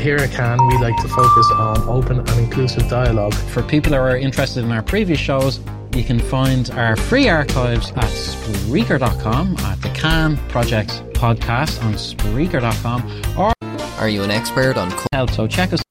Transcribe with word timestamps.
here 0.00 0.16
at 0.16 0.30
Can, 0.30 0.66
we 0.66 0.78
like 0.78 0.96
to 1.02 1.08
focus 1.08 1.50
on 1.52 1.88
open 1.88 2.18
and 2.20 2.30
inclusive 2.40 2.88
dialogue. 2.88 3.34
For 3.34 3.62
people 3.62 3.92
who 3.92 3.98
are 3.98 4.16
interested 4.16 4.64
in 4.64 4.72
our 4.72 4.82
previous 4.82 5.20
shows, 5.20 5.60
you 5.94 6.04
can 6.04 6.18
find 6.18 6.70
our 6.70 6.96
free 6.96 7.28
archives 7.28 7.90
at 7.92 8.04
Spreaker.com 8.04 9.56
at 9.58 9.80
the 9.82 9.90
Can 9.90 10.36
Project 10.48 10.90
podcast 11.14 11.82
on 11.84 11.94
Spreaker.com 11.94 13.38
or 13.38 13.52
Are 13.98 14.08
you 14.08 14.22
an 14.22 14.30
expert 14.30 14.76
on 14.76 14.92
help. 15.12 15.30
So 15.30 15.46
check 15.46 15.72
us. 15.72 15.80
Out. 15.80 15.90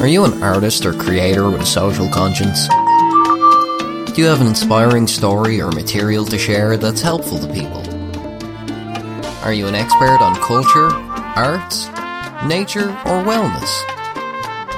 Are 0.00 0.06
you 0.06 0.24
an 0.24 0.42
artist 0.42 0.86
or 0.86 0.92
creator 0.94 1.50
with 1.50 1.60
a 1.60 1.66
social 1.66 2.08
conscience? 2.08 2.68
Do 4.14 4.22
you 4.22 4.28
have 4.28 4.40
an 4.40 4.46
inspiring 4.46 5.06
story 5.06 5.60
or 5.60 5.70
material 5.72 6.24
to 6.26 6.38
share 6.38 6.76
that's 6.76 7.00
helpful 7.00 7.38
to 7.38 7.52
people? 7.52 7.79
Are 9.42 9.54
you 9.54 9.66
an 9.68 9.74
expert 9.74 10.20
on 10.20 10.36
culture, 10.36 10.90
arts, 11.34 11.86
nature, 12.46 12.90
or 12.90 13.24
wellness? 13.24 13.70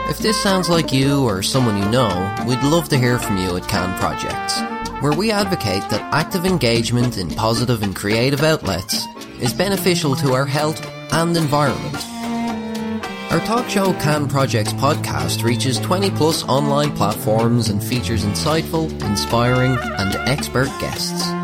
If 0.08 0.18
this 0.20 0.40
sounds 0.40 0.68
like 0.68 0.92
you 0.92 1.24
or 1.24 1.42
someone 1.42 1.82
you 1.82 1.88
know, 1.88 2.44
we'd 2.46 2.62
love 2.62 2.88
to 2.90 2.98
hear 2.98 3.18
from 3.18 3.38
you 3.38 3.56
at 3.56 3.66
Can 3.66 3.98
Projects, 3.98 4.60
where 5.02 5.14
we 5.14 5.32
advocate 5.32 5.88
that 5.90 6.14
active 6.14 6.46
engagement 6.46 7.18
in 7.18 7.28
positive 7.30 7.82
and 7.82 7.96
creative 7.96 8.44
outlets 8.44 9.04
is 9.40 9.52
beneficial 9.52 10.14
to 10.16 10.32
our 10.32 10.46
health 10.46 10.80
and 11.12 11.36
environment. 11.36 11.96
Our 13.32 13.40
talk 13.40 13.68
show 13.68 13.92
Can 13.94 14.28
Projects 14.28 14.74
podcast 14.74 15.42
reaches 15.42 15.80
20 15.80 16.10
plus 16.10 16.44
online 16.44 16.94
platforms 16.94 17.68
and 17.68 17.82
features 17.82 18.24
insightful, 18.24 18.92
inspiring, 19.02 19.76
and 19.98 20.14
expert 20.28 20.68
guests. 20.80 21.41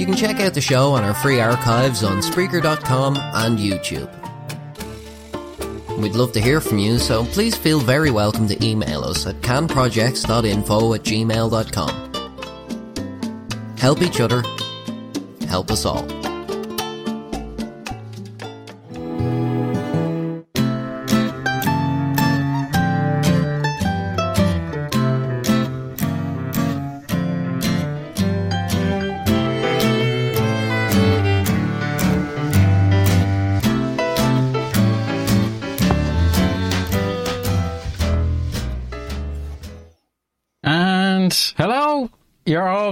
You 0.00 0.06
can 0.06 0.16
check 0.16 0.40
out 0.40 0.54
the 0.54 0.62
show 0.62 0.92
on 0.92 1.04
our 1.04 1.12
free 1.12 1.40
archives 1.40 2.02
on 2.02 2.22
Spreaker.com 2.22 3.18
and 3.18 3.58
YouTube. 3.58 4.08
We'd 5.98 6.14
love 6.14 6.32
to 6.32 6.40
hear 6.40 6.62
from 6.62 6.78
you, 6.78 6.98
so 6.98 7.26
please 7.26 7.54
feel 7.54 7.80
very 7.80 8.10
welcome 8.10 8.48
to 8.48 8.64
email 8.66 9.04
us 9.04 9.26
at 9.26 9.42
canprojects.info 9.42 10.94
at 10.94 11.02
gmail.com. 11.02 12.12
Help 13.76 14.00
each 14.00 14.22
other, 14.22 14.42
help 15.46 15.70
us 15.70 15.84
all. 15.84 16.29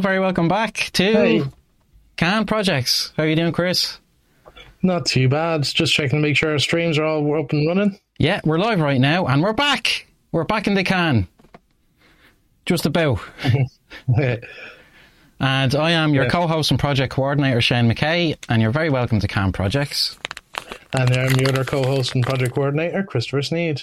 Very 0.01 0.21
welcome 0.21 0.49
back 0.49 0.91
to 0.95 1.03
Hey. 1.05 1.43
Can 2.17 2.47
Projects. 2.47 3.13
How 3.17 3.23
are 3.25 3.27
you 3.27 3.37
doing, 3.37 3.53
Chris? 3.53 3.99
Not 4.83 5.07
too 5.07 5.29
bad. 5.29 5.63
Just 5.65 5.93
checking 5.93 6.19
to 6.19 6.23
make 6.23 6.37
sure 6.37 6.53
our 6.53 6.59
streams 6.59 6.99
are 6.99 7.05
all 7.05 7.39
up 7.41 7.53
and 7.53 7.67
running. 7.67 7.99
Yeah, 8.19 8.41
we're 8.45 8.59
live 8.59 8.81
right 8.81 9.01
now 9.01 9.27
and 9.27 9.43
we're 9.43 9.53
back. 9.53 10.07
We're 10.33 10.45
back 10.45 10.67
in 10.67 10.75
the 10.75 10.85
can. 10.85 11.27
Just 12.67 12.87
about. 12.87 13.21
And 15.41 15.75
I 15.77 15.93
am 15.93 16.15
your 16.15 16.25
Yeah. 16.25 16.31
co-host 16.31 16.73
and 16.73 16.81
project 16.81 17.13
coordinator, 17.13 17.61
Shane 17.61 17.89
McKay, 17.89 18.37
and 18.49 18.61
you're 18.61 18.73
very 18.73 18.91
welcome 18.91 19.21
to 19.21 19.29
Can 19.29 19.53
Projects. 19.53 20.19
and 20.93 21.09
I'm 21.17 21.31
your 21.39 21.51
other 21.51 21.63
co-host 21.65 22.15
and 22.17 22.25
project 22.27 22.55
coordinator, 22.57 23.05
Christopher 23.05 23.43
Sneed. 23.43 23.83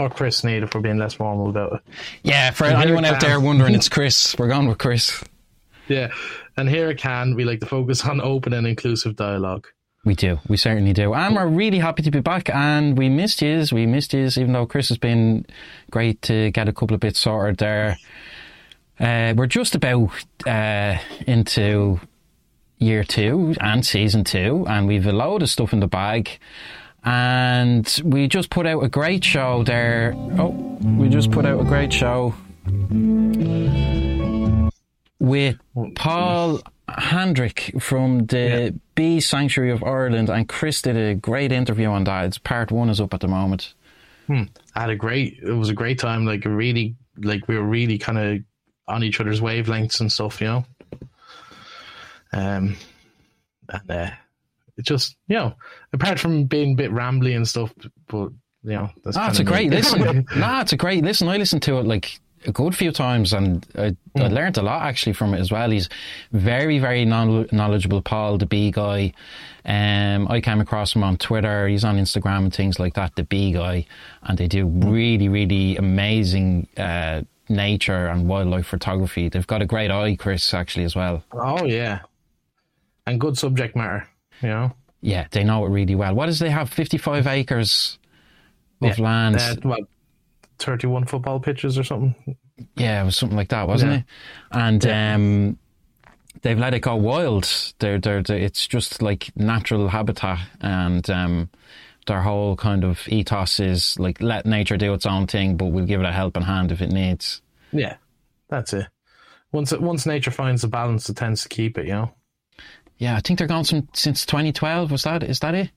Or 0.00 0.10
Chris 0.10 0.38
Sneed, 0.38 0.64
if 0.64 0.74
we're 0.74 0.80
being 0.80 0.98
less 0.98 1.14
formal 1.14 1.48
about 1.50 1.74
it. 1.74 1.80
Yeah, 2.24 2.50
for 2.50 2.64
anyone 2.64 3.04
out 3.04 3.20
there 3.20 3.38
wondering, 3.38 3.74
it's 3.74 3.88
Chris. 3.96 4.34
We're 4.36 4.48
going 4.48 4.66
with 4.66 4.78
Chris. 4.78 5.22
Yeah. 5.90 6.12
And 6.56 6.68
here 6.68 6.88
at 6.88 6.98
Can, 6.98 7.34
we 7.34 7.44
like 7.44 7.60
to 7.60 7.66
focus 7.66 8.04
on 8.06 8.20
open 8.20 8.54
and 8.54 8.66
inclusive 8.66 9.16
dialogue. 9.16 9.66
We 10.04 10.14
do. 10.14 10.38
We 10.48 10.56
certainly 10.56 10.94
do. 10.94 11.12
And 11.12 11.36
we're 11.36 11.46
really 11.46 11.78
happy 11.78 12.02
to 12.04 12.10
be 12.10 12.20
back. 12.20 12.48
And 12.48 12.96
we 12.96 13.10
missed 13.10 13.42
yous. 13.42 13.70
We 13.70 13.84
missed 13.84 14.14
yous, 14.14 14.38
even 14.38 14.52
though 14.52 14.64
Chris 14.64 14.88
has 14.88 14.96
been 14.96 15.44
great 15.90 16.22
to 16.22 16.50
get 16.52 16.68
a 16.68 16.72
couple 16.72 16.94
of 16.94 17.00
bits 17.00 17.20
sorted 17.20 17.58
there. 17.58 17.98
Uh, 18.98 19.34
we're 19.36 19.46
just 19.46 19.74
about 19.74 20.10
uh, 20.46 20.96
into 21.26 22.00
year 22.78 23.04
two 23.04 23.54
and 23.60 23.84
season 23.84 24.24
two, 24.24 24.66
and 24.68 24.86
we've 24.86 25.06
a 25.06 25.12
load 25.12 25.42
of 25.42 25.50
stuff 25.50 25.74
in 25.74 25.80
the 25.80 25.86
bag. 25.86 26.38
And 27.04 28.00
we 28.04 28.26
just 28.26 28.48
put 28.48 28.66
out 28.66 28.82
a 28.82 28.88
great 28.88 29.24
show 29.24 29.64
there. 29.64 30.14
Oh, 30.38 30.78
we 30.82 31.08
just 31.08 31.30
put 31.30 31.44
out 31.44 31.60
a 31.60 31.64
great 31.64 31.92
show 31.92 32.34
with 35.20 35.58
Paul 35.94 36.60
Handrick 36.88 37.80
from 37.80 38.26
the 38.26 38.74
Bee 38.96 39.20
Sanctuary 39.20 39.70
of 39.70 39.84
Ireland, 39.84 40.28
and 40.28 40.48
Chris 40.48 40.82
did 40.82 40.96
a 40.96 41.14
great 41.14 41.52
interview 41.52 41.86
on 41.86 42.04
that. 42.04 42.24
It's 42.24 42.38
part 42.38 42.72
one 42.72 42.88
is 42.90 43.00
up 43.00 43.14
at 43.14 43.20
the 43.20 43.28
moment. 43.28 43.74
I 44.74 44.80
had 44.80 44.90
a 44.90 44.96
great, 44.96 45.38
it 45.42 45.52
was 45.52 45.68
a 45.68 45.74
great 45.74 45.98
time. 45.98 46.24
Like, 46.24 46.44
really, 46.44 46.96
like, 47.18 47.46
we 47.48 47.56
were 47.56 47.64
really 47.64 47.98
kind 47.98 48.18
of 48.18 48.38
on 48.88 49.04
each 49.04 49.20
other's 49.20 49.40
wavelengths 49.40 50.00
and 50.00 50.10
stuff, 50.10 50.40
you 50.40 50.46
know? 50.46 50.64
Um, 52.32 52.76
and, 53.68 53.90
uh, 53.90 54.10
it 54.76 54.84
just, 54.84 55.16
you 55.28 55.36
know, 55.36 55.54
apart 55.92 56.18
from 56.18 56.44
being 56.44 56.72
a 56.72 56.76
bit 56.76 56.92
rambly 56.92 57.36
and 57.36 57.46
stuff, 57.46 57.72
but, 58.08 58.30
you 58.62 58.72
know, 58.72 58.90
that's 59.04 59.16
it's 59.16 59.38
a 59.40 59.44
great 59.44 59.70
listen. 59.70 60.26
nah, 60.36 60.60
it's 60.62 60.72
a 60.72 60.76
great 60.76 61.04
listen. 61.04 61.28
I 61.28 61.36
listened 61.36 61.62
to 61.62 61.78
it 61.78 61.86
like 61.86 62.20
a 62.46 62.52
good 62.52 62.74
few 62.76 62.90
times, 62.92 63.32
and 63.32 63.66
I, 63.76 63.96
I 64.16 64.28
learned 64.28 64.56
a 64.56 64.62
lot 64.62 64.82
actually 64.82 65.12
from 65.12 65.34
it 65.34 65.40
as 65.40 65.50
well. 65.52 65.70
He's 65.70 65.88
very, 66.32 66.78
very 66.78 67.04
knowl- 67.04 67.46
knowledgeable. 67.52 68.02
Paul, 68.02 68.38
the 68.38 68.46
bee 68.46 68.70
guy. 68.70 69.12
Um, 69.64 70.26
I 70.28 70.40
came 70.40 70.60
across 70.60 70.94
him 70.96 71.04
on 71.04 71.18
Twitter. 71.18 71.68
He's 71.68 71.84
on 71.84 71.98
Instagram 71.98 72.38
and 72.44 72.54
things 72.54 72.78
like 72.78 72.94
that. 72.94 73.14
The 73.16 73.24
bee 73.24 73.52
guy, 73.52 73.86
and 74.22 74.38
they 74.38 74.48
do 74.48 74.66
really, 74.66 75.28
really 75.28 75.76
amazing 75.76 76.66
uh, 76.76 77.22
nature 77.48 78.06
and 78.06 78.26
wildlife 78.28 78.66
photography. 78.66 79.28
They've 79.28 79.46
got 79.46 79.60
a 79.60 79.66
great 79.66 79.90
eye, 79.90 80.16
Chris, 80.16 80.54
actually 80.54 80.84
as 80.84 80.96
well. 80.96 81.22
Oh, 81.32 81.64
yeah. 81.66 82.00
And 83.06 83.20
good 83.20 83.36
subject 83.36 83.76
matter, 83.76 84.06
you 84.40 84.48
know? 84.48 84.72
Yeah, 85.02 85.26
they 85.30 85.44
know 85.44 85.64
it 85.66 85.70
really 85.70 85.94
well. 85.94 86.14
What 86.14 86.26
does 86.26 86.38
they 86.38 86.50
have? 86.50 86.70
Fifty-five 86.70 87.26
acres 87.26 87.98
of 88.82 88.98
Yeah. 88.98 89.04
land. 89.04 89.36
Uh, 89.36 89.56
what, 89.62 89.80
31 90.60 91.06
football 91.06 91.40
pitches 91.40 91.78
or 91.78 91.84
something? 91.84 92.14
Yeah, 92.76 93.02
it 93.02 93.04
was 93.06 93.16
something 93.16 93.36
like 93.36 93.48
that, 93.48 93.66
wasn't 93.68 93.92
Yeah. 93.92 93.98
it? 93.98 94.04
And 94.52 94.86
um, 94.86 95.58
they've 96.42 96.58
let 96.58 96.74
it 96.74 96.80
go 96.80 96.96
wild. 96.96 97.48
They're, 97.78 97.98
they're, 97.98 98.22
they 98.22 98.42
it's 98.42 98.66
just 98.66 99.02
like 99.02 99.30
natural 99.36 99.88
habitat, 99.88 100.38
and 100.60 101.08
um, 101.10 101.50
their 102.06 102.20
whole 102.22 102.56
kind 102.56 102.84
of 102.84 103.06
ethos 103.08 103.60
is 103.60 103.98
like 103.98 104.20
let 104.22 104.46
nature 104.46 104.76
do 104.76 104.92
its 104.94 105.06
own 105.06 105.26
thing, 105.26 105.56
but 105.56 105.66
we'll 105.66 105.86
give 105.86 106.00
it 106.00 106.06
a 106.06 106.12
helping 106.12 106.42
hand 106.42 106.72
if 106.72 106.80
it 106.82 106.90
needs. 106.90 107.40
Yeah, 107.72 107.96
that's 108.48 108.72
it. 108.72 108.86
Once 109.52 109.72
it, 109.72 109.80
once 109.80 110.06
nature 110.06 110.30
finds 110.30 110.62
the 110.62 110.68
balance, 110.68 111.08
it 111.08 111.16
tends 111.16 111.42
to 111.42 111.48
keep 111.48 111.76
it, 111.78 111.86
you 111.86 111.92
know? 111.92 112.14
Yeah, 112.98 113.16
I 113.16 113.20
think 113.20 113.38
they're 113.38 113.48
gone 113.48 113.64
some, 113.64 113.88
since 113.94 114.26
2012. 114.26 114.90
Was 114.90 115.04
that 115.04 115.22
is 115.22 115.40
that 115.40 115.54
it? 115.54 115.70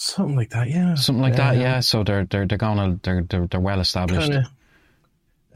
Something 0.00 0.36
like 0.36 0.50
that, 0.50 0.70
yeah. 0.70 0.94
Something 0.94 1.22
like 1.22 1.34
that. 1.34 1.56
Yeah. 1.56 1.80
So 1.80 2.04
they're 2.04 2.24
they're 2.24 2.46
they're 2.46 2.56
gonna 2.56 3.00
they're 3.02 3.22
they're, 3.22 3.48
they're 3.48 3.60
well 3.60 3.80
established. 3.80 4.30
Kinda, 4.30 4.48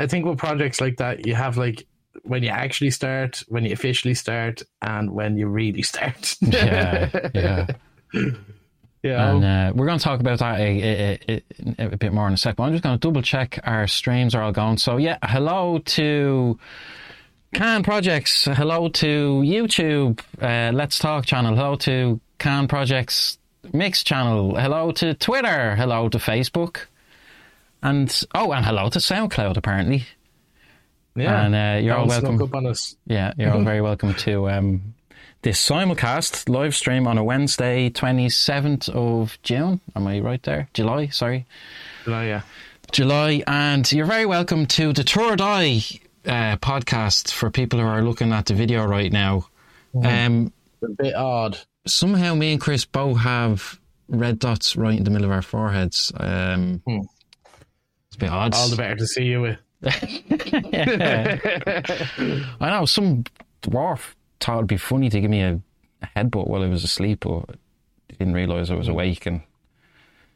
I 0.01 0.09
think 0.09 0.27
with 0.27 0.37
projects 0.37 0.81
like 0.81 0.97
that, 0.97 1.25
you 1.27 1.37
have 1.37 1.57
like 1.57 1.87
when 2.25 2.43
you 2.43 2.49
actually 2.49 2.91
start, 2.91 3.45
when 3.47 3.65
you 3.65 3.73
officially 3.73 4.15
start, 4.15 4.63
and 4.83 5.13
when 5.13 5.37
you 5.37 5.47
really 5.47 5.83
start. 5.83 6.37
Yeah, 6.43 7.09
yeah. 7.35 7.67
yeah. 9.05 9.31
And 9.31 9.45
uh, 9.45 9.73
we're 9.77 9.87
going 9.87 9.99
to 9.99 10.05
talk 10.05 10.19
about 10.19 10.41
that 10.41 10.59
a, 10.59 11.19
a, 11.29 11.43
a, 11.79 11.87
a 11.87 11.97
bit 11.97 12.13
more 12.13 12.27
in 12.27 12.35
a 12.35 12.37
sec. 12.37 12.57
But 12.57 12.65
I'm 12.65 12.73
just 12.73 12.83
going 12.83 12.99
to 12.99 13.01
double 13.01 13.23
check 13.23 13.61
our 13.63 13.87
streams 13.87 14.35
are 14.35 14.43
all 14.43 14.53
going. 14.53 14.77
So 14.77 14.97
yeah, 14.97 15.19
hello 15.23 15.79
to 15.79 16.59
Can 17.55 17.85
Projects. 17.85 18.47
Hello 18.47 18.89
to 18.89 19.43
YouTube. 19.45 20.21
Uh, 20.41 20.73
Let's 20.75 20.99
Talk 20.99 21.27
channel. 21.27 21.55
Hello 21.55 21.77
to 21.77 22.21
Can 22.39 22.67
Projects 22.67 23.39
Mix 23.71 24.03
channel. 24.03 24.57
Hello 24.57 24.91
to 24.93 25.15
Twitter. 25.15 25.77
Hello 25.77 26.09
to 26.09 26.19
Facebook. 26.19 26.87
And 27.83 28.23
oh, 28.35 28.53
and 28.53 28.65
hello 28.65 28.89
to 28.91 28.99
SoundCloud 28.99 29.57
apparently. 29.57 30.05
yeah. 31.15 31.45
and, 31.45 31.55
uh, 31.55 31.85
you're 31.85 31.97
all 31.97 32.07
welcome. 32.07 32.41
up 32.43 32.55
on 32.55 32.67
us. 32.67 32.97
Yeah, 33.07 33.33
you're 33.37 33.53
all 33.53 33.63
very 33.63 33.81
welcome 33.81 34.15
to 34.15 34.49
um, 34.51 34.95
this 35.43 35.65
simulcast 35.65 36.49
live 36.49 36.75
stream 36.75 37.07
on 37.07 37.19
a 37.19 37.25
Wednesday, 37.25 37.91
27th 37.91 38.89
of 38.91 39.39
June. 39.43 39.81
Am 39.97 40.07
I 40.07 40.21
right 40.21 40.43
there? 40.43 40.69
July, 40.75 41.09
sorry. 41.09 41.47
Know, 42.07 42.23
yeah. 42.23 42.43
July. 42.93 43.43
And 43.47 43.91
you're 43.93 44.07
very 44.07 44.27
welcome 44.27 44.67
to 44.67 44.93
the 44.93 45.03
Third 45.03 45.41
Eye 45.41 45.83
uh, 46.27 46.57
podcast 46.57 47.33
for 47.33 47.51
people 47.51 47.81
who 47.81 47.87
are 47.87 48.03
looking 48.03 48.33
at 48.33 48.47
the 48.47 48.55
video 48.55 48.85
right 48.85 49.11
now. 49.11 49.47
Um, 50.03 50.53
A 50.83 50.89
bit 50.89 51.15
odd. 51.15 51.59
Somehow 51.87 52.35
me 52.35 52.53
and 52.53 52.61
Chris 52.61 52.85
both 52.85 53.19
have 53.19 53.79
red 54.09 54.39
dots 54.39 54.77
right 54.77 54.97
in 54.99 55.05
the 55.05 55.11
middle 55.11 55.25
of 55.27 55.33
our 55.33 55.43
foreheads. 55.43 56.13
Um, 56.17 56.83
Hmm. 56.87 56.99
It's 58.09 58.17
a 58.17 58.19
bit 58.19 58.31
odd. 58.31 58.55
All 58.55 58.69
the 58.69 58.77
better 58.77 58.97
to 58.97 59.07
see 59.07 59.25
you 59.25 59.41
with. 59.41 59.59
I 62.61 62.71
know 62.71 62.85
some 62.85 63.25
dwarf 63.63 64.15
thought 64.41 64.57
it'd 64.59 64.67
be 64.67 64.77
funny 64.77 65.09
to 65.11 65.21
give 65.21 65.31
me 65.31 65.41
a, 65.41 65.61
a 66.03 66.07
headbutt 66.17 66.47
while 66.49 66.63
I 66.63 66.67
was 66.69 66.85
asleep, 66.85 67.21
but 67.21 67.57
didn't 68.19 68.35
realise 68.35 68.71
I 68.71 68.75
was 68.75 68.89
awake 68.89 69.25
and 69.27 69.41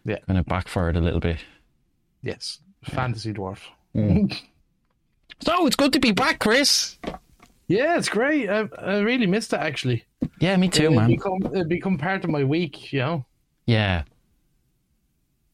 Yeah. 0.05 0.19
kind 0.27 0.39
of 0.39 0.47
backfired 0.47 0.97
a 0.97 1.01
little 1.01 1.21
bit. 1.21 1.39
Yes. 2.23 2.61
Fantasy 2.85 3.33
dwarf. 3.33 3.59
So 5.41 5.67
it's 5.67 5.77
good 5.77 5.93
to 5.93 6.01
be 6.01 6.13
back, 6.13 6.39
Chris. 6.39 6.97
Yeah, 7.69 7.99
it's 7.99 8.09
great. 8.09 8.49
I, 8.49 8.69
I 8.79 8.99
really 8.99 9.27
missed 9.27 9.53
it 9.53 9.61
actually. 9.61 10.05
Yeah, 10.41 10.57
me 10.57 10.69
too, 10.69 10.87
It 10.87 10.93
man. 10.93 11.09
become 11.09 11.41
it 11.53 11.69
become 11.69 11.99
part 11.99 12.25
of 12.25 12.31
my 12.31 12.45
week, 12.45 12.93
you 12.93 13.01
know. 13.01 13.25
Yeah. 13.67 14.05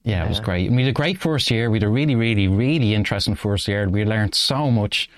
Yeah, 0.05 0.25
it 0.25 0.29
was 0.29 0.41
great. 0.41 0.67
And 0.67 0.76
we 0.76 0.82
had 0.82 0.91
a 0.91 0.93
great 0.93 1.19
first 1.19 1.50
year. 1.50 1.70
We 1.70 1.76
had 1.76 1.85
a 1.85 1.88
really, 1.88 2.17
really, 2.17 2.49
really 2.49 2.93
interesting 2.93 3.37
first 3.37 3.69
year. 3.69 3.88
We 3.88 4.05
learned 4.05 4.35
so 4.35 4.70
much. 4.70 5.09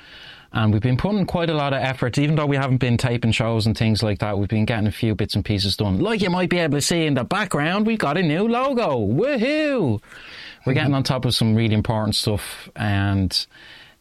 And 0.52 0.72
we've 0.72 0.82
been 0.82 0.96
putting 0.98 1.26
quite 1.26 1.50
a 1.50 1.54
lot 1.54 1.72
of 1.72 1.82
effort, 1.82 2.16
even 2.16 2.36
though 2.36 2.46
we 2.46 2.56
haven't 2.56 2.76
been 2.76 2.96
taping 2.96 3.32
shows 3.32 3.66
and 3.66 3.76
things 3.76 4.04
like 4.04 4.20
that. 4.20 4.38
We've 4.38 4.48
been 4.48 4.66
getting 4.66 4.86
a 4.86 4.92
few 4.92 5.14
bits 5.14 5.34
and 5.34 5.44
pieces 5.44 5.76
done. 5.76 5.98
Like 5.98 6.20
you 6.20 6.30
might 6.30 6.48
be 6.48 6.58
able 6.58 6.78
to 6.78 6.82
see 6.82 7.06
in 7.06 7.14
the 7.14 7.24
background, 7.24 7.86
we've 7.86 7.98
got 7.98 8.16
a 8.16 8.22
new 8.22 8.46
logo. 8.46 8.98
Woohoo! 8.98 9.20
We're 9.20 9.98
mm-hmm. 9.98 10.72
getting 10.72 10.94
on 10.94 11.02
top 11.02 11.24
of 11.24 11.34
some 11.34 11.56
really 11.56 11.74
important 11.74 12.14
stuff. 12.14 12.68
And 12.76 13.46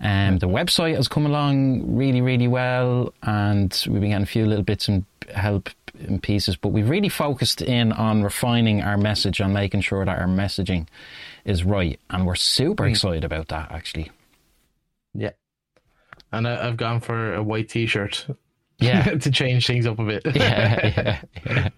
um, 0.04 0.38
the 0.38 0.48
website 0.48 0.96
has 0.96 1.08
come 1.08 1.26
along 1.26 1.96
really, 1.96 2.22
really 2.22 2.48
well. 2.48 3.12
And 3.24 3.72
we've 3.88 4.02
been 4.02 4.12
getting 4.12 4.24
a 4.24 4.28
few 4.28 4.46
little 4.46 4.64
bits 4.64 4.88
and 4.88 5.06
help 5.34 5.70
and 6.00 6.22
pieces. 6.22 6.56
But 6.56 6.70
we've 6.70 6.90
really 6.90 7.10
focused 7.10 7.62
in 7.62 7.92
on 7.92 8.22
refining 8.24 8.82
our 8.84 8.98
message 8.98 9.40
and 9.40 9.54
making 9.54 9.82
sure 9.82 10.04
that 10.06 10.20
our 10.20 10.28
messaging 10.28 10.88
is 11.46 11.64
right. 11.64 12.00
And 12.10 12.28
we're 12.28 12.36
super 12.36 12.86
excited 12.86 13.24
about 13.24 13.48
that, 13.48 13.72
actually. 13.72 14.12
Yeah. 15.16 15.32
And 16.32 16.48
I, 16.48 16.68
I've 16.68 16.78
gone 16.78 17.00
for 17.00 17.34
a 17.36 17.42
white 17.44 17.70
T-shirt 17.70 18.26
Yeah. 18.80 19.04
to 19.20 19.32
change 19.32 19.66
things 19.68 19.86
up 19.88 20.00
a 20.00 20.06
bit. 20.06 20.24
yeah, 20.26 20.32
yeah, 20.98 21.22
yeah. 21.46 21.70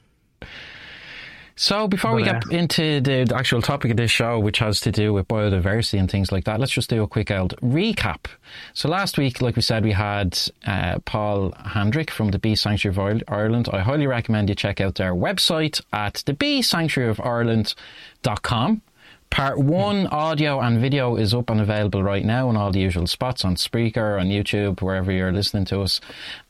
So 1.57 1.87
before 1.87 2.13
we 2.13 2.25
But, 2.25 2.49
get 2.49 2.59
into 2.59 2.99
the 2.99 3.33
actual 3.33 3.61
topic 3.61 3.91
of 3.91 3.97
this 3.97 4.11
show, 4.11 4.37
which 4.39 4.59
has 4.59 4.81
to 4.81 4.91
do 4.91 5.13
with 5.13 5.29
biodiversity 5.29 5.97
and 5.97 6.11
things 6.11 6.29
like 6.29 6.43
that, 6.43 6.59
let's 6.59 6.73
just 6.73 6.89
do 6.89 7.01
a 7.01 7.07
quick 7.07 7.31
old 7.31 7.55
recap. 7.61 8.25
So 8.73 8.89
last 8.89 9.17
week, 9.17 9.41
like 9.41 9.55
we 9.55 9.61
said, 9.61 9.85
we 9.85 9.93
had 9.93 10.37
uh, 10.65 10.99
Paul 11.05 11.51
Handrick 11.51 12.09
from 12.09 12.31
the 12.31 12.39
Bee 12.39 12.55
Sanctuary 12.55 13.21
of 13.21 13.23
Ireland. 13.29 13.69
I 13.71 13.79
highly 13.79 14.05
recommend 14.05 14.49
you 14.49 14.55
check 14.55 14.81
out 14.81 14.95
their 14.95 15.15
website 15.15 15.79
at 15.93 16.15
thebeesanctuaryofireland.com. 16.25 18.81
Part 19.29 19.57
one 19.57 20.07
audio 20.07 20.59
and 20.59 20.79
video 20.79 21.15
is 21.15 21.33
up 21.33 21.49
and 21.49 21.61
available 21.61 22.03
right 22.03 22.25
now 22.25 22.49
on 22.49 22.57
all 22.57 22.71
the 22.71 22.79
usual 22.79 23.07
spots 23.07 23.45
on 23.45 23.55
Spreaker, 23.55 24.19
on 24.19 24.27
YouTube, 24.27 24.81
wherever 24.81 25.09
you're 25.11 25.31
listening 25.31 25.63
to 25.65 25.81
us. 25.81 26.01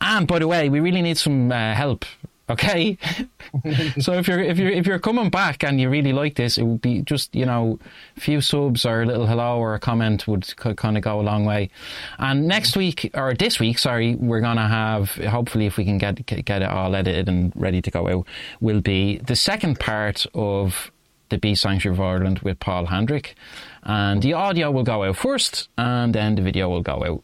And 0.01 0.27
by 0.27 0.39
the 0.39 0.47
way, 0.47 0.69
we 0.69 0.79
really 0.79 1.03
need 1.03 1.17
some 1.17 1.51
uh, 1.51 1.73
help. 1.73 2.05
Okay, 2.47 2.97
so 3.99 4.13
if 4.13 4.27
you're 4.27 4.39
if 4.39 4.59
you're 4.59 4.69
if 4.69 4.85
you're 4.85 4.99
coming 4.99 5.31
back 5.31 5.63
and 5.63 5.81
you 5.81 5.89
really 5.89 6.13
like 6.13 6.35
this, 6.35 6.59
it 6.59 6.63
would 6.63 6.81
be 6.81 7.01
just 7.01 7.33
you 7.35 7.45
know 7.45 7.79
a 8.17 8.19
few 8.19 8.39
subs 8.39 8.85
or 8.85 9.01
a 9.01 9.05
little 9.05 9.25
hello 9.25 9.57
or 9.57 9.73
a 9.73 9.79
comment 9.79 10.27
would 10.27 10.55
kind 10.55 10.95
of 10.95 11.03
go 11.03 11.19
a 11.19 11.23
long 11.23 11.45
way. 11.45 11.71
And 12.19 12.47
next 12.47 12.71
mm-hmm. 12.71 12.79
week 12.79 13.11
or 13.15 13.33
this 13.33 13.59
week, 13.59 13.79
sorry, 13.79 14.13
we're 14.15 14.41
gonna 14.41 14.67
have 14.67 15.15
hopefully 15.15 15.65
if 15.65 15.77
we 15.77 15.85
can 15.85 15.97
get 15.97 16.23
get 16.25 16.61
it 16.61 16.69
all 16.69 16.95
edited 16.95 17.27
and 17.27 17.51
ready 17.55 17.81
to 17.81 17.89
go 17.89 18.07
out, 18.07 18.27
will 18.61 18.81
be 18.81 19.17
the 19.17 19.35
second 19.35 19.79
part 19.79 20.27
of 20.35 20.91
the 21.29 21.39
Bee 21.39 21.55
Sanctuary 21.55 21.95
of 21.95 22.01
Ireland 22.01 22.39
with 22.39 22.59
Paul 22.59 22.85
Handrick. 22.85 23.33
And 23.81 24.21
the 24.21 24.33
audio 24.33 24.69
will 24.69 24.83
go 24.83 25.03
out 25.03 25.15
first, 25.17 25.69
and 25.77 26.13
then 26.13 26.35
the 26.35 26.43
video 26.43 26.69
will 26.69 26.81
go 26.81 27.03
out 27.03 27.23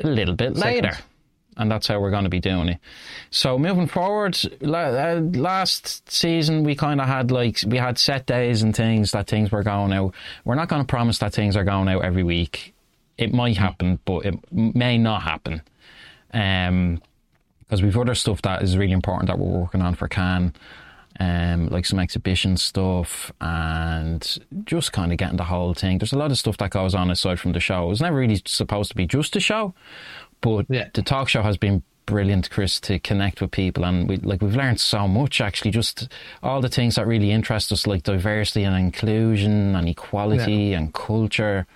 a 0.00 0.06
little 0.06 0.34
bit 0.34 0.56
Second. 0.56 0.72
later. 0.72 0.98
And 1.58 1.70
that's 1.70 1.88
how 1.88 2.00
we're 2.00 2.10
going 2.10 2.24
to 2.24 2.30
be 2.30 2.40
doing 2.40 2.68
it. 2.68 2.78
So 3.30 3.58
moving 3.58 3.88
forward, 3.88 4.38
uh, 4.62 5.20
last 5.34 6.10
season 6.10 6.62
we 6.62 6.76
kind 6.76 7.00
of 7.00 7.08
had 7.08 7.30
like 7.30 7.58
we 7.66 7.78
had 7.78 7.98
set 7.98 8.26
days 8.26 8.62
and 8.62 8.74
things 8.74 9.10
that 9.10 9.26
things 9.26 9.50
were 9.50 9.64
going 9.64 9.92
out. 9.92 10.14
We're 10.44 10.54
not 10.54 10.68
going 10.68 10.82
to 10.82 10.86
promise 10.86 11.18
that 11.18 11.32
things 11.32 11.56
are 11.56 11.64
going 11.64 11.88
out 11.88 12.04
every 12.04 12.22
week. 12.22 12.74
It 13.16 13.34
might 13.34 13.56
happen, 13.56 13.98
but 14.04 14.24
it 14.24 14.52
may 14.52 14.96
not 14.96 15.22
happen. 15.22 15.62
Um, 16.32 17.02
because 17.68 17.82
we've 17.82 17.98
other 17.98 18.14
stuff 18.14 18.40
that 18.42 18.62
is 18.62 18.78
really 18.78 18.92
important 18.92 19.28
that 19.28 19.38
we're 19.38 19.60
working 19.60 19.82
on 19.82 19.94
for 19.94 20.08
Can, 20.08 20.54
um, 21.20 21.68
like 21.68 21.84
some 21.84 21.98
exhibition 21.98 22.56
stuff 22.56 23.30
and 23.40 24.38
just 24.64 24.92
kind 24.92 25.12
of 25.12 25.18
getting 25.18 25.36
the 25.36 25.44
whole 25.44 25.74
thing. 25.74 25.98
There's 25.98 26.12
a 26.12 26.18
lot 26.18 26.30
of 26.30 26.38
stuff 26.38 26.56
that 26.58 26.70
goes 26.70 26.94
on 26.94 27.10
aside 27.10 27.38
from 27.40 27.52
the 27.52 27.60
show. 27.60 27.90
It's 27.90 28.00
never 28.00 28.16
really 28.16 28.40
supposed 28.46 28.90
to 28.90 28.96
be 28.96 29.06
just 29.06 29.36
a 29.36 29.40
show, 29.40 29.74
but 30.40 30.66
Yeah. 30.68 30.88
the 30.94 31.02
talk 31.02 31.28
show 31.28 31.42
has 31.42 31.56
been 31.56 31.82
brilliant, 32.06 32.48
Chris, 32.50 32.80
to 32.80 32.98
connect 32.98 33.40
with 33.40 33.50
people, 33.50 33.84
and 33.84 34.08
we 34.08 34.16
like 34.16 34.40
we've 34.40 34.56
learned 34.56 34.80
so 34.80 35.06
much 35.06 35.40
actually. 35.40 35.70
Just 35.70 36.08
all 36.42 36.60
the 36.60 36.68
things 36.68 36.94
that 36.94 37.06
really 37.06 37.30
interest 37.30 37.70
us, 37.72 37.86
like 37.86 38.02
diversity 38.02 38.64
and 38.64 38.74
inclusion 38.76 39.76
and 39.76 39.88
equality 39.88 40.72
and 40.72 40.92
culture. 40.94 41.66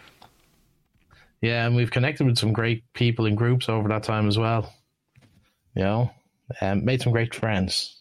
Yeah, 1.41 1.67
and 1.67 1.75
we've 1.77 1.91
connected 1.91 2.27
with 2.27 2.39
some 2.39 2.53
great 2.53 2.85
people 2.95 3.27
in 3.27 3.35
groups 3.35 3.69
over 3.69 3.89
that 3.89 4.05
time 4.05 4.29
as 4.29 4.39
well. 4.39 4.73
You 5.75 5.83
know, 5.83 6.11
um, 6.61 6.85
made 6.85 7.03
some 7.03 7.13
great 7.13 7.35
friends 7.35 8.01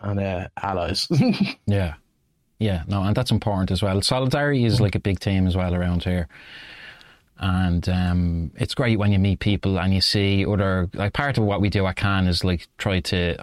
and 0.00 0.20
uh, 0.20 0.48
allies. 0.62 1.08
Yeah. 1.66 1.94
Yeah, 2.60 2.84
no, 2.86 3.02
and 3.02 3.16
that's 3.16 3.32
important 3.32 3.72
as 3.72 3.82
well. 3.82 4.00
Solidarity 4.00 4.64
is 4.64 4.80
like 4.80 4.94
a 4.94 5.00
big 5.00 5.18
theme 5.18 5.46
as 5.46 5.56
well 5.56 5.74
around 5.74 6.04
here. 6.04 6.28
And 7.38 7.88
um, 7.88 8.52
it's 8.56 8.74
great 8.74 8.98
when 8.98 9.10
you 9.12 9.18
meet 9.18 9.40
people 9.40 9.78
and 9.78 9.92
you 9.92 10.00
see 10.00 10.46
other, 10.46 10.88
like 10.94 11.12
part 11.12 11.36
of 11.36 11.44
what 11.44 11.60
we 11.60 11.68
do 11.68 11.84
at 11.86 11.96
Can 11.96 12.28
is 12.28 12.44
like 12.44 12.68
try 12.78 13.00
to 13.00 13.36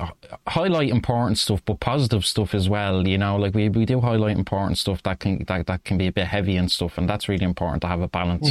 highlight 0.47 0.89
important 0.89 1.37
stuff, 1.37 1.61
but 1.65 1.81
positive 1.81 2.25
stuff 2.25 2.55
as 2.55 2.69
well. 2.69 3.05
You 3.05 3.17
know, 3.17 3.35
like 3.35 3.53
we, 3.53 3.67
we 3.69 3.85
do 3.85 3.99
highlight 3.99 4.37
important 4.37 4.77
stuff 4.77 5.03
that 5.03 5.19
can, 5.19 5.43
that, 5.47 5.67
that 5.67 5.83
can 5.83 5.97
be 5.97 6.07
a 6.07 6.11
bit 6.11 6.27
heavy 6.27 6.55
and 6.55 6.71
stuff. 6.71 6.97
And 6.97 7.07
that's 7.09 7.27
really 7.27 7.43
important 7.43 7.81
to 7.81 7.87
have 7.89 8.01
a 8.01 8.07
balance. 8.07 8.49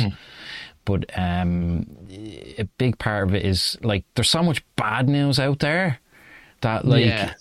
But 0.84 1.10
um, 1.16 1.86
a 2.58 2.64
big 2.78 2.98
part 2.98 3.28
of 3.28 3.34
it 3.34 3.44
is 3.44 3.78
like 3.82 4.04
there's 4.14 4.30
so 4.30 4.42
much 4.42 4.64
bad 4.76 5.08
news 5.08 5.38
out 5.38 5.60
there 5.60 6.00
that 6.62 6.84
like 6.84 7.04
yeah, 7.04 7.34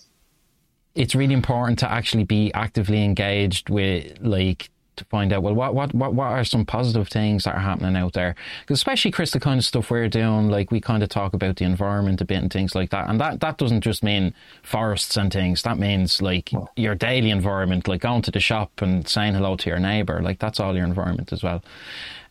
it's 0.94 1.14
really 1.14 1.34
important 1.34 1.78
to 1.80 1.90
actually 1.90 2.24
be 2.24 2.52
actively 2.54 3.04
engaged 3.04 3.70
with 3.70 4.18
like 4.20 4.70
to 4.96 5.04
find 5.06 5.32
out 5.32 5.42
well 5.42 5.54
what 5.54 5.74
what 5.74 5.94
what, 5.94 6.14
what 6.14 6.26
are 6.26 6.44
some 6.44 6.64
positive 6.64 7.08
things 7.08 7.44
that 7.44 7.54
are 7.54 7.60
happening 7.60 7.96
out 7.96 8.12
there 8.12 8.34
because 8.60 8.78
especially 8.78 9.10
chris 9.10 9.30
the 9.30 9.40
kind 9.40 9.58
of 9.58 9.64
stuff 9.64 9.90
we're 9.90 10.08
doing 10.08 10.48
like 10.48 10.70
we 10.70 10.80
kind 10.80 11.02
of 11.02 11.08
talk 11.08 11.32
about 11.32 11.56
the 11.56 11.64
environment 11.64 12.20
a 12.20 12.24
bit 12.24 12.42
and 12.42 12.52
things 12.52 12.74
like 12.74 12.90
that 12.90 13.08
and 13.08 13.20
that 13.20 13.40
that 13.40 13.56
doesn't 13.58 13.82
just 13.82 14.02
mean 14.02 14.34
forests 14.62 15.16
and 15.16 15.32
things 15.32 15.62
that 15.62 15.78
means 15.78 16.20
like 16.20 16.50
your 16.76 16.94
daily 16.94 17.30
environment 17.30 17.88
like 17.88 18.00
going 18.00 18.22
to 18.22 18.30
the 18.30 18.40
shop 18.40 18.70
and 18.82 19.08
saying 19.08 19.34
hello 19.34 19.56
to 19.56 19.70
your 19.70 19.78
neighbor 19.78 20.20
like 20.22 20.38
that's 20.38 20.60
all 20.60 20.76
your 20.76 20.84
environment 20.84 21.32
as 21.32 21.42
well 21.42 21.62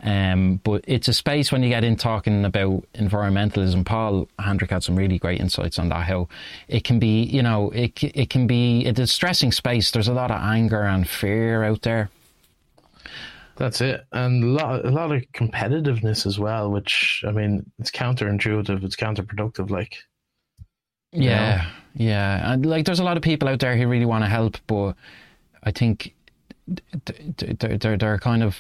um, 0.01 0.61
but 0.63 0.85
it's 0.87 1.07
a 1.07 1.13
space 1.13 1.51
when 1.51 1.61
you 1.61 1.69
get 1.69 1.83
in 1.83 1.97
talking 1.97 2.45
about 2.45 2.85
environmentalism. 2.93 3.85
Paul 3.85 4.29
Hendrick 4.39 4.71
had 4.71 4.83
some 4.83 4.95
really 4.95 5.19
great 5.19 5.41
insights 5.41 5.77
on 5.77 5.89
that. 5.89 6.07
How 6.07 6.29
it 6.69 6.83
can 6.85 6.99
be, 6.99 7.23
you 7.23 7.43
know, 7.43 7.69
it 7.71 8.01
it 8.01 8.29
can 8.29 8.47
be 8.47 8.85
a 8.85 8.93
distressing 8.93 9.51
space. 9.51 9.91
There's 9.91 10.07
a 10.07 10.13
lot 10.13 10.31
of 10.31 10.39
anger 10.41 10.83
and 10.83 11.07
fear 11.07 11.63
out 11.63 11.81
there. 11.81 12.09
That's 13.59 13.81
it, 13.81 14.05
and 14.13 14.43
a 14.43 14.47
lot, 14.47 14.85
a 14.85 14.89
lot 14.89 15.11
of 15.11 15.21
competitiveness 15.33 16.25
as 16.25 16.39
well. 16.39 16.71
Which 16.71 17.23
I 17.27 17.31
mean, 17.31 17.69
it's 17.79 17.91
counterintuitive. 17.91 18.83
It's 18.83 18.95
counterproductive. 18.95 19.69
Like, 19.69 19.97
Yeah, 21.11 21.69
yeah, 21.95 22.53
and 22.53 22.65
like 22.65 22.85
there's 22.85 22.99
a 22.99 23.03
lot 23.03 23.17
of 23.17 23.23
people 23.23 23.47
out 23.47 23.59
there 23.59 23.75
who 23.77 23.87
really 23.87 24.05
want 24.05 24.23
to 24.23 24.29
help, 24.29 24.57
but 24.67 24.93
I 25.63 25.71
think 25.71 26.15
th- 27.05 27.35
th- 27.37 27.57
they're 27.59 27.77
they're, 27.77 27.97
they're 27.97 28.17
kind 28.19 28.43
of 28.43 28.57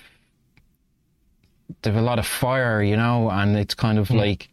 they've 1.81 1.95
a 1.95 2.01
lot 2.01 2.19
of 2.19 2.27
fire, 2.27 2.81
you 2.83 2.97
know, 2.97 3.29
and 3.29 3.57
it's 3.57 3.73
kind 3.73 3.99
of 3.99 4.11
like 4.11 4.49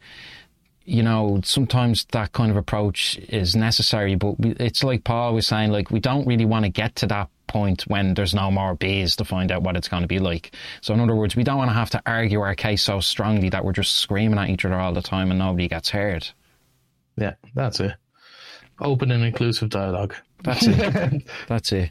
you 0.87 1.03
know 1.03 1.41
sometimes 1.45 2.07
that 2.13 2.33
kind 2.33 2.51
of 2.51 2.57
approach 2.57 3.19
is 3.29 3.55
necessary, 3.55 4.15
but 4.15 4.39
we, 4.41 4.51
it's 4.53 4.83
like 4.83 5.05
Paul 5.05 5.35
was 5.35 5.47
saying, 5.47 5.73
like 5.73 5.91
we 5.91 6.01
don't 6.01 6.27
really 6.27 6.45
want 6.45 6.65
to 6.65 6.71
get 6.71 6.97
to 6.97 7.07
that 7.09 7.29
point 7.47 7.83
when 7.83 8.15
there's 8.15 8.35
no 8.35 8.51
more 8.51 8.75
bees 8.75 9.17
to 9.17 9.25
find 9.25 9.53
out 9.53 9.63
what 9.63 9.77
it's 9.77 9.89
going 9.89 10.03
to 10.03 10.09
be 10.09 10.19
like. 10.19 10.53
So 10.81 10.95
in 10.95 11.01
other 11.01 11.15
words, 11.15 11.37
we 11.37 11.45
don't 11.45 11.59
want 11.59 11.71
to 11.71 11.75
have 11.75 11.91
to 11.91 12.03
argue 12.07 12.41
our 12.41 12.55
case 12.55 12.83
so 12.83 13.01
strongly 13.01 13.49
that 13.51 13.65
we're 13.65 13.73
just 13.73 13.97
screaming 13.97 14.39
at 14.39 14.49
each 14.49 14.65
other 14.65 14.79
all 14.79 14.93
the 14.93 15.03
time 15.03 15.31
and 15.31 15.39
nobody 15.39 15.69
gets 15.69 15.91
heard. 15.91 16.29
yeah, 17.17 17.35
that's 17.55 17.81
it. 17.81 17.95
Open 18.81 19.11
and 19.11 19.25
inclusive 19.25 19.71
dialogue. 19.71 20.15
That's 20.43 20.67
it. 20.67 21.23
That's 21.49 21.73
it. 21.73 21.91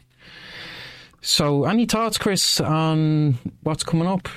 So, 1.20 1.64
any 1.64 1.84
thoughts, 1.86 2.16
Chris, 2.16 2.60
on 2.60 3.38
what's 3.64 3.82
coming 3.82 4.06
up? 4.06 4.28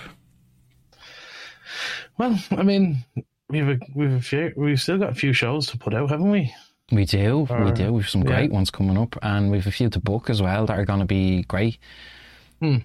Well, 2.18 2.40
I 2.50 2.64
mean, 2.64 3.06
we've 3.50 3.68
a, 3.70 3.80
we've 3.96 4.14
a 4.14 4.22
few, 4.22 4.54
we've 4.56 4.82
still 4.82 4.98
got 4.98 5.10
a 5.10 5.16
few 5.16 5.34
shows 5.34 5.68
to 5.68 5.78
put 5.78 5.94
out, 5.94 6.10
haven't 6.10 6.30
we? 6.30 6.54
We 6.92 7.06
do, 7.06 7.48
we 7.64 7.72
do. 7.72 7.94
We've 7.94 8.10
some 8.10 8.22
yeah. 8.22 8.30
great 8.30 8.52
ones 8.52 8.72
coming 8.72 8.98
up, 8.98 9.16
and 9.22 9.52
we've 9.52 9.68
a 9.68 9.72
few 9.72 9.90
to 9.90 10.00
book 10.00 10.30
as 10.30 10.42
well 10.42 10.66
that 10.66 10.80
are 10.80 10.86
going 10.86 11.02
to 11.02 11.06
be 11.06 11.44
great. 11.44 11.78
Hmm. 12.62 12.78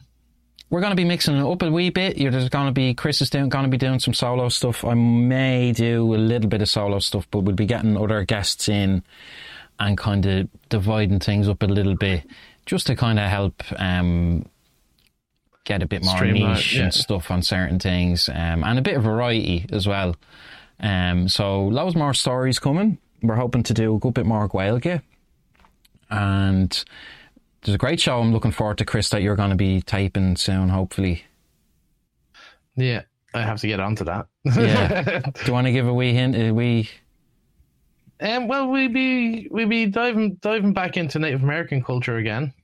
We're 0.69 0.81
going 0.81 0.91
to 0.91 0.97
be 0.97 1.05
mixing 1.05 1.37
it 1.37 1.43
up 1.43 1.63
a 1.63 1.71
wee 1.71 1.91
bit. 1.91 2.19
There's 2.19 2.49
going 2.49 2.67
to 2.67 2.73
be 2.73 2.95
Chris 2.95 3.23
is 3.23 3.31
doing, 3.31 3.49
going 3.49 3.65
to 3.65 3.71
be 3.71 3.79
doing 3.79 4.01
some 4.01 4.13
solo 4.13 4.49
stuff. 4.49 4.85
I 4.85 4.95
may 4.95 5.73
do 5.73 6.15
a 6.15 6.17
little 6.17 6.49
bit 6.49 6.63
of 6.63 6.69
solo 6.69 6.99
stuff, 6.99 7.27
but 7.31 7.41
we'll 7.41 7.55
be 7.55 7.67
getting 7.67 7.97
other 7.97 8.25
guests 8.25 8.69
in 8.69 9.03
and 9.79 9.97
kind 9.97 10.27
of 10.27 10.49
dividing 10.69 11.21
things 11.21 11.49
up 11.49 11.63
a 11.63 11.67
little 11.67 11.95
bit, 11.95 12.25
just 12.67 12.87
to 12.89 12.97
kind 12.97 13.19
of 13.19 13.29
help 13.31 13.63
um, 13.79 14.45
get 15.65 15.83
a 15.83 15.87
bit 15.87 16.05
more 16.05 16.17
Streamline, 16.17 16.55
niche 16.55 16.75
yeah. 16.75 16.85
and 16.85 16.95
stuff 16.95 17.31
on 17.31 17.43
certain 17.43 17.79
things, 17.79 18.29
um, 18.29 18.65
and 18.65 18.79
a 18.79 18.83
bit 18.83 18.97
of 18.97 19.03
variety 19.03 19.67
as 19.73 19.87
well. 19.87 20.15
Um, 20.81 21.29
so 21.29 21.67
loads 21.67 21.97
more 21.97 22.15
stories 22.15 22.59
coming. 22.59 22.99
We're 23.23 23.37
hoping 23.37 23.63
to 23.65 23.75
do 23.75 23.95
a 23.95 23.99
good 23.99 24.15
bit 24.15 24.27
more 24.27 24.49
Gaeilge. 24.49 25.03
And 26.11 26.85
there's 27.63 27.75
a 27.75 27.79
great 27.79 28.01
show 28.01 28.21
I'm 28.21 28.33
looking 28.33 28.53
forward 28.53 28.79
to, 28.79 28.85
Chris, 28.85 29.09
that 29.11 29.23
you're 29.23 29.37
going 29.37 29.51
to 29.51 29.57
be 29.57 29.81
taping 29.81 30.37
soon, 30.37 30.69
hopefully. 30.69 31.25
Yeah, 32.77 33.03
I 33.33 33.43
have 33.43 33.61
to 33.61 33.67
get 33.67 33.81
onto 33.81 34.05
that. 34.05 34.27
Yeah. 34.45 35.21
Do 35.35 35.47
you 35.47 35.53
want 35.53 35.67
to 35.67 35.73
give 35.73 35.87
a 35.87 35.95
wee 35.95 36.13
hint? 36.13 36.37
A 36.37 36.51
wee... 36.53 36.91
Um, 38.21 38.47
well, 38.47 38.71
we 38.71 38.87
be 38.87 39.49
we 39.51 39.65
be 39.65 39.87
diving 39.87 40.37
diving 40.37 40.73
back 40.73 40.97
into 40.97 41.19
Native 41.19 41.43
American 41.43 41.83
culture 41.83 42.17
again, 42.17 42.55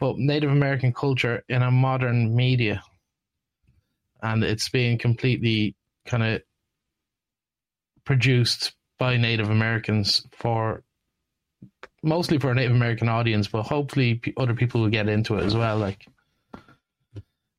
but 0.00 0.18
Native 0.18 0.50
American 0.50 0.92
culture 0.92 1.44
in 1.48 1.62
a 1.62 1.70
modern 1.70 2.34
media, 2.34 2.82
and 4.20 4.42
it's 4.42 4.68
being 4.68 4.98
completely 4.98 5.76
kind 6.06 6.24
of 6.24 6.42
produced 8.08 8.72
by 8.98 9.18
Native 9.18 9.50
Americans 9.50 10.26
for 10.32 10.82
mostly 12.02 12.38
for 12.38 12.50
a 12.50 12.54
Native 12.54 12.74
American 12.74 13.06
audience, 13.06 13.48
but 13.48 13.64
hopefully 13.64 14.22
other 14.38 14.54
people 14.54 14.80
will 14.80 14.88
get 14.88 15.10
into 15.10 15.36
it 15.36 15.44
as 15.44 15.54
well. 15.54 15.76
Like, 15.76 16.06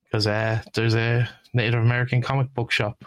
because 0.06 0.26
uh, 0.26 0.60
there's 0.74 0.96
a 0.96 1.30
Native 1.54 1.80
American 1.80 2.24
comic 2.24 2.52
book 2.56 2.72
shop 2.72 3.06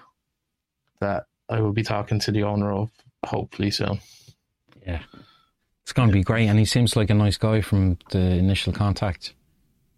that 1.01 1.25
I 1.49 1.61
will 1.61 1.73
be 1.73 1.83
talking 1.83 2.21
to 2.21 2.31
the 2.31 2.45
owner 2.45 2.73
of 2.73 2.93
hopefully 3.27 3.73
soon. 3.73 3.99
Yeah. 4.87 5.03
It's 5.83 5.93
going 5.93 6.11
to 6.11 6.13
be 6.13 6.23
great. 6.23 6.47
And 6.47 6.61
he 6.61 6.65
seems 6.65 6.95
like 6.95 7.11
a 7.11 7.15
nice 7.15 7.39
guy 7.39 7.61
from 7.61 7.99
the 8.11 8.21
initial 8.21 8.73
contact. 8.73 9.35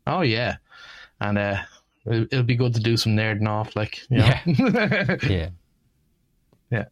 Oh 0.06 0.22
yeah, 0.22 0.56
and 1.20 1.36
uh, 1.36 1.58
it'll, 2.06 2.24
it'll 2.24 2.42
be 2.42 2.56
good 2.56 2.72
to 2.74 2.80
do 2.80 2.96
some 2.96 3.14
nerding 3.14 3.48
off, 3.48 3.76
like 3.76 4.00
you 4.08 4.16
know. 4.16 4.34
Yeah. 4.46 5.16
Yeah. 5.28 5.48
Yeah, 6.70 6.84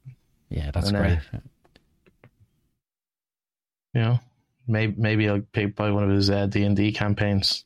that's 0.73 0.89
And, 0.89 0.97
uh, 0.97 1.01
great. 1.01 1.19
you 3.95 4.01
know, 4.01 4.21
maybe 4.67 4.95
maybe 4.97 5.29
I'll 5.29 5.41
pay 5.53 5.67
buy 5.67 5.91
one 5.91 6.05
of 6.05 6.11
his 6.11 6.31
uh, 6.31 6.47
D 6.47 6.65
and 6.65 6.77
D 6.77 6.93
campaigns 6.93 7.65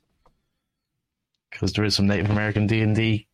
because 1.51 1.73
there 1.73 1.85
is 1.85 1.95
some 1.95 2.07
Native 2.07 2.29
American 2.29 2.67
D 2.67 2.81
and 2.81 2.95
D 2.95 3.27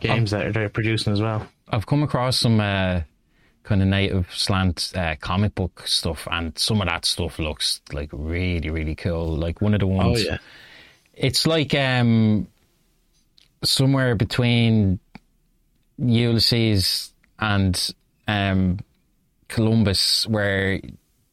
games 0.00 0.30
that 0.30 0.52
they're 0.54 0.68
producing 0.68 1.12
as 1.12 1.20
well. 1.20 1.46
I've 1.68 1.86
come 1.86 2.02
across 2.02 2.36
some 2.36 2.60
uh, 2.60 3.00
kind 3.64 3.82
of 3.82 3.88
native 3.88 4.32
slant 4.32 4.92
uh, 4.94 5.16
comic 5.20 5.54
book 5.54 5.82
stuff, 5.86 6.28
and 6.30 6.56
some 6.58 6.80
of 6.80 6.86
that 6.88 7.04
stuff 7.04 7.38
looks 7.38 7.80
like 7.92 8.10
really, 8.12 8.70
really 8.70 8.94
cool. 8.94 9.36
Like 9.36 9.60
one 9.60 9.74
of 9.74 9.80
the 9.80 9.86
Oh 9.86 9.90
ones, 9.90 10.24
yeah, 10.24 10.38
it's 11.14 11.46
like 11.46 11.74
um, 11.74 12.46
somewhere 13.62 14.14
between 14.14 15.00
Ulysses 15.98 17.12
and 17.38 17.90
um, 18.28 18.78
Columbus, 19.48 20.26
where 20.26 20.80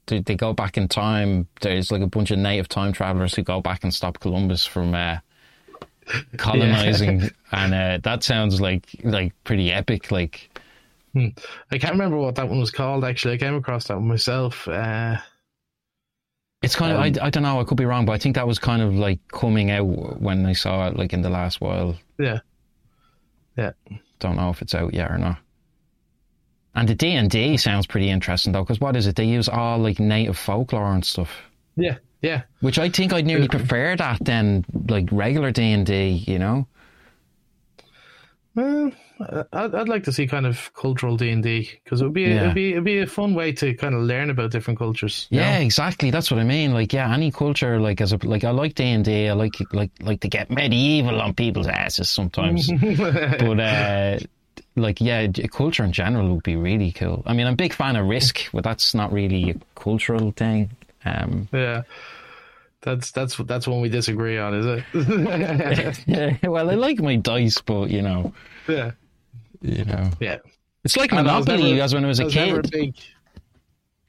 they, 0.07 0.19
they 0.19 0.35
go 0.35 0.53
back 0.53 0.77
in 0.77 0.87
time. 0.87 1.47
There's 1.61 1.91
like 1.91 2.01
a 2.01 2.07
bunch 2.07 2.31
of 2.31 2.39
native 2.39 2.67
time 2.69 2.93
travelers 2.93 3.35
who 3.35 3.43
go 3.43 3.61
back 3.61 3.83
and 3.83 3.93
stop 3.93 4.19
Columbus 4.19 4.65
from 4.65 4.93
uh, 4.93 5.17
colonizing, 6.37 7.29
and 7.51 7.73
uh, 7.73 7.99
that 8.03 8.23
sounds 8.23 8.59
like 8.61 8.85
like 9.03 9.33
pretty 9.43 9.71
epic. 9.71 10.11
Like 10.11 10.49
I 11.15 11.77
can't 11.77 11.93
remember 11.93 12.17
what 12.17 12.35
that 12.35 12.49
one 12.49 12.59
was 12.59 12.71
called. 12.71 13.03
Actually, 13.03 13.35
I 13.35 13.37
came 13.37 13.55
across 13.55 13.87
that 13.87 13.95
one 13.97 14.07
myself. 14.07 14.67
Uh, 14.67 15.17
It's 16.61 16.75
kind 16.75 16.93
of 16.93 16.99
Um, 16.99 17.03
I, 17.03 17.27
I 17.27 17.29
don't 17.29 17.43
know 17.43 17.59
I 17.59 17.63
could 17.63 17.77
be 17.77 17.85
wrong 17.85 18.05
but 18.05 18.13
I 18.13 18.17
think 18.19 18.35
that 18.35 18.47
was 18.47 18.59
kind 18.59 18.81
of 18.81 18.93
like 18.93 19.19
coming 19.29 19.71
out 19.71 20.21
when 20.21 20.45
I 20.45 20.53
saw 20.53 20.87
it 20.87 20.95
like 20.95 21.11
in 21.11 21.21
the 21.21 21.29
last 21.29 21.59
while 21.59 21.97
yeah, 22.19 22.39
yeah, 23.57 23.71
don't 24.19 24.35
know 24.35 24.51
if 24.51 24.61
it's 24.61 24.75
out 24.75 24.93
yet 24.93 25.09
or 25.09 25.17
not 25.17 25.37
and 26.75 26.87
the 26.87 26.95
D&D 26.95 27.57
sounds 27.57 27.85
pretty 27.87 28.09
interesting 28.09 28.53
though 28.53 28.63
because 28.63 28.79
what 28.79 28.95
is 28.95 29.07
it 29.07 29.15
they 29.15 29.25
use 29.25 29.49
all 29.49 29.77
like 29.77 29.99
native 29.99 30.37
folklore 30.37 30.93
and 30.93 31.03
stuff 31.05 31.29
yeah, 31.75 31.97
yeah. 32.21 32.43
which 32.61 32.79
I 32.79 32.89
think 32.89 33.13
I'd 33.13 33.25
nearly 33.25 33.47
prefer 33.47 33.95
that 33.95 34.23
than 34.23 34.65
like 34.89 35.09
regular 35.11 35.51
D&D 35.51 36.23
you 36.27 36.39
know 36.39 36.67
Well, 38.55 38.91
I'd, 39.53 39.75
I'd 39.75 39.87
like 39.87 40.03
to 40.05 40.11
see 40.11 40.27
kind 40.27 40.45
of 40.45 40.73
cultural 40.73 41.15
D 41.15 41.29
and 41.29 41.41
D 41.43 41.69
because 41.83 42.01
it 42.01 42.05
would 42.05 42.13
be 42.13 42.23
Yeah. 42.23 42.41
it'd 42.43 42.53
be 42.55 42.71
it'd 42.71 42.83
be 42.83 42.97
a 42.99 43.07
fun 43.07 43.33
way 43.33 43.51
to 43.53 43.73
kind 43.75 43.95
of 43.95 44.01
learn 44.01 44.29
about 44.29 44.51
different 44.51 44.77
cultures. 44.79 45.27
yeah 45.29 45.57
know? 45.57 45.63
exactly 45.65 46.09
that's 46.11 46.29
what 46.31 46.39
I 46.39 46.43
mean 46.43 46.73
like 46.73 46.91
yeah 46.91 47.13
any 47.13 47.31
culture 47.31 47.79
like 47.79 48.01
as 48.01 48.11
a 48.13 48.17
like 48.23 48.43
I 48.43 48.49
like 48.51 48.75
D&D 48.75 49.29
I 49.29 49.33
like 49.33 49.53
like 49.73 49.91
like 50.01 50.19
to 50.21 50.27
get 50.27 50.49
medieval 50.49 51.21
on 51.21 51.33
people's 51.33 51.67
asses 51.67 52.09
sometimes 52.09 52.69
but 52.81 53.59
uh, 53.59 54.19
like 54.75 55.01
yeah, 55.01 55.27
culture 55.51 55.83
in 55.83 55.91
general 55.91 56.33
would 56.35 56.43
be 56.43 56.55
really 56.55 56.91
cool. 56.91 57.23
I 57.25 57.33
mean, 57.33 57.47
I'm 57.47 57.53
a 57.53 57.57
big 57.57 57.73
fan 57.73 57.95
of 57.95 58.07
Risk, 58.07 58.49
but 58.53 58.63
that's 58.63 58.93
not 58.93 59.11
really 59.11 59.51
a 59.51 59.55
cultural 59.79 60.31
thing. 60.31 60.71
Um, 61.05 61.47
yeah. 61.51 61.83
That's 62.81 63.11
that's 63.11 63.35
that's 63.37 63.67
one 63.67 63.81
we 63.81 63.89
disagree 63.89 64.39
on, 64.39 64.55
is 64.55 64.65
it? 64.65 65.97
yeah, 66.07 66.49
well, 66.49 66.69
I 66.69 66.73
like 66.73 66.99
my 66.99 67.15
dice, 67.15 67.61
but 67.61 67.91
you 67.91 68.01
know, 68.01 68.33
yeah, 68.67 68.91
you 69.61 69.85
know, 69.85 70.09
yeah. 70.19 70.37
it's 70.83 70.97
like 70.97 71.11
was 71.11 71.23
Monopoly 71.23 71.73
never- 71.73 71.83
as 71.83 71.93
when 71.93 72.05
I 72.05 72.07
was 72.07 72.19
a 72.19 72.23
I 72.23 72.27
a 72.27 72.29
kid. 72.31 72.71
big, 72.71 72.95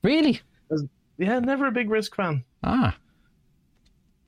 Really? 0.03 0.41
yeah, 1.19 1.39
never 1.41 1.67
a 1.67 1.71
big 1.73 1.91
Risk 1.91 2.17
fan. 2.17 2.45
Ah, 2.65 2.97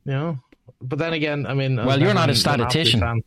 You 0.04 0.12
know, 0.12 0.38
but 0.82 0.98
then 0.98 1.14
again, 1.14 1.46
I 1.46 1.54
mean, 1.54 1.76
Well, 1.76 1.86
was 1.86 1.98
you're 2.00 2.12
not 2.12 2.28
a 2.28 2.34
statistician. 2.34 3.22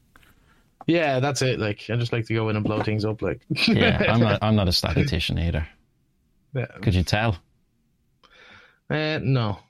Yeah, 0.88 1.20
that's 1.20 1.42
it. 1.42 1.60
Like, 1.60 1.90
I 1.90 1.96
just 1.98 2.14
like 2.14 2.26
to 2.28 2.34
go 2.34 2.50
in 2.50 2.56
and 2.56 2.66
blow 2.66 2.82
things 2.82 3.06
up. 3.06 3.22
Like, 3.22 3.42
yeah. 3.50 4.06
I'm 4.10 4.22
not. 4.22 4.40
I'm 4.42 4.56
not 4.56 4.68
a 4.68 4.72
statistician 4.72 5.38
either. 5.38 5.68
Yeah. 6.56 6.66
Could 6.82 6.96
you 6.96 7.04
tell? 7.04 7.38
Uh, 8.90 9.20
no. 9.22 9.60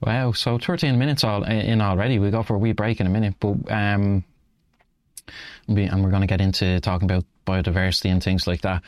Wow. 0.00 0.32
So 0.32 0.58
13 0.58 0.98
minutes 0.98 1.24
all 1.24 1.42
in 1.44 1.80
already. 1.80 2.18
We'll 2.18 2.30
go 2.30 2.42
for 2.42 2.54
a 2.54 2.58
wee 2.58 2.72
break 2.72 3.00
in 3.00 3.06
a 3.06 3.10
minute, 3.10 3.34
but 3.40 3.56
um, 3.72 4.24
we, 5.66 5.84
and 5.84 6.04
we're 6.04 6.10
going 6.10 6.20
to 6.20 6.26
get 6.26 6.40
into 6.40 6.80
talking 6.80 7.10
about 7.10 7.24
biodiversity 7.46 8.10
and 8.10 8.22
things 8.22 8.46
like 8.46 8.60
that. 8.62 8.82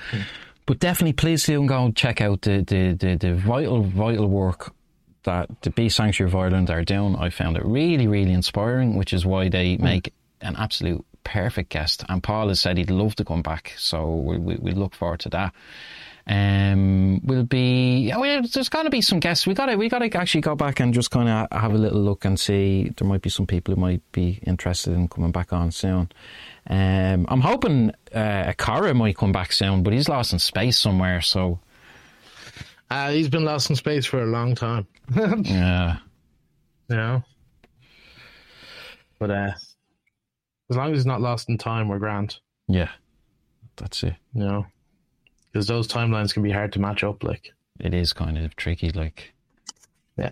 But 0.66 0.80
definitely, 0.80 1.14
please 1.14 1.44
do 1.44 1.64
go 1.66 1.86
and 1.86 1.96
check 1.96 2.20
out 2.20 2.42
the, 2.42 2.62
the, 2.62 2.92
the, 2.92 3.16
the 3.16 3.34
vital, 3.34 3.82
vital 3.82 4.28
work 4.28 4.74
that 5.28 5.60
the 5.60 5.70
Bee 5.70 5.90
Sanctuary 5.90 6.30
of 6.30 6.34
Ireland 6.34 6.70
are 6.70 6.82
doing. 6.84 7.14
I 7.16 7.28
found 7.28 7.58
it 7.58 7.64
really, 7.66 8.06
really 8.06 8.32
inspiring, 8.32 8.96
which 8.96 9.12
is 9.12 9.26
why 9.26 9.50
they 9.50 9.76
make 9.76 10.14
an 10.40 10.56
absolute 10.56 11.04
perfect 11.22 11.68
guest. 11.68 12.02
And 12.08 12.22
Paul 12.22 12.48
has 12.48 12.60
said 12.60 12.78
he'd 12.78 12.90
love 12.90 13.14
to 13.16 13.26
come 13.26 13.42
back, 13.42 13.74
so 13.76 14.14
we, 14.14 14.38
we, 14.38 14.56
we 14.56 14.70
look 14.72 14.94
forward 14.94 15.20
to 15.20 15.28
that. 15.28 15.52
Um, 16.26 17.20
we'll 17.24 17.44
be. 17.44 18.08
Yeah, 18.08 18.16
well, 18.16 18.42
there's 18.42 18.70
going 18.70 18.86
to 18.86 18.90
be 18.90 19.02
some 19.02 19.20
guests. 19.20 19.46
We 19.46 19.52
got 19.52 19.66
to. 19.66 19.76
We 19.76 19.90
got 19.90 19.98
to 19.98 20.16
actually 20.16 20.40
go 20.40 20.54
back 20.54 20.80
and 20.80 20.94
just 20.94 21.10
kind 21.10 21.28
of 21.28 21.46
have 21.52 21.72
a 21.74 21.78
little 21.78 22.00
look 22.00 22.24
and 22.24 22.40
see. 22.40 22.90
There 22.96 23.06
might 23.06 23.22
be 23.22 23.30
some 23.30 23.46
people 23.46 23.74
who 23.74 23.80
might 23.80 24.00
be 24.12 24.40
interested 24.46 24.94
in 24.94 25.08
coming 25.08 25.32
back 25.32 25.52
on 25.52 25.72
soon. 25.72 26.10
Um, 26.70 27.26
I'm 27.28 27.40
hoping 27.42 27.92
uh, 28.14 28.52
Akara 28.52 28.94
might 28.96 29.16
come 29.16 29.32
back 29.32 29.52
soon, 29.52 29.82
but 29.82 29.92
he's 29.92 30.08
lost 30.08 30.32
in 30.32 30.38
space 30.38 30.78
somewhere. 30.78 31.20
So 31.20 31.60
uh, 32.90 33.10
he's 33.10 33.28
been 33.28 33.44
lost 33.44 33.70
in 33.70 33.76
space 33.76 34.06
for 34.06 34.22
a 34.22 34.26
long 34.26 34.54
time. 34.54 34.86
yeah, 35.44 35.98
You 36.88 36.96
know? 36.96 37.22
But 39.18 39.30
uh, 39.30 39.50
as 40.70 40.76
long 40.76 40.92
as 40.92 40.98
he's 40.98 41.06
not 41.06 41.20
lost 41.20 41.48
in 41.48 41.58
time, 41.58 41.88
we're 41.88 41.98
grand. 41.98 42.36
yeah, 42.68 42.90
that's 43.76 44.02
it. 44.04 44.14
You 44.34 44.44
know? 44.44 44.66
Because 45.52 45.66
those 45.66 45.88
timelines 45.88 46.32
can 46.32 46.42
be 46.42 46.50
hard 46.52 46.72
to 46.74 46.78
match 46.80 47.02
up. 47.02 47.24
Like, 47.24 47.52
It 47.80 47.94
is 47.94 48.12
kind 48.12 48.38
of 48.38 48.54
tricky. 48.56 48.90
Like, 48.90 49.32
yeah. 50.16 50.30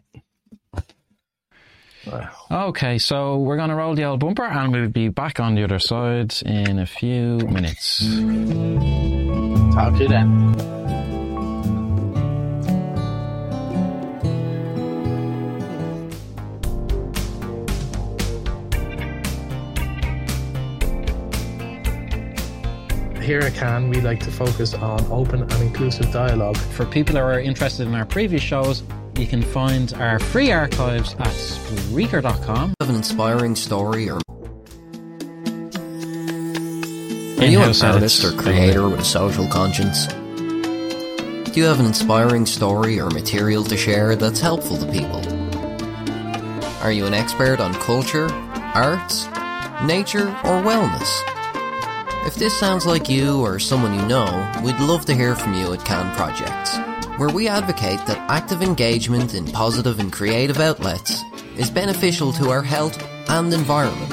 okay, 2.51 2.99
so 2.99 3.39
we're 3.39 3.57
gonna 3.57 3.75
roll 3.75 3.95
the 3.97 4.05
old 4.05 4.21
bumper, 4.21 4.45
and 4.45 4.73
we'll 4.73 4.89
be 4.89 5.09
back 5.09 5.41
on 5.41 5.55
the 5.57 5.65
other 5.65 5.81
side 5.81 6.35
in 6.45 6.79
a 6.79 6.87
few 6.87 7.39
minutes. 7.39 8.01
Talk 9.75 9.95
to 9.95 10.03
you 10.03 10.09
then. 10.09 10.86
Here 23.27 23.41
at 23.41 23.55
Can, 23.55 23.89
we 23.89 24.01
like 24.01 24.21
to 24.21 24.31
focus 24.31 24.73
on 24.73 25.05
open 25.11 25.43
and 25.43 25.53
inclusive 25.55 26.13
dialogue. 26.13 26.57
For 26.57 26.87
people 26.87 27.17
who 27.17 27.23
are 27.23 27.41
interested 27.41 27.89
in 27.89 27.95
our 27.95 28.07
previous 28.07 28.41
shows, 28.41 28.85
you 29.19 29.27
can 29.27 29.43
find 29.43 29.93
our 29.95 30.21
free 30.21 30.53
archives 30.53 31.15
at 31.15 31.27
Spreaker.com. 31.27 32.75
have 32.81 32.89
an 32.89 32.95
inspiring 32.95 33.57
story 33.57 34.09
or 34.09 34.21
Are 37.39 37.47
you 37.47 37.61
an 37.61 37.75
artist 37.83 38.25
or 38.25 38.31
creator 38.33 38.89
with 38.89 39.01
a 39.01 39.05
social 39.05 39.49
conscience? 39.49 40.07
Do 40.07 41.61
you 41.61 41.65
have 41.65 41.81
an 41.81 41.87
inspiring 41.87 42.47
story 42.47 43.01
or 43.01 43.11
material 43.11 43.65
to 43.65 43.77
share 43.77 44.15
that's 44.15 44.41
helpful 44.41 44.77
to 44.77 44.87
people? 44.93 45.21
Are 46.83 46.93
you 46.93 47.07
an 47.07 47.15
expert 47.15 47.59
on 47.59 47.75
culture, 47.75 48.29
arts, 48.75 49.27
nature, 49.85 50.29
or 50.45 50.63
wellness? 50.63 51.36
If 52.27 52.35
this 52.35 52.59
sounds 52.59 52.85
like 52.85 53.09
you 53.09 53.41
or 53.41 53.61
someone 53.61 53.95
you 53.95 54.05
know, 54.05 54.53
we'd 54.65 54.81
love 54.81 55.05
to 55.05 55.15
hear 55.15 55.37
from 55.37 55.55
you 55.55 55.73
at 55.73 55.85
Can 55.85 56.13
Projects, 56.17 56.77
where 57.21 57.29
we 57.29 57.47
advocate 57.47 58.05
that 58.07 58.19
active 58.29 58.63
engagement 58.63 59.33
in 59.33 59.47
positive 59.47 60.01
and 60.01 60.13
creative 60.13 60.59
outlets 60.59 61.23
is 61.57 61.71
beneficial 61.71 62.33
to 62.33 62.51
our 62.51 62.63
health 62.63 63.01
and 63.31 63.55
environment. 63.55 64.13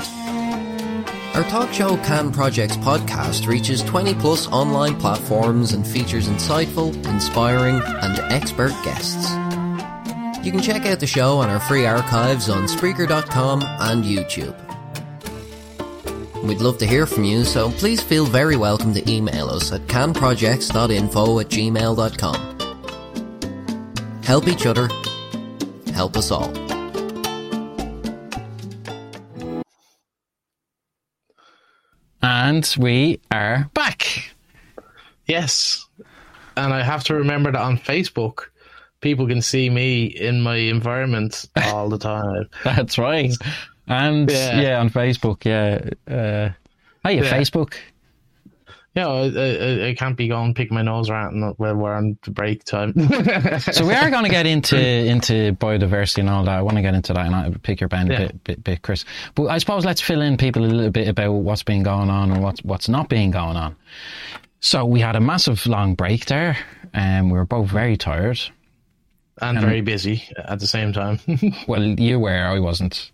Our 1.35 1.43
talk 1.45 1.73
show 1.73 1.97
Can 1.97 2.31
Projects 2.31 2.77
podcast 2.77 3.47
reaches 3.47 3.81
20 3.81 4.13
plus 4.13 4.47
online 4.49 4.99
platforms 4.99 5.73
and 5.73 5.85
features 5.85 6.29
insightful, 6.29 6.93
inspiring, 7.07 7.81
and 7.83 8.19
expert 8.31 8.73
guests. 8.85 9.31
You 10.45 10.51
can 10.51 10.61
check 10.61 10.85
out 10.85 10.99
the 10.99 11.07
show 11.07 11.39
on 11.39 11.49
our 11.49 11.59
free 11.59 11.87
archives 11.87 12.47
on 12.47 12.67
Spreaker.com 12.67 13.63
and 13.63 14.03
YouTube. 14.03 14.72
We'd 16.43 16.59
love 16.59 16.77
to 16.79 16.85
hear 16.85 17.05
from 17.05 17.23
you, 17.23 17.45
so 17.45 17.71
please 17.71 18.01
feel 18.01 18.25
very 18.25 18.57
welcome 18.57 18.93
to 18.95 19.09
email 19.09 19.49
us 19.49 19.71
at 19.71 19.79
canprojects.info 19.87 21.39
at 21.39 21.47
gmail.com. 21.47 22.59
Help 24.23 24.47
each 24.49 24.65
other, 24.65 24.89
help 25.93 26.17
us 26.17 26.31
all. 26.31 26.51
And 32.21 32.75
we 32.77 33.21
are 33.31 33.69
back. 33.73 34.33
Yes. 35.25 35.87
And 36.57 36.73
I 36.73 36.83
have 36.83 37.05
to 37.05 37.13
remember 37.13 37.53
that 37.53 37.61
on 37.61 37.77
Facebook, 37.77 38.47
people 38.99 39.27
can 39.27 39.41
see 39.41 39.69
me 39.69 40.07
in 40.07 40.41
my 40.41 40.57
environment 40.57 41.45
all 41.63 41.87
the 41.87 41.97
time. 41.97 42.49
That's 42.65 42.97
right. 42.97 43.31
And 43.93 44.29
yeah, 44.31 44.61
Yeah. 44.61 44.79
on 44.79 44.89
Facebook, 44.89 45.45
yeah. 45.45 45.89
Uh, 46.07 46.49
hey, 47.07 47.17
Yeah. 47.17 47.31
Facebook. 47.31 47.75
Know, 48.95 49.23
I, 49.23 49.85
I, 49.85 49.87
I 49.89 49.95
can't 49.95 50.15
be 50.15 50.27
going 50.27 50.53
pick 50.53 50.71
my 50.71 50.83
nose 50.83 51.09
around 51.09 51.55
when 51.57 51.79
we're 51.79 51.95
on 51.95 52.15
the 52.23 52.29
break 52.29 52.63
time. 52.63 52.93
So 53.59 53.87
we 53.87 53.95
are 53.95 54.11
going 54.11 54.23
to 54.25 54.29
get 54.29 54.45
into 54.45 54.77
into 54.77 55.53
biodiversity 55.53 56.19
and 56.19 56.29
all 56.29 56.43
that. 56.43 56.59
I 56.59 56.61
want 56.61 56.75
to 56.77 56.83
get 56.83 56.93
into 56.93 57.11
that 57.13 57.25
and 57.25 57.33
I 57.35 57.49
pick 57.63 57.81
your 57.81 57.87
brain 57.87 58.11
a 58.11 58.17
bit, 58.17 58.43
bit, 58.43 58.63
bit, 58.63 58.81
Chris. 58.83 59.03
But 59.33 59.47
I 59.47 59.57
suppose 59.57 59.83
let's 59.83 59.99
fill 59.99 60.21
in 60.21 60.37
people 60.37 60.63
a 60.63 60.67
little 60.67 60.91
bit 60.91 61.07
about 61.07 61.31
what's 61.31 61.63
been 61.63 61.81
going 61.81 62.11
on 62.11 62.31
and 62.31 62.43
what's 62.43 62.63
what's 62.63 62.87
not 62.87 63.09
been 63.09 63.31
going 63.31 63.57
on. 63.57 63.75
So 64.59 64.85
we 64.85 64.99
had 64.99 65.15
a 65.15 65.19
massive 65.19 65.65
long 65.65 65.95
break 65.95 66.27
there, 66.27 66.55
and 66.93 67.31
we 67.31 67.37
were 67.39 67.45
both 67.45 67.69
very 67.69 67.97
tired. 67.97 68.39
and 69.41 69.59
very 69.59 69.81
busy 69.81 70.23
at 70.37 70.59
the 70.59 70.67
same 70.67 70.93
time. 70.93 71.19
Well, 71.67 71.83
you 71.83 72.19
were, 72.19 72.45
I 72.45 72.59
wasn't. 72.59 73.11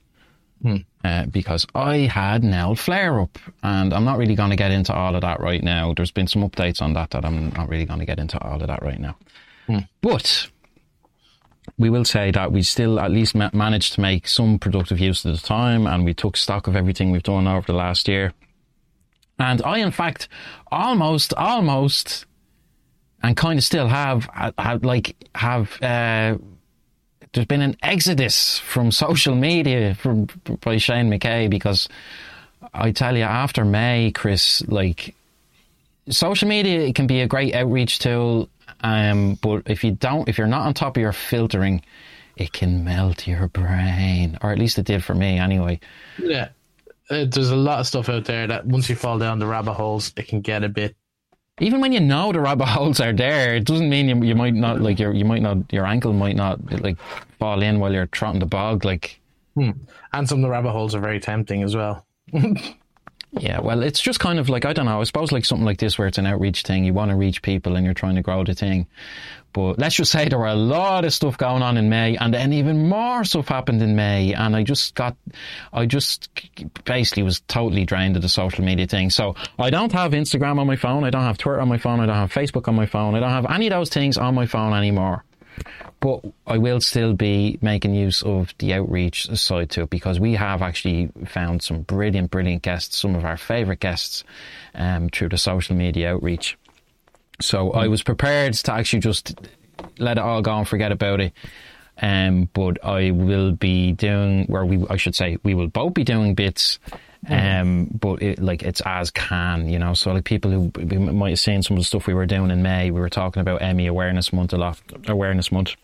Uh, 1.05 1.25
because 1.27 1.65
I 1.73 1.99
had 1.99 2.43
an 2.43 2.53
old 2.53 2.79
flare 2.79 3.21
up, 3.21 3.39
and 3.63 3.93
I'm 3.93 4.03
not 4.03 4.17
really 4.17 4.35
going 4.35 4.49
to 4.49 4.57
get 4.57 4.71
into 4.71 4.93
all 4.93 5.15
of 5.15 5.21
that 5.21 5.39
right 5.39 5.63
now. 5.63 5.93
There's 5.93 6.11
been 6.11 6.27
some 6.27 6.41
updates 6.47 6.81
on 6.81 6.93
that 6.93 7.11
that 7.11 7.23
I'm 7.23 7.49
not 7.51 7.69
really 7.69 7.85
going 7.85 7.99
to 7.99 8.05
get 8.05 8.19
into 8.19 8.37
all 8.43 8.61
of 8.61 8.67
that 8.67 8.83
right 8.83 8.99
now. 8.99 9.15
But 10.01 10.49
we 11.77 11.89
will 11.89 12.03
say 12.03 12.31
that 12.31 12.51
we 12.51 12.63
still 12.63 12.99
at 12.99 13.11
least 13.11 13.35
ma- 13.35 13.49
managed 13.53 13.93
to 13.93 14.01
make 14.01 14.27
some 14.27 14.59
productive 14.59 14.99
use 14.99 15.23
of 15.23 15.39
the 15.39 15.47
time, 15.47 15.87
and 15.87 16.03
we 16.03 16.13
took 16.13 16.35
stock 16.35 16.67
of 16.67 16.75
everything 16.75 17.11
we've 17.11 17.23
done 17.23 17.47
over 17.47 17.65
the 17.65 17.77
last 17.77 18.07
year. 18.09 18.33
And 19.37 19.61
I, 19.61 19.77
in 19.77 19.91
fact, 19.91 20.27
almost, 20.69 21.33
almost, 21.35 22.25
and 23.23 23.37
kind 23.37 23.57
of 23.57 23.63
still 23.63 23.87
have, 23.87 24.27
have 24.57 24.83
like, 24.83 25.15
have. 25.35 25.81
Uh, 25.81 26.37
there's 27.33 27.47
been 27.47 27.61
an 27.61 27.75
exodus 27.83 28.59
from 28.59 28.91
social 28.91 29.35
media 29.35 29.95
from 29.95 30.27
by 30.61 30.77
Shane 30.77 31.09
McKay 31.09 31.49
because 31.49 31.87
I 32.73 32.91
tell 32.91 33.15
you, 33.15 33.23
after 33.23 33.65
May, 33.65 34.11
Chris, 34.11 34.63
like 34.67 35.15
social 36.09 36.47
media 36.47 36.81
it 36.81 36.95
can 36.95 37.07
be 37.07 37.21
a 37.21 37.27
great 37.27 37.53
outreach 37.53 37.99
tool, 37.99 38.49
um, 38.81 39.35
but 39.41 39.63
if 39.67 39.83
you 39.83 39.91
don't, 39.91 40.27
if 40.27 40.37
you're 40.37 40.47
not 40.47 40.65
on 40.65 40.73
top 40.73 40.97
of 40.97 41.01
your 41.01 41.13
filtering, 41.13 41.83
it 42.35 42.53
can 42.53 42.83
melt 42.83 43.27
your 43.27 43.47
brain, 43.47 44.37
or 44.41 44.51
at 44.51 44.57
least 44.57 44.79
it 44.79 44.85
did 44.85 45.03
for 45.03 45.13
me 45.13 45.37
anyway. 45.37 45.79
yeah. 46.17 46.49
Uh, 47.09 47.25
there's 47.25 47.49
a 47.49 47.55
lot 47.55 47.79
of 47.79 47.87
stuff 47.87 48.07
out 48.07 48.25
there 48.25 48.45
that 48.45 48.67
once 48.67 48.87
you 48.87 48.95
fall 48.95 49.17
down 49.17 49.39
the 49.39 49.47
rabbit 49.47 49.73
holes, 49.73 50.13
it 50.15 50.27
can 50.27 50.41
get 50.41 50.63
a 50.63 50.69
bit. 50.69 50.95
Even 51.59 51.81
when 51.81 51.91
you 51.91 51.99
know 51.99 52.31
the 52.31 52.39
rabbit 52.39 52.67
holes 52.67 52.99
are 52.99 53.13
there, 53.13 53.55
it 53.55 53.65
doesn't 53.65 53.89
mean 53.89 54.09
you, 54.09 54.23
you 54.23 54.35
might 54.35 54.53
not 54.53 54.81
like 54.81 54.99
your 54.99 55.13
you 55.13 55.25
might 55.25 55.41
not 55.41 55.57
your 55.71 55.85
ankle 55.85 56.13
might 56.13 56.35
not 56.35 56.59
like 56.81 56.97
fall 57.37 57.61
in 57.61 57.79
while 57.79 57.93
you're 57.93 58.07
trotting 58.07 58.39
the 58.39 58.45
bog 58.45 58.85
like. 58.85 59.19
Hmm. 59.55 59.71
And 60.13 60.27
some 60.27 60.39
of 60.39 60.43
the 60.43 60.49
rabbit 60.49 60.71
holes 60.71 60.95
are 60.95 60.99
very 60.99 61.19
tempting 61.19 61.63
as 61.63 61.75
well. 61.75 62.05
Yeah, 63.31 63.59
well, 63.59 63.83
it's 63.83 63.99
just 63.99 64.19
kind 64.19 64.39
of 64.39 64.49
like 64.49 64.65
I 64.65 64.73
don't 64.73 64.85
know. 64.85 65.01
I 65.01 65.03
suppose 65.03 65.31
like 65.31 65.45
something 65.45 65.65
like 65.65 65.77
this, 65.77 65.97
where 65.97 66.07
it's 66.07 66.17
an 66.17 66.25
outreach 66.25 66.63
thing. 66.63 66.83
You 66.83 66.93
want 66.93 67.11
to 67.11 67.15
reach 67.15 67.41
people, 67.41 67.75
and 67.75 67.85
you're 67.85 67.93
trying 67.93 68.15
to 68.15 68.23
grow 68.23 68.43
the 68.43 68.55
thing. 68.55 68.87
But 69.53 69.79
let's 69.79 69.95
just 69.95 70.11
say 70.11 70.27
there 70.27 70.39
were 70.39 70.47
a 70.47 70.55
lot 70.55 71.05
of 71.05 71.13
stuff 71.13 71.37
going 71.37 71.61
on 71.61 71.77
in 71.77 71.89
May, 71.89 72.17
and 72.17 72.33
then 72.33 72.53
even 72.53 72.87
more 72.87 73.23
stuff 73.23 73.47
happened 73.47 73.81
in 73.81 73.95
May. 73.95 74.33
And 74.33 74.55
I 74.55 74.63
just 74.63 74.95
got, 74.95 75.15
I 75.73 75.85
just 75.85 76.29
basically 76.85 77.23
was 77.23 77.41
totally 77.41 77.85
drained 77.85 78.15
of 78.15 78.21
the 78.21 78.29
social 78.29 78.63
media 78.63 78.87
thing. 78.87 79.09
So 79.09 79.35
I 79.57 79.69
don't 79.69 79.91
have 79.91 80.11
Instagram 80.11 80.59
on 80.59 80.67
my 80.67 80.75
phone. 80.75 81.03
I 81.03 81.09
don't 81.09 81.23
have 81.23 81.37
Twitter 81.37 81.59
on 81.59 81.67
my 81.67 81.77
phone. 81.77 81.99
I 81.99 82.05
don't 82.05 82.15
have 82.15 82.31
Facebook 82.31 82.67
on 82.67 82.75
my 82.75 82.85
phone. 82.85 83.15
I 83.15 83.19
don't 83.19 83.29
have 83.29 83.49
any 83.49 83.67
of 83.67 83.71
those 83.71 83.89
things 83.89 84.17
on 84.17 84.35
my 84.35 84.45
phone 84.45 84.73
anymore 84.73 85.23
but 85.99 86.21
I 86.47 86.57
will 86.57 86.79
still 86.81 87.13
be 87.13 87.59
making 87.61 87.93
use 87.93 88.23
of 88.23 88.53
the 88.59 88.73
outreach 88.73 89.29
side 89.37 89.69
to 89.71 89.83
it 89.83 89.89
because 89.89 90.19
we 90.19 90.33
have 90.35 90.61
actually 90.61 91.09
found 91.27 91.61
some 91.61 91.81
brilliant, 91.81 92.31
brilliant 92.31 92.61
guests, 92.61 92.97
some 92.97 93.15
of 93.15 93.25
our 93.25 93.37
favourite 93.37 93.79
guests, 93.79 94.23
um, 94.75 95.09
through 95.09 95.29
the 95.29 95.37
social 95.37 95.75
media 95.75 96.13
outreach. 96.13 96.57
So 97.41 97.71
I 97.71 97.87
was 97.87 98.03
prepared 98.03 98.53
to 98.53 98.73
actually 98.73 98.99
just 98.99 99.39
let 99.97 100.17
it 100.17 100.21
all 100.21 100.41
go 100.41 100.57
and 100.57 100.67
forget 100.67 100.91
about 100.91 101.21
it. 101.21 101.33
Um, 102.01 102.49
but 102.53 102.83
I 102.83 103.11
will 103.11 103.51
be 103.51 103.91
doing, 103.91 104.45
where 104.45 104.65
we, 104.65 104.85
I 104.89 104.97
should 104.97 105.15
say, 105.15 105.37
we 105.43 105.53
will 105.53 105.67
both 105.67 105.93
be 105.93 106.03
doing 106.03 106.33
bits. 106.33 106.79
Um, 107.27 107.89
but 107.99 108.21
it, 108.21 108.39
like 108.39 108.63
it's 108.63 108.81
as 108.85 109.11
can, 109.11 109.67
you 109.67 109.77
know. 109.77 109.93
So 109.93 110.13
like 110.13 110.23
people 110.23 110.51
who 110.51 110.71
might 110.99 111.31
have 111.31 111.39
seen 111.39 111.61
some 111.61 111.75
of 111.75 111.81
the 111.81 111.85
stuff 111.85 112.07
we 112.07 112.13
were 112.13 112.25
doing 112.25 112.49
in 112.49 112.63
May, 112.63 112.91
we 112.91 113.01
were 113.01 113.09
talking 113.09 113.41
about 113.41 113.61
ME 113.75 113.87
Awareness 113.87 114.31
Month 114.31 114.53
a 114.53 114.57
lot, 114.57 114.79
Awareness 115.05 115.51
Month, 115.51 115.75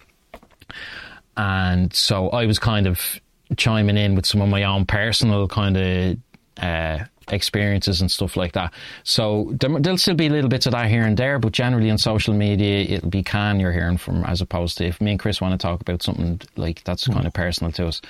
and 1.35 1.93
so 1.93 2.29
I 2.29 2.45
was 2.45 2.57
kind 2.57 2.87
of 2.87 3.19
chiming 3.57 3.97
in 3.97 4.15
with 4.15 4.25
some 4.25 4.41
of 4.41 4.47
my 4.47 4.63
own 4.63 4.85
personal 4.85 5.47
kind 5.49 5.77
of 5.77 6.17
uh, 6.61 6.99
experiences 7.31 8.01
and 8.01 8.11
stuff 8.11 8.37
like 8.37 8.53
that. 8.53 8.73
So 9.03 9.53
there, 9.59 9.79
there'll 9.79 9.97
still 9.97 10.15
be 10.15 10.29
little 10.29 10.49
bits 10.49 10.65
of 10.65 10.73
that 10.73 10.89
here 10.89 11.03
and 11.03 11.17
there, 11.17 11.39
but 11.39 11.51
generally 11.51 11.89
on 11.89 11.97
social 11.97 12.33
media, 12.33 12.95
it'll 12.97 13.09
be 13.09 13.23
can 13.23 13.59
you're 13.59 13.71
hearing 13.71 13.97
from, 13.97 14.23
as 14.25 14.41
opposed 14.41 14.77
to 14.77 14.85
if 14.85 15.01
me 15.01 15.11
and 15.11 15.19
Chris 15.19 15.41
want 15.41 15.59
to 15.59 15.63
talk 15.63 15.81
about 15.81 16.03
something 16.03 16.41
like 16.55 16.83
that's 16.83 17.07
mm. 17.07 17.13
kind 17.13 17.27
of 17.27 17.33
personal 17.33 17.71
to 17.73 17.87
us. 17.87 18.01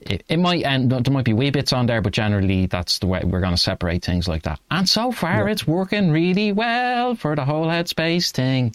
It, 0.00 0.24
it 0.28 0.38
might 0.38 0.64
end, 0.64 0.90
there 0.90 1.12
might 1.12 1.24
be 1.24 1.32
wee 1.32 1.50
bits 1.50 1.72
on 1.72 1.86
there, 1.86 2.02
but 2.02 2.12
generally 2.12 2.66
that's 2.66 2.98
the 2.98 3.06
way 3.06 3.22
we're 3.24 3.40
going 3.40 3.54
to 3.54 3.60
separate 3.60 4.04
things 4.04 4.26
like 4.26 4.42
that. 4.42 4.60
And 4.70 4.88
so 4.88 5.12
far, 5.12 5.48
it's 5.48 5.66
working 5.66 6.10
really 6.10 6.52
well 6.52 7.14
for 7.14 7.36
the 7.36 7.44
whole 7.44 7.66
headspace 7.66 8.32
thing. 8.32 8.74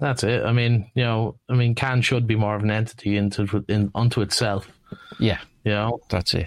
That's 0.00 0.22
it. 0.22 0.44
I 0.44 0.52
mean, 0.52 0.90
you 0.94 1.02
know, 1.04 1.36
I 1.48 1.54
mean, 1.54 1.74
can 1.74 2.02
should 2.02 2.26
be 2.26 2.36
more 2.36 2.54
of 2.54 2.62
an 2.62 2.70
entity 2.70 3.16
into 3.16 3.64
in, 3.68 3.90
unto 3.94 4.20
itself. 4.20 4.70
Yeah, 5.18 5.40
You 5.64 5.72
know, 5.72 6.00
that's 6.08 6.34
it. 6.34 6.46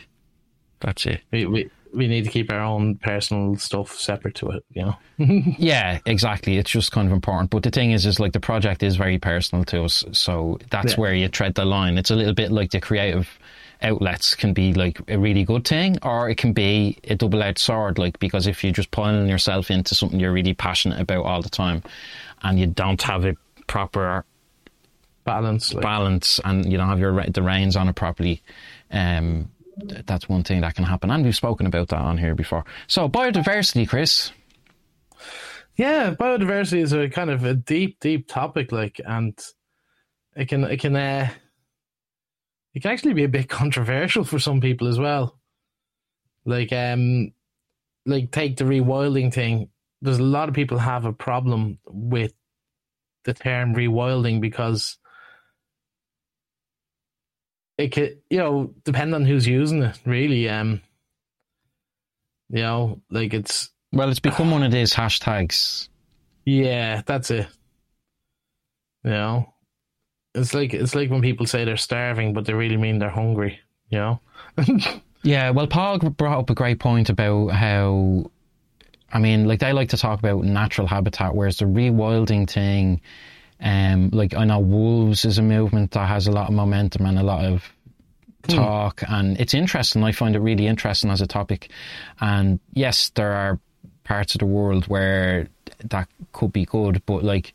That's 0.79 1.05
it. 1.05 1.21
we, 1.31 1.45
we 1.45 1.69
we 1.93 2.07
need 2.07 2.23
to 2.23 2.29
keep 2.29 2.51
our 2.51 2.61
own 2.61 2.95
personal 2.95 3.57
stuff 3.57 3.97
separate 3.99 4.35
to 4.35 4.49
it. 4.51 4.63
You 4.73 4.85
know, 4.85 4.97
Yeah, 5.57 5.99
exactly. 6.05 6.57
It's 6.57 6.71
just 6.71 6.91
kind 6.91 7.07
of 7.07 7.13
important. 7.13 7.49
But 7.49 7.63
the 7.63 7.71
thing 7.71 7.91
is, 7.91 8.05
is 8.05 8.19
like 8.19 8.31
the 8.33 8.39
project 8.39 8.81
is 8.83 8.95
very 8.95 9.17
personal 9.19 9.63
to 9.65 9.83
us, 9.83 10.03
so 10.13 10.57
that's 10.69 10.93
Yeah. 10.93 10.99
where 10.99 11.13
you 11.13 11.27
tread 11.27 11.55
the 11.55 11.65
line. 11.65 11.97
It's 11.97 12.11
a 12.11 12.15
little 12.15 12.33
bit 12.33 12.51
like 12.51 12.71
the 12.71 12.79
creative 12.79 13.37
outlets 13.83 14.35
can 14.35 14.53
be 14.53 14.73
like 14.73 14.99
a 15.09 15.17
really 15.17 15.43
good 15.43 15.67
thing, 15.67 15.97
or 16.03 16.29
it 16.29 16.37
can 16.37 16.53
be 16.53 16.97
a 17.05 17.15
double-edged 17.15 17.57
sword. 17.59 17.97
Like 17.97 18.19
because 18.19 18.47
if 18.47 18.63
you're 18.63 18.73
just 18.73 18.91
piling 18.91 19.27
yourself 19.27 19.71
into 19.71 19.95
something 19.95 20.19
you're 20.19 20.31
really 20.33 20.53
passionate 20.53 20.99
about 20.99 21.25
all 21.25 21.41
the 21.41 21.49
time, 21.49 21.81
and 22.43 22.59
you 22.59 22.67
don't 22.67 23.01
have 23.01 23.25
a 23.25 23.35
proper 23.67 24.23
balance. 25.23 25.73
Like, 25.73 25.83
balance 25.83 26.39
and 26.45 26.71
you 26.71 26.77
don't 26.77 26.87
have 26.89 26.99
your 26.99 27.23
the 27.25 27.41
reins 27.41 27.75
on 27.75 27.87
it 27.89 27.95
properly, 27.95 28.41
um, 28.91 29.49
that's 29.77 30.29
one 30.29 30.43
thing 30.43 30.61
that 30.61 30.75
can 30.75 30.85
happen. 30.85 31.11
And 31.11 31.23
we've 31.23 31.35
spoken 31.35 31.65
about 31.65 31.89
that 31.89 32.01
on 32.01 32.17
here 32.17 32.35
before. 32.35 32.65
So 32.87 33.07
biodiversity, 33.09 33.87
Chris. 33.87 34.31
Yeah, 35.75 36.13
biodiversity 36.13 36.81
is 36.81 36.93
a 36.93 37.09
kind 37.09 37.29
of 37.29 37.43
a 37.43 37.53
deep, 37.53 37.99
deep 37.99 38.27
topic, 38.27 38.71
like, 38.71 38.99
and 39.05 39.39
it 40.35 40.47
can, 40.47 40.63
it 40.65 40.79
can, 40.79 40.95
uh, 40.95 41.29
it 42.73 42.81
can 42.81 42.91
actually 42.91 43.13
be 43.13 43.23
a 43.23 43.29
bit 43.29 43.49
controversial 43.49 44.23
for 44.23 44.39
some 44.39 44.61
people 44.61 44.87
as 44.87 44.99
well. 44.99 45.39
Like, 46.45 46.73
um, 46.73 47.31
like 48.05 48.31
take 48.31 48.57
the 48.57 48.63
rewilding 48.63 49.33
thing. 49.33 49.69
There's 50.01 50.19
a 50.19 50.23
lot 50.23 50.49
of 50.49 50.55
people 50.55 50.79
have 50.79 51.05
a 51.05 51.13
problem 51.13 51.77
with 51.85 52.33
the 53.23 53.33
term 53.33 53.75
rewilding 53.75 54.41
because 54.41 54.97
it 57.81 57.91
could, 57.91 58.19
you 58.29 58.37
know, 58.37 58.73
depend 58.83 59.13
on 59.15 59.25
who's 59.25 59.47
using 59.47 59.83
it. 59.83 59.97
Really, 60.05 60.47
um, 60.49 60.81
you 62.49 62.61
know, 62.61 63.01
like 63.09 63.33
it's 63.33 63.69
Well, 63.91 64.09
it's 64.09 64.19
become 64.19 64.51
one 64.51 64.63
of 64.63 64.71
these 64.71 64.93
hashtags. 64.93 65.89
yeah, 66.45 67.01
that's 67.05 67.31
it. 67.31 67.47
You 69.03 69.11
know, 69.11 69.53
it's 70.35 70.53
like 70.53 70.73
it's 70.73 70.95
like 70.95 71.09
when 71.09 71.21
people 71.21 71.45
say 71.45 71.65
they're 71.65 71.77
starving, 71.77 72.33
but 72.33 72.45
they 72.45 72.53
really 72.53 72.77
mean 72.77 72.99
they're 72.99 73.09
hungry. 73.09 73.59
You 73.89 73.97
know. 73.99 74.19
Yeah, 75.23 75.51
well, 75.51 75.67
Paul 75.67 75.99
brought 75.99 76.39
up 76.39 76.49
a 76.49 76.55
great 76.55 76.79
point 76.79 77.09
about 77.11 77.49
how, 77.49 78.31
I 79.13 79.19
mean, 79.19 79.47
like 79.47 79.59
they 79.59 79.71
like 79.71 79.89
to 79.89 79.97
talk 79.97 80.17
about 80.17 80.43
natural 80.43 80.87
habitat, 80.87 81.35
whereas 81.35 81.57
the 81.57 81.65
rewilding 81.65 82.49
thing, 82.49 83.01
um, 83.61 84.09
like 84.11 84.33
I 84.35 84.45
know 84.45 84.59
wolves 84.59 85.25
is 85.25 85.37
a 85.37 85.41
movement 85.43 85.91
that 85.91 86.07
has 86.07 86.27
a 86.27 86.31
lot 86.31 86.47
of 86.49 86.53
momentum 86.55 87.05
and 87.05 87.19
a 87.19 87.23
lot 87.23 87.45
of 87.45 87.63
talk, 88.47 89.03
and 89.07 89.39
it's 89.39 89.53
interesting. 89.53 90.03
I 90.03 90.11
find 90.11 90.35
it 90.35 90.39
really 90.39 90.67
interesting 90.67 91.09
as 91.11 91.21
a 91.21 91.27
topic. 91.27 91.69
And 92.19 92.59
yes, 92.73 93.09
there 93.15 93.31
are 93.33 93.59
parts 94.03 94.35
of 94.35 94.39
the 94.39 94.45
world 94.47 94.85
where 94.87 95.47
that 95.85 96.07
could 96.33 96.51
be 96.51 96.65
good, 96.65 97.01
but 97.05 97.23
like 97.23 97.53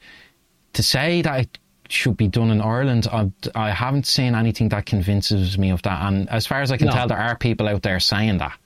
to 0.74 0.82
say 0.82 1.22
that 1.22 1.40
it 1.40 1.58
should 1.88 2.16
be 2.16 2.28
done 2.28 2.50
in 2.50 2.60
Ireland, 2.60 3.06
I, 3.12 3.30
I 3.54 3.70
haven't 3.70 4.06
seen 4.06 4.34
anything 4.34 4.68
that 4.70 4.86
convinces 4.86 5.56
me 5.58 5.70
of 5.70 5.82
that. 5.82 6.02
And 6.02 6.28
as 6.30 6.46
far 6.46 6.60
as 6.60 6.70
I 6.70 6.76
can 6.76 6.86
No. 6.88 6.92
tell, 6.92 7.08
there 7.08 7.18
are 7.18 7.36
people 7.36 7.68
out 7.68 7.82
there 7.82 8.00
saying 8.00 8.38
that. 8.38 8.56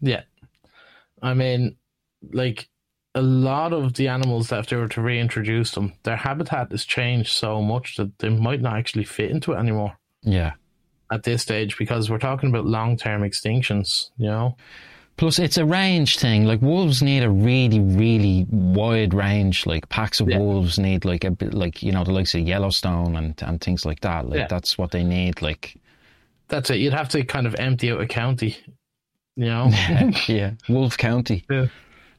Yeah. 0.00 0.22
I 1.22 1.34
mean, 1.34 1.76
like 2.32 2.68
a 3.18 3.22
lot 3.22 3.72
of 3.72 3.94
the 3.94 4.08
animals 4.08 4.48
that 4.48 4.60
if 4.60 4.66
they 4.68 4.76
were 4.76 4.88
to 4.88 5.00
reintroduce 5.02 5.72
them, 5.72 5.92
their 6.04 6.16
habitat 6.16 6.70
has 6.70 6.84
changed 6.84 7.30
so 7.32 7.60
much 7.62 7.96
that 7.96 8.18
they 8.18 8.28
might 8.28 8.60
not 8.60 8.76
actually 8.76 9.04
fit 9.04 9.30
into 9.30 9.52
it 9.52 9.56
anymore 9.58 9.96
Yeah. 10.22 10.52
at 11.10 11.22
this 11.24 11.42
stage 11.42 11.76
because 11.78 12.08
we're 12.10 12.18
talking 12.18 12.48
about 12.50 12.66
long 12.66 12.96
term 12.96 13.22
extinctions, 13.22 14.10
you 14.18 14.26
know? 14.26 14.56
Plus, 15.16 15.38
it's 15.40 15.56
a 15.58 15.64
range 15.66 16.18
thing. 16.18 16.44
Like 16.44 16.62
wolves 16.62 17.02
need 17.02 17.24
a 17.24 17.30
really, 17.30 17.80
really 17.80 18.46
wide 18.50 19.12
range. 19.14 19.66
Like 19.66 19.88
packs 19.88 20.20
of 20.20 20.28
Yeah. 20.28 20.38
wolves 20.38 20.78
need 20.78 21.04
like 21.04 21.24
a 21.24 21.30
bit, 21.32 21.54
like 21.54 21.82
you 21.82 21.90
know, 21.90 22.04
the 22.04 22.12
likes 22.12 22.34
of 22.36 22.42
Yellowstone 22.42 23.16
and 23.16 23.34
and 23.42 23.60
things 23.60 23.84
like 23.84 24.00
that. 24.00 24.28
Like 24.28 24.38
Yeah. 24.40 24.46
that's 24.46 24.78
what 24.78 24.92
they 24.92 25.02
need. 25.02 25.42
Like 25.42 25.74
That's 26.48 26.70
it. 26.70 26.76
You'd 26.78 26.94
have 26.94 27.08
to 27.10 27.24
kind 27.24 27.46
of 27.48 27.54
empty 27.58 27.90
out 27.90 28.00
a 28.00 28.06
county, 28.06 28.56
you 29.36 29.46
know? 29.46 29.70
yeah, 30.28 30.52
Wolf 30.68 30.96
County. 30.96 31.44
yeah. 31.50 31.66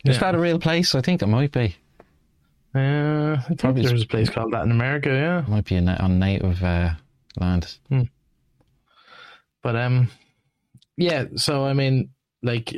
Is 0.05 0.15
Yeah. 0.15 0.19
that 0.21 0.35
a 0.35 0.39
real 0.39 0.59
place? 0.59 0.95
I 0.95 1.01
think 1.01 1.21
it 1.21 1.27
might 1.27 1.51
be. 1.51 1.75
Uh, 2.75 3.33
I 3.37 3.41
think 3.47 3.59
Probably 3.59 3.85
there's 3.85 4.03
a 4.03 4.07
place 4.07 4.29
called 4.29 4.53
that 4.53 4.63
in 4.65 4.71
America, 4.71 5.09
yeah. 5.09 5.39
It 5.39 5.47
might 5.49 5.65
be 5.65 5.75
a 5.75 5.81
na- 5.81 5.97
on 5.99 6.19
native 6.19 6.63
uh, 6.63 6.91
land. 7.39 7.77
But 9.63 9.75
um, 9.75 10.09
yeah. 10.95 11.25
So 11.35 11.65
I 11.65 11.73
mean, 11.73 12.11
like, 12.43 12.75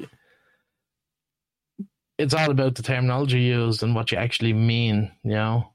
it's 2.18 2.34
all 2.34 2.50
about 2.52 2.76
the 2.76 2.84
terminology 2.84 3.42
used 3.42 3.84
and 3.84 3.94
what 3.96 4.12
you 4.12 4.18
actually 4.18 4.54
mean, 4.54 5.12
you 5.24 5.32
know. 5.32 5.72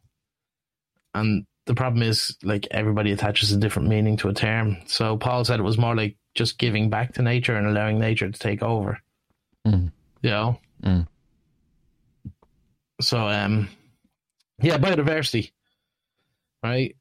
And 1.15 1.47
the 1.67 1.75
problem 1.75 2.03
is, 2.03 2.37
like, 2.43 2.67
everybody 2.71 3.13
attaches 3.13 3.53
a 3.53 3.57
different 3.57 3.89
meaning 3.89 4.17
to 4.19 4.29
a 4.29 4.35
term. 4.35 4.77
So 4.87 5.17
Paul 5.17 5.45
said 5.45 5.61
it 5.61 5.65
was 5.65 5.79
more 5.79 5.95
like 5.97 6.17
just 6.35 6.59
giving 6.59 6.91
back 6.91 7.15
to 7.15 7.23
nature 7.23 7.57
and 7.57 7.67
allowing 7.67 7.99
nature 7.99 8.31
to 8.31 8.39
take 8.39 8.63
over. 8.63 8.99
Mm. 9.67 9.93
You 10.23 10.31
know. 10.31 10.61
Mm. 10.83 11.07
So 13.01 13.29
um, 13.29 13.69
yeah, 14.61 14.79
biodiversity, 14.79 15.53
right? 16.63 16.97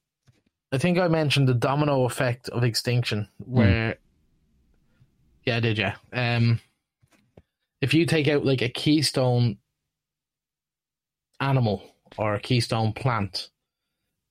I 0.71 0.77
think 0.77 0.97
I 0.97 1.08
mentioned 1.08 1.47
the 1.47 1.53
domino 1.53 2.03
effect 2.05 2.49
of 2.49 2.63
extinction, 2.63 3.29
where 3.38 3.97
yeah, 5.45 5.60
did 5.60 5.77
you? 5.77 5.91
Um, 6.12 6.60
if 7.81 7.93
you 7.93 8.05
take 8.05 8.27
out 8.27 8.45
like 8.45 8.62
a 8.62 8.69
keystone 8.69 9.58
animal 11.39 11.84
or 12.17 12.34
a 12.34 12.39
keystone 12.39 12.93
plant, 12.93 13.49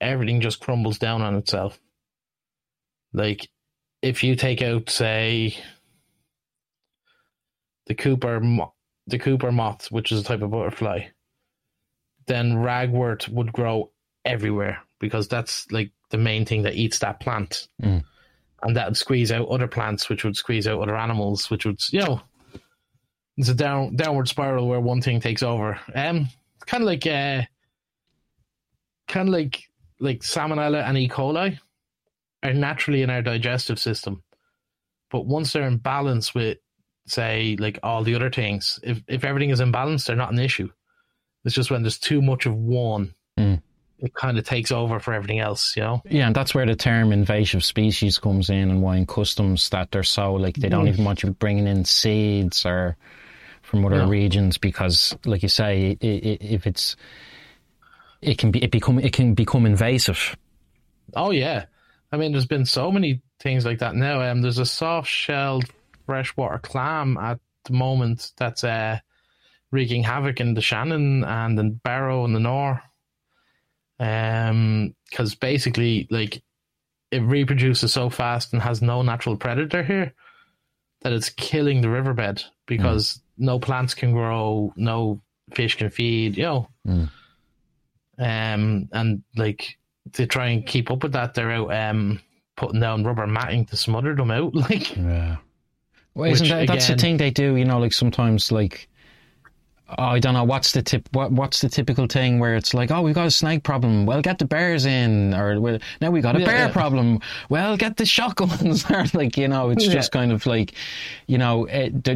everything 0.01 0.41
just 0.41 0.61
crumbles 0.61 0.99
down 0.99 1.23
on 1.23 1.37
itself. 1.37 1.79
Like 3.13 3.49
if 4.03 4.25
you 4.25 4.35
take 4.35 4.61
out, 4.61 4.91
say, 4.91 5.57
the 7.87 7.95
Cooper 7.95 8.41
mo- 8.41 8.75
the 9.07 9.19
Cooper 9.19 9.53
moth, 9.53 9.91
which 9.91 10.11
is 10.11 10.21
a 10.21 10.25
type 10.25 10.43
of 10.43 10.51
butterfly, 10.51 11.07
then 12.27 12.55
ragwort 12.55 13.29
would 13.29 13.53
grow 13.53 13.91
everywhere 14.25 14.79
because 15.01 15.29
that's 15.29 15.71
like 15.71 15.91
the 16.11 16.19
main 16.19 16.45
thing 16.45 16.63
that 16.63 16.75
eats 16.75 17.01
that 17.01 17.21
plant. 17.21 17.69
Mm. 17.83 18.05
And 18.63 18.77
that 18.77 18.89
would 18.89 18.97
squeeze 18.97 19.31
out 19.31 19.49
other 19.49 19.69
plants, 19.69 20.09
which 20.09 20.25
would 20.25 20.37
squeeze 20.37 20.67
out 20.67 20.81
other 20.81 20.97
animals, 20.97 21.51
which 21.51 21.67
would, 21.67 21.81
you 21.93 22.01
know, 22.01 22.21
it's 23.37 23.49
a 23.49 23.55
down 23.55 23.97
downward 23.97 24.29
spiral 24.29 24.69
where 24.69 24.81
one 24.81 25.03
thing 25.03 25.21
takes 25.21 25.43
over. 25.43 25.79
Um, 25.95 26.29
kind 26.67 26.83
of 26.83 26.87
like, 26.87 27.07
uh, 27.07 27.43
kind 29.09 29.29
of 29.29 29.35
like 29.35 29.65
like 30.01 30.21
salmonella 30.21 30.89
and 30.89 30.97
E. 30.97 31.09
coli 31.09 31.59
are 32.43 32.53
naturally 32.53 33.03
in 33.03 33.11
our 33.11 33.23
digestive 33.23 33.79
system, 33.79 34.23
but 35.11 35.27
once 35.27 35.53
they're 35.53 35.67
in 35.67 35.79
balance 35.79 36.35
with, 36.35 36.59
say, 37.07 37.57
like 37.59 37.79
all 37.83 38.03
the 38.03 38.15
other 38.15 38.31
things, 38.31 38.81
if 38.83 39.03
if 39.09 39.25
everything 39.25 39.51
is 39.51 39.61
in 39.61 39.73
balance, 39.73 40.05
they're 40.05 40.17
not 40.17 40.33
an 40.33 40.39
issue. 40.39 40.71
It's 41.45 41.55
just 41.55 41.71
when 41.71 41.83
there's 41.83 41.99
too 41.99 42.23
much 42.23 42.47
of 42.47 42.55
one, 42.57 43.15
Mm. 43.39 43.61
it 43.99 44.15
kind 44.15 44.39
of 44.39 44.47
takes 44.47 44.71
over 44.73 44.99
for 45.01 45.13
everything 45.13 45.41
else, 45.41 45.77
you 45.77 45.83
know. 45.83 46.03
Yeah, 46.09 46.27
and 46.27 46.35
that's 46.37 46.55
where 46.55 46.67
the 46.67 46.77
term 46.77 47.13
invasive 47.13 47.65
species 47.65 48.19
comes 48.19 48.49
in, 48.51 48.71
and 48.71 48.83
why 48.83 48.97
in 48.97 49.07
customs 49.07 49.69
that 49.71 49.91
they're 49.91 50.03
so 50.03 50.35
like 50.35 50.57
they 50.57 50.69
don't 50.69 50.87
Mm. 50.87 50.89
even 50.89 51.05
want 51.05 51.23
you 51.23 51.31
bringing 51.31 51.67
in 51.67 51.85
seeds 51.85 52.65
or 52.65 52.97
from 53.63 53.85
other 53.85 53.99
No. 53.99 54.09
regions 54.09 54.59
because, 54.59 55.17
like 55.25 55.43
you 55.43 55.49
say, 55.49 55.97
i 56.03 56.07
i 56.07 56.39
if 56.41 56.67
it's 56.67 56.97
it 58.23 58.39
can 58.39 58.51
be 58.51 58.63
it 58.63 58.71
become 58.71 58.99
it 58.99 59.13
can 59.13 59.35
become 59.35 59.67
invasive. 59.67 60.37
Oh 61.15 61.31
yeah, 61.31 61.67
I 62.13 62.17
mean, 62.17 62.33
there's 62.33 62.47
been 62.47 62.65
so 62.67 62.91
many 62.91 63.21
things 63.41 63.65
like 63.65 63.79
that 63.81 63.95
now. 63.95 64.21
Um, 64.23 64.41
there's 64.43 64.59
a 64.59 64.67
soft-shelled 64.67 65.65
freshwater 66.07 66.59
clam 66.59 67.17
at 67.19 67.39
the 67.65 67.73
moment 67.73 68.33
that's 68.37 68.65
uh 68.65 68.99
wreaking 69.75 70.05
havoc 70.05 70.41
in 70.41 70.55
the 70.55 70.63
Shannon 70.63 71.25
and 71.25 71.59
the 71.59 71.65
Barrow 71.65 72.25
and 72.25 72.35
the 72.35 72.41
Nore. 72.41 72.81
Um, 74.01 74.95
because 75.11 75.35
basically, 75.35 76.07
like, 76.11 76.43
it 77.11 77.21
reproduces 77.23 77.93
so 77.93 78.11
fast 78.11 78.53
and 78.53 78.63
has 78.63 78.83
no 78.83 79.03
natural 79.03 79.37
predator 79.37 79.83
here 79.83 80.13
that 81.03 81.13
it's 81.13 81.29
killing 81.31 81.81
the 81.81 81.89
riverbed 81.91 82.43
because 82.67 83.21
no 83.39 83.59
plants 83.59 83.95
can 83.95 84.13
grow, 84.13 84.73
no 84.77 85.21
fish 85.53 85.77
can 85.77 85.91
feed. 85.91 86.37
You 86.37 86.43
know, 86.45 86.69
Mm. 86.87 87.11
um, 88.19 88.89
and 88.93 89.23
like 89.37 89.77
to 90.15 90.27
try 90.27 90.49
and 90.49 90.67
keep 90.67 90.91
up 90.91 91.03
with 91.03 91.13
that, 91.13 91.35
they're 91.35 91.51
out 91.53 91.73
um 91.73 92.21
putting 92.57 92.81
down 92.81 93.05
rubber 93.05 93.27
matting 93.27 93.67
to 93.67 93.77
smother 93.77 94.15
them 94.15 94.31
out. 94.31 94.55
Like, 94.55 94.97
Yeah. 94.97 95.37
Well, 96.15 96.31
isn't 96.31 96.45
Which, 96.45 96.51
that, 96.51 96.67
that's 96.69 96.89
the 96.89 96.97
thing 96.97 97.17
they 97.17 97.31
do? 97.31 97.57
You 97.57 97.65
know, 97.65 97.79
like 97.79 97.93
sometimes, 97.93 98.51
like 98.53 98.89
oh, 99.99 100.03
I 100.05 100.19
don't 100.19 100.35
know 100.35 100.45
what's 100.45 100.73
the 100.73 100.83
tip. 100.83 101.09
What 101.13 101.33
what's 101.33 101.61
the 101.61 101.69
typical 101.69 102.07
thing 102.07 102.39
where 102.39 102.55
it's 102.57 102.75
like, 102.75 102.91
oh, 102.91 103.03
we've 103.03 103.15
got 103.15 103.27
a 103.27 103.31
snake 103.31 103.63
problem. 103.63 104.07
Well, 104.07 104.23
get 104.23 104.39
the 104.39 104.45
bears 104.45 104.87
in, 104.87 105.35
or 105.35 105.61
well, 105.61 105.79
now 106.01 106.11
we 106.11 106.21
got 106.21 106.37
a 106.37 106.41
Yeah, 106.41 106.47
bear 106.47 106.57
yeah. 106.67 106.73
problem. 106.73 107.21
Well, 107.49 107.77
get 107.77 107.97
the 107.97 108.07
shotguns. 108.07 108.85
or 108.91 109.05
like 109.15 109.37
you 109.37 109.49
know, 109.49 109.71
it's 109.71 109.87
Yeah. 109.87 109.93
just 109.93 110.13
kind 110.13 110.33
of 110.33 110.47
like, 110.47 110.75
you 111.27 111.39
know, 111.39 111.67
it, 111.67 112.07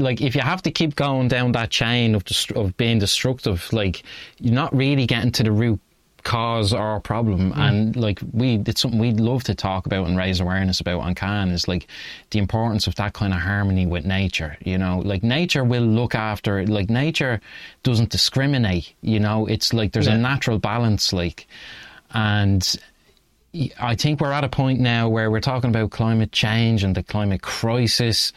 like 0.00 0.20
if 0.20 0.34
you 0.34 0.40
have 0.40 0.62
to 0.62 0.70
keep 0.70 0.96
going 0.96 1.28
down 1.28 1.52
that 1.52 1.70
chain 1.70 2.14
of 2.14 2.24
dest- 2.24 2.52
of 2.52 2.76
being 2.76 2.98
destructive, 2.98 3.72
like 3.72 4.02
you're 4.38 4.54
not 4.54 4.74
really 4.74 5.06
getting 5.06 5.32
to 5.32 5.42
the 5.42 5.52
root 5.52 5.80
cause 6.22 6.72
or 6.72 7.00
problem. 7.00 7.52
And 7.56 7.96
like 7.96 8.20
we 8.32 8.62
it's 8.66 8.80
something 8.80 9.00
we'd 9.00 9.20
love 9.20 9.44
to 9.44 9.54
talk 9.54 9.86
about 9.86 10.06
and 10.06 10.16
raise 10.16 10.40
awareness 10.40 10.80
about 10.80 11.00
on 11.00 11.14
can 11.14 11.50
is 11.50 11.68
like 11.68 11.86
the 12.30 12.38
importance 12.38 12.86
of 12.86 12.94
that 12.96 13.12
kind 13.12 13.32
of 13.32 13.40
harmony 13.40 13.86
with 13.86 14.04
nature 14.04 14.56
you 14.64 14.78
know? 14.78 15.00
Like 15.04 15.22
nature 15.22 15.64
will 15.64 15.82
look 15.82 16.14
after 16.14 16.66
like 16.66 16.90
nature 16.90 17.40
doesn't 17.82 18.10
discriminate 18.10 18.94
you 19.02 19.20
know? 19.20 19.46
It's 19.46 19.72
like 19.72 19.92
there's 19.92 20.06
a 20.06 20.16
natural 20.16 20.58
balance 20.58 21.12
like 21.12 21.46
and 22.12 22.76
I 23.80 23.96
think 23.96 24.20
we're 24.20 24.32
at 24.32 24.44
a 24.44 24.48
point 24.48 24.80
now 24.80 25.08
where 25.08 25.30
we're 25.30 25.40
talking 25.40 25.70
about 25.70 25.90
climate 25.90 26.32
change 26.32 26.84
and 26.84 26.94
the 26.94 27.02
climate 27.02 27.42
crisis 27.42 28.32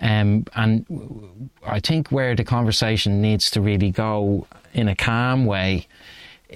Um, 0.00 0.44
and 0.54 1.50
I 1.64 1.80
think 1.80 2.10
where 2.10 2.34
the 2.34 2.44
conversation 2.44 3.20
needs 3.22 3.50
to 3.52 3.60
really 3.60 3.90
go 3.90 4.46
in 4.72 4.88
a 4.88 4.96
calm 4.96 5.46
way 5.46 5.86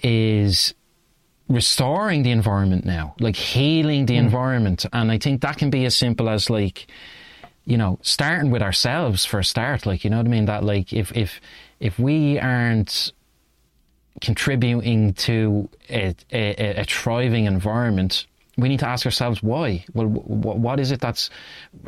is 0.03 0.75
restoring 1.49 2.23
the 2.23 2.31
environment 2.31 2.85
now, 2.85 3.15
like 3.21 3.37
healing 3.37 4.07
the 4.07 4.15
mm. 4.15 4.19
environment. 4.19 4.87
And 4.93 5.11
I 5.11 5.19
think 5.19 5.43
that 5.43 5.59
can 5.59 5.71
be 5.71 5.85
as 5.85 5.97
simple 5.97 6.29
as 6.29 6.51
like, 6.51 6.87
you 7.65 7.77
know, 7.77 7.99
starting 8.03 8.51
with 8.51 8.63
ourselves 8.63 9.25
for 9.25 9.39
a 9.39 9.45
start. 9.45 9.87
Like, 9.87 10.05
you 10.05 10.11
know 10.11 10.19
what 10.19 10.27
I 10.27 10.31
mean? 10.31 10.47
That 10.47 10.65
like 10.65 10.93
if 10.93 11.13
if 11.17 11.41
if 11.81 11.99
we 11.99 12.39
aren't 12.39 13.13
contributing 14.21 15.15
to 15.15 15.69
a, 15.89 16.15
a, 16.33 16.81
a 16.81 16.85
thriving 16.85 17.47
environment, 17.47 18.27
we 18.57 18.69
need 18.69 18.81
to 18.81 18.89
ask 18.89 19.07
ourselves 19.07 19.43
why. 19.43 19.85
Well, 19.95 20.07
wh- 20.09 20.59
what 20.59 20.81
is 20.81 20.91
it 20.91 21.01
that's, 21.01 21.31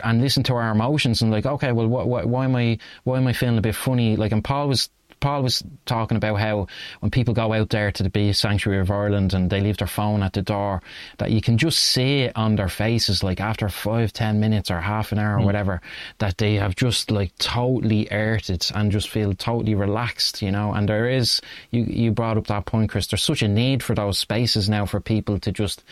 and 0.04 0.22
listen 0.22 0.44
to 0.44 0.54
our 0.54 0.70
emotions 0.70 1.22
and 1.22 1.30
like, 1.30 1.44
okay, 1.44 1.72
well, 1.72 1.88
what, 1.88 2.06
what, 2.06 2.26
why 2.26 2.44
am 2.44 2.54
I, 2.54 2.78
why 3.02 3.16
am 3.16 3.26
I 3.26 3.32
feeling 3.32 3.58
a 3.58 3.62
bit 3.62 3.74
funny? 3.74 4.16
Like, 4.16 4.30
and 4.30 4.44
Paul 4.44 4.68
was 4.68 4.88
Paul 5.20 5.42
was 5.42 5.62
talking 5.86 6.16
about 6.16 6.36
how 6.36 6.66
when 7.00 7.10
people 7.10 7.34
go 7.34 7.52
out 7.52 7.68
there 7.70 7.92
to 7.92 8.02
the 8.02 8.10
Bee 8.10 8.32
Sanctuary 8.32 8.80
of 8.80 8.90
Ireland 8.90 9.34
and 9.34 9.50
they 9.50 9.60
leave 9.60 9.76
their 9.76 9.86
phone 9.86 10.22
at 10.22 10.32
the 10.32 10.42
door, 10.42 10.82
that 11.18 11.30
you 11.30 11.40
can 11.40 11.58
just 11.58 11.78
see 11.78 12.20
it 12.20 12.32
on 12.36 12.56
their 12.56 12.68
faces, 12.68 13.22
like 13.22 13.40
after 13.40 13.68
five, 13.68 14.12
ten 14.12 14.40
minutes 14.40 14.70
or 14.70 14.80
half 14.80 15.12
an 15.12 15.18
hour 15.18 15.36
or 15.36 15.40
hmm. 15.40 15.44
whatever, 15.44 15.80
that 16.18 16.38
they 16.38 16.54
have 16.54 16.74
just 16.74 17.10
like 17.10 17.36
totally 17.38 18.08
earthed 18.10 18.72
and 18.74 18.90
just 18.90 19.08
feel 19.08 19.34
totally 19.34 19.74
relaxed, 19.74 20.42
you 20.42 20.50
know. 20.50 20.72
And 20.72 20.88
there 20.88 21.08
is, 21.08 21.40
you, 21.70 21.84
you 21.84 22.10
brought 22.10 22.36
up 22.36 22.46
that 22.46 22.66
point, 22.66 22.90
Chris, 22.90 23.06
there's 23.06 23.22
such 23.22 23.42
a 23.42 23.48
need 23.48 23.82
for 23.82 23.94
those 23.94 24.18
spaces 24.18 24.68
now 24.68 24.86
for 24.86 25.00
people 25.00 25.38
to 25.40 25.52
just 25.52 25.84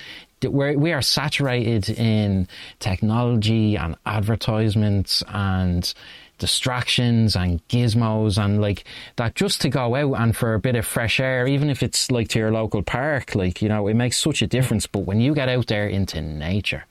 we're, 0.45 0.79
we 0.79 0.93
are 0.93 1.03
saturated 1.03 1.91
in 1.91 2.47
technology 2.79 3.77
and 3.77 3.97
advertisements 4.07 5.23
and 5.29 5.93
distractions 6.39 7.37
and 7.37 7.67
gizmos 7.69 8.43
and 8.43 8.61
like 8.61 8.85
that 9.17 9.35
just 9.35 9.61
to 9.61 9.69
go 9.69 9.95
out 9.95 10.21
and 10.21 10.37
for 10.37 10.55
a 10.55 10.61
bit 10.61 10.77
of 10.77 10.87
fresh 10.87 11.21
air 11.21 11.47
even 11.47 11.69
if 11.69 11.83
it's 11.83 12.11
like 12.11 12.29
to 12.29 12.39
your 12.39 12.51
local 12.53 12.83
park 12.83 13.35
like 13.35 13.61
you 13.61 13.69
know 13.69 13.87
it 13.89 13.95
makes 13.95 14.17
such 14.19 14.41
a 14.43 14.47
difference 14.47 14.87
but 14.87 15.01
when 15.01 15.21
you 15.21 15.35
get 15.35 15.49
out 15.49 15.67
there 15.67 15.89
into 15.89 16.21
nature 16.21 16.85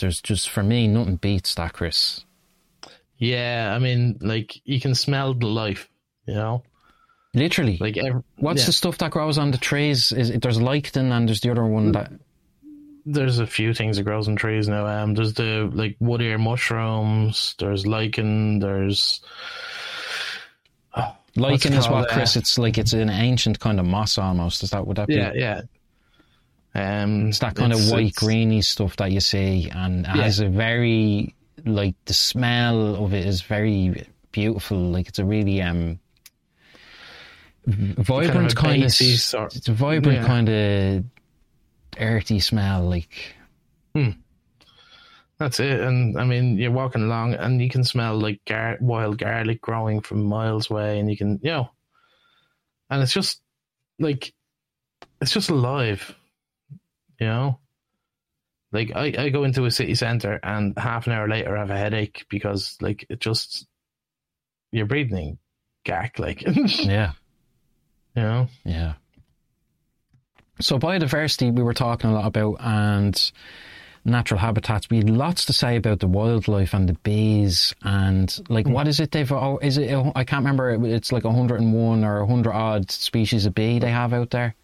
there's 0.00 0.20
just 0.20 0.48
for 0.50 0.62
me 0.62 0.86
nothing 0.86 1.16
beats 1.16 1.54
that 1.54 1.72
chris 1.72 2.24
Yeah, 3.18 3.72
I 3.74 3.78
mean, 3.78 4.18
like 4.20 4.60
you 4.64 4.80
can 4.80 4.94
smell 4.94 5.34
the 5.34 5.46
life, 5.46 5.88
you 6.26 6.34
know. 6.34 6.62
literally 7.32 7.78
Like 7.80 7.96
ev- 7.96 8.22
what's 8.36 8.62
yeah. 8.62 8.66
the 8.66 8.72
stuff 8.72 8.98
that 8.98 9.12
grows 9.12 9.38
on 9.38 9.50
the 9.50 9.58
trees 9.58 10.12
is 10.12 10.30
there's 10.40 10.60
lichen 10.60 11.10
and 11.12 11.28
there's 11.28 11.40
the 11.40 11.50
other 11.50 11.64
one 11.64 11.92
that 11.92 12.12
there's 13.06 13.38
a 13.38 13.46
few 13.46 13.74
things 13.74 13.96
that 13.96 14.02
grows 14.04 14.28
in 14.28 14.36
trees 14.36 14.68
now. 14.68 14.86
Um, 14.86 15.14
there's 15.14 15.34
the 15.34 15.70
like 15.72 15.96
wood 16.00 16.22
ear 16.22 16.38
mushrooms. 16.38 17.54
There's 17.58 17.86
lichen. 17.86 18.58
There's 18.60 19.20
lichen 21.36 21.72
it 21.72 21.78
is 21.78 21.88
what 21.88 22.08
chris 22.08 22.36
it's 22.36 22.58
like 22.58 22.78
it's 22.78 22.92
an 22.92 23.10
ancient 23.10 23.58
kind 23.58 23.80
of 23.80 23.86
moss 23.86 24.18
almost 24.18 24.62
is 24.62 24.70
that 24.70 24.86
would 24.86 24.96
that 24.98 25.08
be 25.08 25.14
yeah, 25.16 25.32
yeah. 25.34 25.62
Um, 26.76 27.26
It's 27.28 27.40
that 27.40 27.56
kind 27.56 27.72
of 27.72 27.90
white 27.90 28.14
greeny 28.14 28.62
stuff 28.62 28.94
that 28.96 29.10
you 29.10 29.18
see, 29.20 29.68
and 29.74 30.06
it 30.06 30.14
Yeah. 30.14 30.22
has 30.22 30.38
a 30.40 30.48
very 30.48 31.34
like 31.64 31.94
the 32.04 32.14
smell 32.14 33.04
of 33.04 33.14
it 33.14 33.26
is 33.26 33.42
very 33.42 34.06
beautiful. 34.32 34.78
Like 34.78 35.08
it's 35.08 35.18
a 35.18 35.24
really 35.24 35.60
um 35.62 35.98
vibrant 37.66 38.52
a 38.52 38.56
kind 38.56 38.84
of, 38.84 38.92
sort- 38.92 39.56
it's 39.56 39.68
a 39.68 39.72
vibrant 39.72 40.18
Yeah. 40.20 40.26
kind 40.26 40.48
of 40.48 41.04
earthy 42.00 42.40
smell. 42.40 42.88
Like 42.88 43.34
hmm. 43.94 44.10
That's 45.38 45.58
it. 45.58 45.80
And 45.80 46.18
I 46.18 46.24
mean, 46.24 46.58
you're 46.58 46.70
walking 46.70 47.02
along 47.02 47.34
and 47.34 47.60
you 47.60 47.68
can 47.68 47.84
smell 47.84 48.16
like 48.16 48.40
gar- 48.46 48.78
wild 48.80 49.18
garlic 49.18 49.60
growing 49.60 50.00
from 50.00 50.24
miles 50.24 50.70
away, 50.70 50.98
and 50.98 51.10
you 51.10 51.16
can, 51.16 51.40
you 51.42 51.50
know, 51.50 51.70
and 52.88 53.02
it's 53.02 53.12
just 53.12 53.40
like, 53.98 54.32
it's 55.20 55.32
just 55.32 55.50
alive, 55.50 56.14
you 57.18 57.26
know. 57.26 57.58
Like 58.72 58.92
I, 58.94 59.14
I 59.18 59.28
go 59.28 59.44
into 59.44 59.66
a 59.66 59.70
city 59.70 59.94
center 59.94 60.40
and 60.42 60.76
half 60.76 61.06
an 61.06 61.12
hour 61.12 61.28
later 61.28 61.56
I 61.56 61.60
have 61.60 61.70
a 61.70 61.78
headache 61.78 62.26
because 62.28 62.76
like 62.80 63.06
it 63.08 63.20
just 63.20 63.68
you're 64.72 64.86
breathing 64.86 65.38
gack 65.84 66.18
like 66.18 66.42
yeah. 66.82 67.12
you 68.16 68.22
know. 68.22 68.48
yeah. 68.64 68.94
So 70.60 70.78
biodiversity 70.78 71.52
we 71.54 71.62
were 71.62 71.74
talking 71.74 72.10
a 72.10 72.14
lot 72.14 72.26
about 72.26 72.56
and 72.60 73.32
natural 74.04 74.38
habitats. 74.38 74.88
We 74.90 74.98
had 74.98 75.10
lots 75.10 75.46
to 75.46 75.52
say 75.52 75.76
about 75.76 76.00
the 76.00 76.06
wildlife 76.06 76.74
and 76.74 76.88
the 76.88 76.92
bees 77.02 77.74
and 77.82 78.32
like 78.48 78.68
what 78.68 78.86
is 78.86 79.00
it 79.00 79.10
they've 79.10 79.30
oh, 79.32 79.58
is 79.62 79.78
it 79.78 79.94
I 80.14 80.24
can't 80.24 80.44
remember 80.44 80.84
it's 80.86 81.10
like 81.10 81.24
101 81.24 82.04
or 82.04 82.20
100 82.24 82.52
odd 82.52 82.90
species 82.90 83.46
of 83.46 83.54
bee 83.54 83.78
they 83.78 83.90
have 83.90 84.12
out 84.12 84.30
there. 84.30 84.54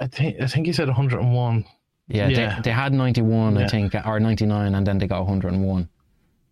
I 0.00 0.06
think 0.06 0.40
I 0.40 0.46
think 0.46 0.66
he 0.66 0.72
said 0.72 0.88
101. 0.88 1.64
Yeah, 2.08 2.28
Yeah. 2.28 2.56
They, 2.56 2.62
they 2.62 2.70
had 2.70 2.92
91 2.92 3.58
I 3.58 3.68
think 3.68 3.94
or 4.06 4.18
99 4.20 4.74
and 4.74 4.86
then 4.86 4.98
they 4.98 5.06
got 5.06 5.20
101. 5.26 5.88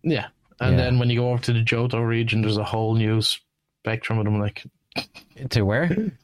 Yeah. 0.03 0.27
And 0.59 0.71
Yeah. 0.71 0.77
then 0.83 0.99
when 0.99 1.09
you 1.09 1.19
go 1.19 1.31
over 1.31 1.41
to 1.43 1.53
the 1.53 1.63
Johto 1.63 2.05
region, 2.05 2.41
there's 2.41 2.57
a 2.57 2.63
whole 2.63 2.93
new 2.95 3.21
spectrum 3.21 4.19
of 4.19 4.25
them. 4.25 4.39
Like, 4.39 4.63
To 5.49 5.61
where? 5.63 6.11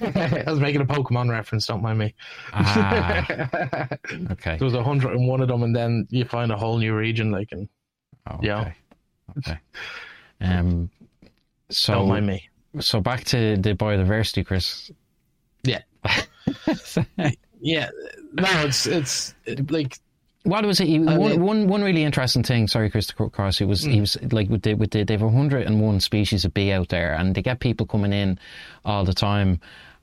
I 0.46 0.50
was 0.50 0.60
making 0.60 0.80
a 0.80 0.86
Pokemon 0.86 1.30
reference, 1.30 1.66
don't 1.66 1.82
mind 1.82 1.98
me. 1.98 2.14
ah, 2.52 3.24
there 3.28 3.98
okay. 4.32 4.58
was 4.60 4.74
a 4.74 4.82
hundred 4.82 5.12
and 5.14 5.26
one 5.28 5.40
of 5.40 5.48
them, 5.48 5.62
and 5.62 5.74
then 5.76 6.06
you 6.10 6.24
find 6.24 6.50
a 6.52 6.56
whole 6.56 6.78
new 6.78 6.94
region. 6.94 7.30
Like, 7.30 7.48
and 7.52 7.68
Oh, 8.30 8.38
Yeah. 8.42 8.60
Okay. 8.60 8.74
Okay. 9.38 9.58
Um 10.40 10.90
so 11.70 11.94
don't 11.94 12.08
mind 12.08 12.26
me. 12.26 12.48
so 12.80 13.00
back 13.00 13.24
to 13.24 13.56
the 13.56 13.74
biodiversity 13.74 14.44
Chris. 14.44 14.90
Yeah. 15.62 15.82
Yeah. 17.62 17.90
No, 18.32 18.46
it's 18.64 18.86
it's 18.86 19.34
it, 19.44 19.70
like 19.70 19.98
What 20.44 20.64
was 20.64 20.80
it? 20.80 20.86
He, 20.88 20.98
one, 20.98 21.18
mean- 21.18 21.42
one, 21.42 21.68
one 21.68 21.82
really 21.82 22.02
interesting 22.04 22.42
thing. 22.42 22.66
Sorry, 22.68 22.88
Chris 22.90 23.06
to 23.08 23.14
cut 23.14 23.24
across. 23.24 23.60
It 23.60 23.66
was 23.66 23.82
he 23.82 24.00
was 24.00 24.16
like 24.32 24.48
with 24.48 24.62
the 24.62 24.74
with 24.74 24.90
the 24.92 25.04
they've 25.04 25.20
hundred 25.20 25.66
and 25.66 25.80
one 25.80 26.00
species 26.00 26.44
of 26.46 26.54
bee 26.54 26.72
out 26.72 26.88
there, 26.88 27.12
and 27.12 27.34
they 27.34 27.42
get 27.42 27.60
people 27.60 27.86
coming 27.86 28.12
in 28.14 28.38
all 28.84 29.04
the 29.04 29.12
time, 29.12 29.60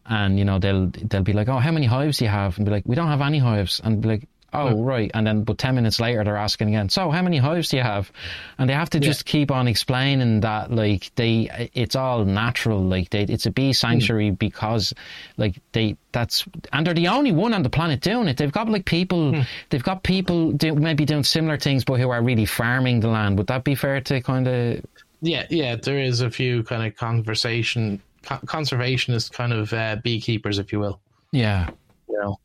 and 0.09 0.39
you 0.39 0.45
know 0.45 0.59
they'll 0.59 0.87
they'll 0.87 1.23
be 1.23 1.33
like, 1.33 1.49
oh, 1.49 1.57
how 1.57 1.71
many 1.71 1.85
hives 1.85 2.17
do 2.17 2.25
you 2.25 2.31
have? 2.31 2.57
And 2.57 2.65
be 2.65 2.71
like, 2.71 2.83
we 2.85 2.95
don't 2.95 3.07
have 3.07 3.21
any 3.21 3.39
hives, 3.39 3.81
and 3.83 4.01
be 4.01 4.07
like. 4.07 4.27
Oh 4.53 4.81
right, 4.81 5.11
and 5.13 5.27
then 5.27 5.43
but 5.43 5.57
ten 5.57 5.75
minutes 5.75 5.99
later 5.99 6.23
they're 6.23 6.37
asking 6.37 6.69
again. 6.69 6.87
So 6.87 7.11
how 7.11 7.21
many 7.21 7.37
hives 7.37 7.67
do 7.67 7.77
you 7.77 7.83
have? 7.83 8.09
And 8.57 8.69
they 8.69 8.73
have 8.73 8.89
to 8.91 8.99
just 8.99 9.25
keep 9.25 9.51
on 9.51 9.67
explaining 9.67 10.39
that 10.39 10.71
like 10.71 11.11
they, 11.15 11.69
it's 11.73 11.97
all 11.97 12.23
natural. 12.23 12.81
Like 12.81 13.09
they, 13.09 13.23
it's 13.23 13.45
a 13.45 13.51
bee 13.51 13.67
hmm. 13.67 13.71
sanctuary 13.73 14.31
because 14.31 14.93
like 15.35 15.59
they 15.73 15.97
that's 16.13 16.45
and 16.71 16.87
they're 16.87 16.93
the 16.93 17.09
only 17.09 17.33
one 17.33 17.53
on 17.53 17.61
the 17.61 17.69
planet 17.69 17.99
doing 17.99 18.29
it. 18.29 18.37
They've 18.37 18.51
got 18.51 18.69
like 18.69 18.85
people, 18.85 19.33
hmm. 19.33 19.41
they've 19.69 19.83
got 19.83 20.03
people 20.03 20.53
do, 20.53 20.73
maybe 20.75 21.03
doing 21.03 21.25
similar 21.25 21.57
things, 21.57 21.83
but 21.83 21.99
who 21.99 22.09
are 22.09 22.23
really 22.23 22.45
farming 22.45 23.01
the 23.01 23.09
land. 23.09 23.37
Would 23.37 23.47
that 23.47 23.65
be 23.65 23.75
fair 23.75 23.99
to 23.99 24.21
kind 24.21 24.47
of? 24.47 24.85
yeah, 25.21 25.45
yeah. 25.49 25.75
There 25.75 25.99
is 25.99 26.21
a 26.21 26.31
few 26.31 26.63
kind 26.63 26.87
of 26.87 26.95
conversation 26.95 28.01
co- 28.27 28.45
conservationist 28.45 29.31
kind 29.31 29.53
of 29.53 29.73
uh, 29.73 29.97
beekeepers, 30.03 30.59
if 30.59 30.71
you 30.71 30.79
will. 30.79 31.01
Yeah, 31.31 31.69
you 32.09 32.19
know. 32.19 32.37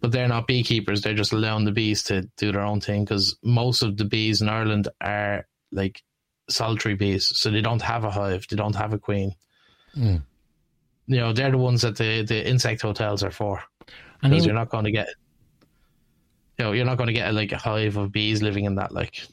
But 0.00 0.12
they're 0.12 0.28
not 0.28 0.46
beekeepers; 0.46 1.02
they're 1.02 1.14
just 1.14 1.32
allowing 1.32 1.64
the 1.64 1.72
bees 1.72 2.02
to 2.04 2.22
do 2.36 2.52
their 2.52 2.62
own 2.62 2.80
thing. 2.80 3.04
Because 3.04 3.36
most 3.42 3.82
of 3.82 3.96
the 3.96 4.04
bees 4.04 4.40
in 4.42 4.48
Ireland 4.48 4.88
are 5.00 5.46
like 5.72 6.02
solitary 6.48 6.94
bees, 6.94 7.32
so 7.34 7.50
they 7.50 7.60
don't 7.60 7.82
have 7.82 8.04
a 8.04 8.10
hive, 8.10 8.46
they 8.48 8.56
don't 8.56 8.76
have 8.76 8.92
a 8.92 8.98
queen. 8.98 9.34
Mm. 9.96 10.22
You 11.06 11.16
know, 11.18 11.32
they're 11.32 11.50
the 11.50 11.58
ones 11.58 11.82
that 11.82 11.96
the 11.96 12.22
the 12.22 12.48
insect 12.48 12.82
hotels 12.82 13.22
are 13.22 13.30
for. 13.30 13.62
Because 14.22 14.46
you're 14.46 14.54
not 14.54 14.70
going 14.70 14.84
to 14.84 14.90
get, 14.90 15.08
you 16.58 16.64
know, 16.64 16.72
you're 16.72 16.86
not 16.86 16.96
going 16.96 17.08
to 17.08 17.12
get 17.12 17.32
like 17.34 17.52
a 17.52 17.58
hive 17.58 17.96
of 17.96 18.10
bees 18.10 18.42
living 18.42 18.64
in 18.64 18.76
that. 18.76 18.90
Like, 18.90 19.26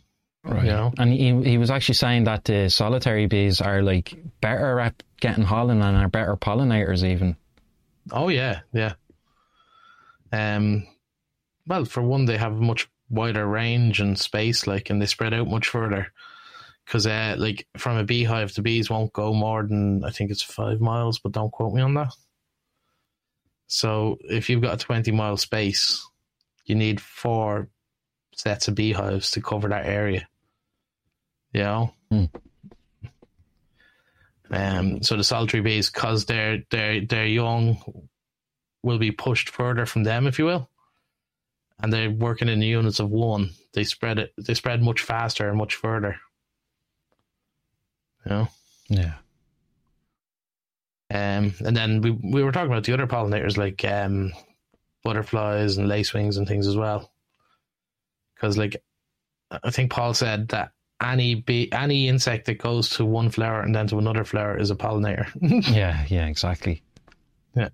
right. 0.43 0.65
you 0.65 0.71
know, 0.71 0.93
and 0.97 1.11
he 1.11 1.49
he 1.49 1.57
was 1.57 1.71
actually 1.71 1.95
saying 1.95 2.25
that 2.25 2.45
the 2.45 2.69
solitary 2.69 3.27
bees 3.27 3.61
are 3.61 3.81
like 3.81 4.13
better 4.41 4.79
at 4.79 5.01
getting 5.19 5.45
pollen 5.45 5.81
and 5.81 5.97
are 5.97 6.09
better 6.09 6.35
pollinators 6.35 7.03
even. 7.03 7.35
oh 8.11 8.29
yeah, 8.29 8.61
yeah. 8.73 8.93
Um, 10.31 10.87
well, 11.67 11.85
for 11.85 12.01
one, 12.01 12.25
they 12.25 12.37
have 12.37 12.53
a 12.53 12.61
much 12.61 12.89
wider 13.09 13.45
range 13.45 13.99
and 14.01 14.17
space, 14.17 14.67
like, 14.67 14.89
and 14.89 15.01
they 15.01 15.05
spread 15.05 15.33
out 15.33 15.47
much 15.47 15.67
further. 15.67 16.11
Because, 16.85 17.07
uh, 17.07 17.35
like, 17.37 17.67
from 17.77 17.97
a 17.97 18.03
beehive, 18.03 18.53
the 18.53 18.61
bees 18.61 18.89
won't 18.89 19.13
go 19.13 19.33
more 19.33 19.63
than 19.63 20.03
I 20.03 20.09
think 20.09 20.31
it's 20.31 20.41
five 20.41 20.81
miles, 20.81 21.19
but 21.19 21.31
don't 21.31 21.51
quote 21.51 21.73
me 21.73 21.81
on 21.81 21.93
that. 21.93 22.13
So, 23.67 24.17
if 24.23 24.49
you've 24.49 24.61
got 24.61 24.73
a 24.73 24.85
twenty 24.85 25.11
mile 25.11 25.37
space, 25.37 26.05
you 26.65 26.75
need 26.75 26.99
four 26.99 27.69
sets 28.35 28.67
of 28.67 28.75
beehives 28.75 29.31
to 29.31 29.41
cover 29.41 29.69
that 29.69 29.85
area. 29.85 30.27
You 31.53 31.61
know. 31.61 31.93
Hmm. 32.09 32.25
Um, 34.51 35.01
so 35.01 35.17
the 35.17 35.23
solitary 35.23 35.61
bees, 35.61 35.89
because 35.89 36.25
they're 36.25 36.63
they're 36.69 37.05
they're 37.05 37.25
young, 37.25 38.07
will 38.83 38.99
be 38.99 39.11
pushed 39.11 39.49
further 39.49 39.85
from 39.85 40.03
them, 40.03 40.27
if 40.27 40.37
you 40.37 40.45
will. 40.45 40.69
And 41.79 41.91
they're 41.91 42.11
working 42.11 42.49
in 42.49 42.59
the 42.59 42.67
units 42.67 42.99
of 42.99 43.09
one. 43.09 43.51
They 43.73 43.83
spread 43.83 44.19
it. 44.19 44.33
They 44.37 44.53
spread 44.53 44.81
much 44.81 45.01
faster 45.01 45.49
and 45.49 45.57
much 45.57 45.75
further. 45.75 46.17
You 48.25 48.31
know. 48.31 48.47
Yeah. 48.89 49.13
Um, 51.13 51.53
and 51.65 51.75
then 51.75 52.01
we 52.01 52.11
we 52.11 52.43
were 52.43 52.51
talking 52.51 52.71
about 52.71 52.83
the 52.83 52.93
other 52.93 53.07
pollinators 53.07 53.57
like 53.57 53.83
um, 53.85 54.33
butterflies 55.03 55.77
and 55.77 55.89
lacewings 55.89 56.37
and 56.37 56.47
things 56.47 56.67
as 56.67 56.75
well. 56.75 57.11
Because 58.35 58.57
like 58.57 58.83
I 59.51 59.71
think 59.71 59.91
Paul 59.91 60.13
said 60.13 60.49
that 60.49 60.71
any 61.03 61.35
bee, 61.35 61.71
any 61.71 62.07
insect 62.07 62.45
that 62.45 62.57
goes 62.57 62.89
to 62.91 63.05
one 63.05 63.29
flower 63.29 63.61
and 63.61 63.75
then 63.75 63.87
to 63.87 63.97
another 63.97 64.23
flower 64.23 64.57
is 64.57 64.71
a 64.71 64.75
pollinator. 64.75 65.27
Yeah, 65.73 66.05
yeah, 66.07 66.27
exactly. 66.27 66.81
yeah. 67.55 67.69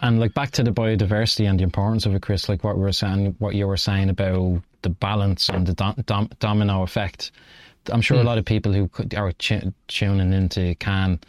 And 0.00 0.20
like 0.20 0.34
back 0.34 0.50
to 0.52 0.62
the 0.62 0.72
biodiversity 0.72 1.48
and 1.48 1.58
the 1.58 1.64
importance 1.64 2.04
of 2.04 2.14
it, 2.14 2.22
Chris. 2.22 2.48
Like 2.48 2.62
what 2.62 2.76
we 2.76 2.82
were 2.82 2.92
saying, 2.92 3.36
what 3.38 3.54
you 3.54 3.66
were 3.66 3.78
saying 3.78 4.10
about 4.10 4.62
the 4.82 4.90
balance 4.90 5.48
and 5.48 5.66
the 5.66 5.72
dom- 5.72 6.02
dom- 6.04 6.30
domino 6.38 6.82
effect. 6.82 7.32
I'm 7.90 8.02
sure 8.02 8.18
a 8.18 8.20
hmm. 8.20 8.26
lot 8.26 8.38
of 8.38 8.44
people 8.44 8.72
who 8.72 8.90
are 9.16 9.32
tu- 9.32 9.72
tuning 9.88 10.32
into 10.32 10.74
can 10.74 11.20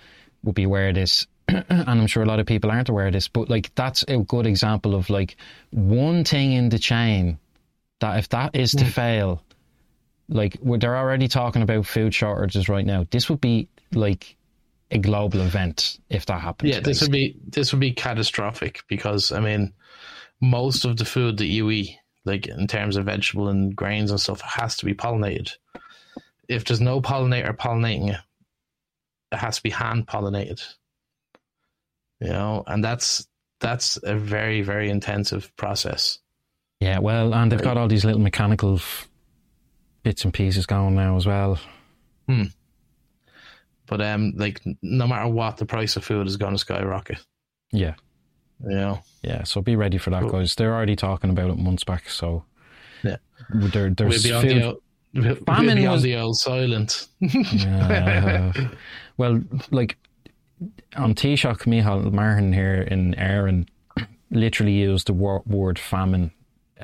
will 0.44 0.54
be 0.54 0.64
aware 0.64 0.90
of 0.90 0.96
this, 0.96 1.28
and 1.48 1.66
I'm 1.88 2.08
sure 2.08 2.24
a 2.24 2.26
lot 2.26 2.40
of 2.40 2.46
people 2.46 2.70
aren't 2.70 2.90
aware 2.90 3.08
of 3.08 3.14
this. 3.14 3.28
But 3.28 3.50
like 3.50 3.74
that's 3.76 4.04
a 4.08 4.18
good 4.18 4.46
example 4.46 4.96
of 4.96 5.10
like 5.10 5.38
one 5.72 6.24
thing 6.26 6.52
in 6.52 6.70
the 6.70 6.80
chain 6.80 7.38
that 8.00 8.20
if 8.20 8.30
that 8.30 8.56
is 8.56 8.74
to 8.74 8.84
hmm. 8.84 8.90
fail, 8.90 9.42
like 10.30 10.58
they're 10.62 10.98
already 10.98 11.28
talking 11.28 11.62
about 11.62 11.86
food 11.86 12.14
shortages 12.14 12.70
right 12.70 12.86
now. 12.86 13.06
This 13.12 13.30
would 13.30 13.42
be 13.42 13.70
like 13.94 14.36
a 14.92 14.98
global 14.98 15.42
event 15.42 16.00
if 16.10 16.26
that 16.26 16.42
happened. 16.42 16.70
Yeah, 16.70 16.80
this 16.80 17.02
would 17.02 17.12
be 17.12 17.38
this 17.46 17.72
would 17.72 17.80
be 17.80 17.92
catastrophic 17.92 18.84
because 18.88 19.32
I 19.32 19.40
mean, 19.40 19.74
most 20.42 20.86
of 20.86 20.98
the 20.98 21.06
food 21.06 21.38
that 21.38 21.46
you 21.46 21.70
eat, 21.72 21.98
like 22.26 22.48
in 22.48 22.68
terms 22.68 22.98
of 22.98 23.06
vegetable 23.06 23.48
and 23.48 23.76
grains 23.76 24.12
and 24.12 24.20
stuff, 24.20 24.42
has 24.42 24.76
to 24.78 24.86
be 24.86 24.94
pollinated. 24.94 25.54
If 26.48 26.66
there's 26.66 26.82
no 26.82 27.02
pollinator 27.02 27.56
pollinating 27.56 28.10
it, 28.10 28.20
it 29.32 29.38
has 29.38 29.58
to 29.58 29.64
be 29.64 29.70
hand 29.70 30.08
pollinated. 30.08 30.64
You 32.20 32.30
know, 32.30 32.64
and 32.68 32.84
that's 32.84 33.28
that's 33.60 33.98
a 34.04 34.16
very 34.16 34.62
very 34.62 34.90
intensive 34.90 35.56
process. 35.58 36.20
Yeah, 36.80 37.00
well, 37.00 37.34
and 37.34 37.52
they've 37.52 37.62
got 37.62 37.78
all 37.78 37.88
these 37.88 38.06
little 38.06 38.22
mechanical 38.22 38.80
bits 40.08 40.24
and 40.24 40.34
pieces 40.34 40.66
going 40.66 40.96
now 40.96 41.18
as 41.18 41.26
well. 41.26 41.60
Hmm. 42.30 42.44
But 43.88 44.00
um, 44.00 44.32
like 44.38 44.62
no 44.82 45.06
matter 45.06 45.28
what, 45.28 45.58
the 45.58 45.66
price 45.66 45.98
of 45.98 46.06
food 46.06 46.28
is 46.28 46.38
going 46.38 46.54
to 46.54 46.58
skyrocket. 46.58 47.18
Yeah, 47.74 47.96
know, 48.62 49.02
yeah. 49.22 49.44
So 49.44 49.62
be 49.62 49.76
ready 49.76 49.98
for 49.98 50.12
that, 50.12 50.22
Cool. 50.22 50.30
guys. 50.32 50.56
They're 50.56 50.74
already 50.74 50.96
talking 50.96 51.30
about 51.30 51.50
it 51.50 51.58
months 51.58 51.84
back. 51.84 52.10
So 52.10 52.46
Yeah. 53.04 53.18
there, 53.50 53.88
we'll 53.88 53.96
there's 53.96 54.24
be 54.24 54.32
on 54.32 54.42
food. 54.44 54.52
the 54.52 54.64
old, 54.66 54.78
we'll 55.14 55.36
Famine 55.46 55.76
be 55.78 55.88
was- 55.90 56.04
the 56.04 56.16
old 56.16 56.38
silent. 56.38 57.08
Yeah. 57.20 58.54
well, 59.18 59.42
like 59.72 59.98
on 60.96 61.16
Taoiseach 61.16 61.66
Micheál 61.66 62.14
Martin 62.14 62.54
here 62.54 62.82
in 62.82 63.14
Erin, 63.16 63.68
literally 64.32 64.72
used 64.74 65.08
the 65.08 65.14
wor- 65.14 65.44
word 65.46 65.78
famine 65.78 66.32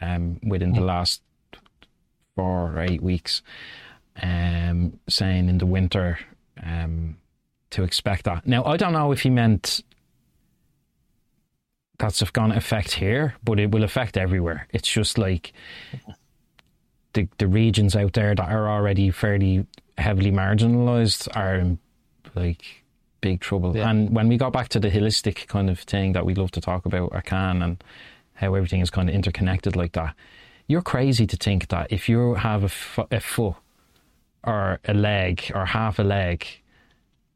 um, 0.01 0.41
within 0.45 0.73
the 0.73 0.81
last 0.81 1.21
four 2.35 2.73
or 2.73 2.81
eight 2.81 3.01
weeks, 3.01 3.41
um, 4.21 4.99
saying 5.07 5.49
in 5.49 5.57
the 5.57 5.65
winter 5.65 6.19
um, 6.63 7.17
to 7.71 7.83
expect 7.83 8.25
that. 8.25 8.45
Now, 8.47 8.63
I 8.65 8.77
don't 8.77 8.93
know 8.93 9.11
if 9.11 9.21
he 9.21 9.29
meant 9.29 9.81
that's 11.99 12.21
going 12.31 12.51
to 12.51 12.57
affect 12.57 12.93
here, 12.93 13.35
but 13.43 13.59
it 13.59 13.71
will 13.71 13.83
affect 13.83 14.17
everywhere. 14.17 14.67
It's 14.71 14.87
just 14.87 15.17
like 15.17 15.53
the 17.13 17.27
the 17.37 17.47
regions 17.47 17.95
out 17.95 18.13
there 18.13 18.35
that 18.35 18.49
are 18.49 18.69
already 18.69 19.11
fairly 19.11 19.65
heavily 19.97 20.31
marginalized 20.31 21.27
are 21.35 21.55
in 21.55 21.79
like 22.35 22.83
big 23.21 23.39
trouble. 23.39 23.75
Yeah. 23.75 23.89
And 23.89 24.13
when 24.13 24.27
we 24.27 24.37
got 24.37 24.51
back 24.51 24.69
to 24.69 24.79
the 24.79 24.89
holistic 24.89 25.47
kind 25.47 25.69
of 25.69 25.79
thing 25.79 26.13
that 26.13 26.25
we 26.25 26.33
love 26.35 26.51
to 26.51 26.61
talk 26.61 26.85
about, 26.85 27.15
I 27.15 27.21
can 27.21 27.61
and 27.61 27.83
how 28.33 28.53
everything 28.55 28.81
is 28.81 28.89
kind 28.89 29.09
of 29.09 29.15
interconnected 29.15 29.75
like 29.75 29.93
that. 29.93 30.15
You're 30.73 30.81
crazy 30.81 31.27
to 31.27 31.37
think 31.37 31.67
that 31.67 31.91
if 31.91 32.09
you 32.09 32.33
have 32.33 32.63
a, 32.63 32.67
fo- 32.67 33.07
a 33.11 33.19
foot 33.19 33.53
or 34.43 34.79
a 34.85 34.93
leg 34.95 35.51
or 35.53 35.67
half 35.67 35.99
a 35.99 36.03
leg 36.03 36.47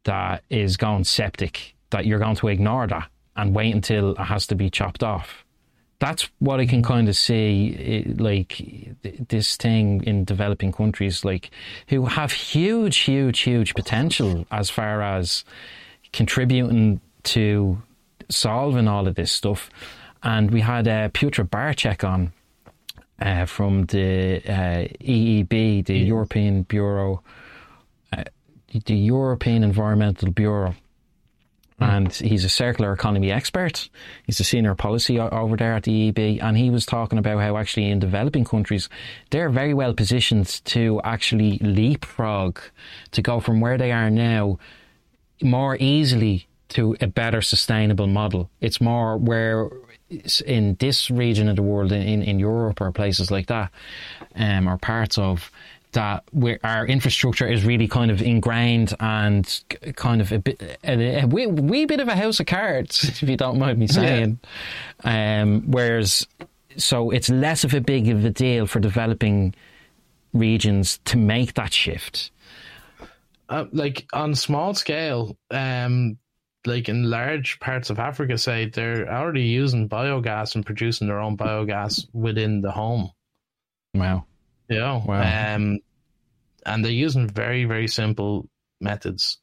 that 0.05 0.43
is 0.49 0.75
going 0.75 1.03
septic, 1.03 1.75
that 1.91 2.07
you're 2.07 2.17
going 2.17 2.37
to 2.37 2.47
ignore 2.47 2.87
that 2.87 3.11
and 3.35 3.53
wait 3.53 3.75
until 3.75 4.13
it 4.13 4.23
has 4.23 4.47
to 4.47 4.55
be 4.55 4.71
chopped 4.71 5.03
off. 5.03 5.45
That's 5.99 6.27
what 6.39 6.59
I 6.59 6.65
can 6.65 6.81
kind 6.81 7.07
of 7.07 7.15
see, 7.15 7.67
it, 7.67 8.19
like 8.19 8.57
th- 9.03 9.19
this 9.27 9.55
thing 9.55 10.03
in 10.05 10.25
developing 10.25 10.71
countries, 10.71 11.23
like 11.23 11.51
who 11.89 12.07
have 12.07 12.31
huge, 12.31 12.97
huge, 12.97 13.41
huge 13.41 13.75
potential 13.75 14.47
as 14.49 14.71
far 14.71 15.03
as 15.03 15.45
contributing 16.11 17.01
to 17.25 17.79
solving 18.29 18.87
all 18.87 19.07
of 19.07 19.13
this 19.13 19.31
stuff. 19.31 19.69
And 20.23 20.49
we 20.49 20.61
had 20.61 20.87
uh, 20.87 21.09
Piotr 21.09 21.43
Barczyk 21.43 22.03
on 22.03 22.33
uh, 23.19 23.45
from 23.45 23.85
the 23.85 24.41
uh, 24.47 24.87
EEB, 25.01 25.85
the 25.85 25.97
European 25.97 26.63
Bureau, 26.63 27.21
uh, 28.15 28.23
the 28.85 28.95
European 28.95 29.63
Environmental 29.63 30.31
Bureau. 30.31 30.75
And 31.79 32.11
he's 32.11 32.43
a 32.43 32.49
circular 32.49 32.91
economy 32.91 33.31
expert. 33.31 33.89
He's 34.25 34.39
a 34.39 34.43
senior 34.43 34.73
policy 34.73 35.19
o- 35.19 35.29
over 35.29 35.55
there 35.55 35.73
at 35.73 35.83
the 35.83 36.11
EEB. 36.11 36.41
And 36.41 36.57
he 36.57 36.71
was 36.71 36.87
talking 36.87 37.19
about 37.19 37.39
how 37.39 37.55
actually 37.55 37.91
in 37.91 37.99
developing 37.99 38.45
countries, 38.45 38.89
they're 39.29 39.49
very 39.49 39.75
well 39.75 39.93
positioned 39.93 40.47
to 40.65 40.99
actually 41.03 41.59
leapfrog, 41.59 42.59
to 43.11 43.21
go 43.21 43.39
from 43.39 43.61
where 43.61 43.77
they 43.77 43.91
are 43.91 44.09
now 44.09 44.57
more 45.43 45.77
easily 45.79 46.47
to 46.69 46.97
a 46.99 47.07
better 47.07 47.43
sustainable 47.43 48.07
model. 48.07 48.49
It's 48.59 48.81
more 48.81 49.17
where 49.17 49.69
in 50.45 50.75
this 50.79 51.09
region 51.11 51.49
of 51.49 51.55
the 51.55 51.61
world, 51.61 51.91
in, 51.91 52.23
in, 52.23 52.39
Europe 52.39 52.81
or 52.81 52.91
places 52.91 53.29
like 53.29 53.47
that, 53.47 53.71
um, 54.35 54.67
or 54.67 54.77
parts 54.77 55.17
of 55.17 55.51
that, 55.91 56.23
where 56.31 56.59
our 56.63 56.85
infrastructure 56.85 57.47
is 57.47 57.65
really 57.65 57.87
kind 57.87 58.11
of 58.11 58.21
ingrained 58.21 58.93
and 58.99 59.63
kind 59.95 60.21
of 60.21 60.31
a 60.31 60.39
bit, 60.39 60.79
a, 60.83 61.21
a 61.21 61.27
wee, 61.27 61.47
wee 61.47 61.85
bit 61.85 61.99
of 61.99 62.07
a 62.07 62.15
house 62.15 62.39
of 62.39 62.45
cards, 62.45 63.03
if 63.21 63.23
you 63.23 63.37
don't 63.37 63.59
mind 63.59 63.77
me 63.77 63.87
saying. 63.87 64.39
Um, 65.03 65.63
whereas, 65.71 66.25
so 66.77 67.11
it's 67.11 67.29
less 67.29 67.63
of 67.63 67.73
a 67.73 67.81
big 67.81 68.07
of 68.09 68.23
a 68.23 68.29
deal 68.29 68.67
for 68.67 68.79
developing 68.79 69.55
regions 70.33 70.99
to 71.05 71.17
make 71.17 71.55
that 71.55 71.73
shift. 71.73 72.31
uh, 73.49 73.65
like 73.71 74.07
on 74.13 74.35
small 74.35 74.73
scale, 74.73 75.37
um, 75.51 76.17
like 76.65 76.89
in 76.89 77.09
large 77.09 77.59
parts 77.59 77.89
of 77.89 77.99
Africa, 77.99 78.37
say 78.37 78.65
they're 78.65 79.11
already 79.11 79.43
using 79.43 79.87
biogas 79.87 80.55
and 80.55 80.65
producing 80.65 81.07
their 81.07 81.19
own 81.19 81.37
biogas 81.37 82.07
within 82.13 82.61
the 82.61 82.71
home. 82.71 83.11
Wow. 83.93 84.25
Yeah. 84.69 85.01
Wow. 85.03 85.55
um, 85.55 85.79
and 86.65 86.83
they're 86.83 86.91
using 86.91 87.29
very 87.29 87.65
very 87.65 87.87
simple 87.87 88.49
methods. 88.81 89.39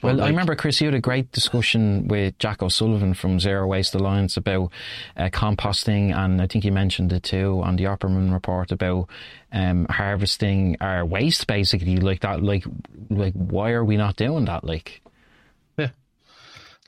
But, 0.00 0.16
Well, 0.16 0.24
I 0.24 0.28
remember, 0.28 0.54
Chris, 0.54 0.80
you 0.80 0.88
had 0.88 0.94
a 0.94 1.00
great 1.00 1.32
discussion 1.32 2.06
with 2.08 2.38
Jack 2.38 2.62
O'Sullivan 2.62 3.14
from 3.14 3.40
Zero 3.40 3.66
Waste 3.66 3.94
Alliance 3.94 4.36
about 4.36 4.70
uh, 5.16 5.30
composting, 5.30 6.14
and 6.14 6.42
I 6.42 6.46
think 6.46 6.66
you 6.66 6.72
mentioned 6.72 7.12
it 7.14 7.22
too 7.22 7.62
on 7.64 7.76
the 7.76 7.84
Opperman 7.84 8.30
report 8.30 8.72
about 8.72 9.08
um, 9.52 9.86
harvesting 9.88 10.76
our 10.82 11.04
waste, 11.06 11.46
basically, 11.46 11.96
like 11.96 12.20
that. 12.20 12.42
Like, 12.42 12.64
like, 13.08 13.32
why 13.32 13.70
are 13.70 13.84
we 13.84 13.96
not 13.96 14.16
doing 14.16 14.44
that? 14.44 14.64
Like, 14.64 15.00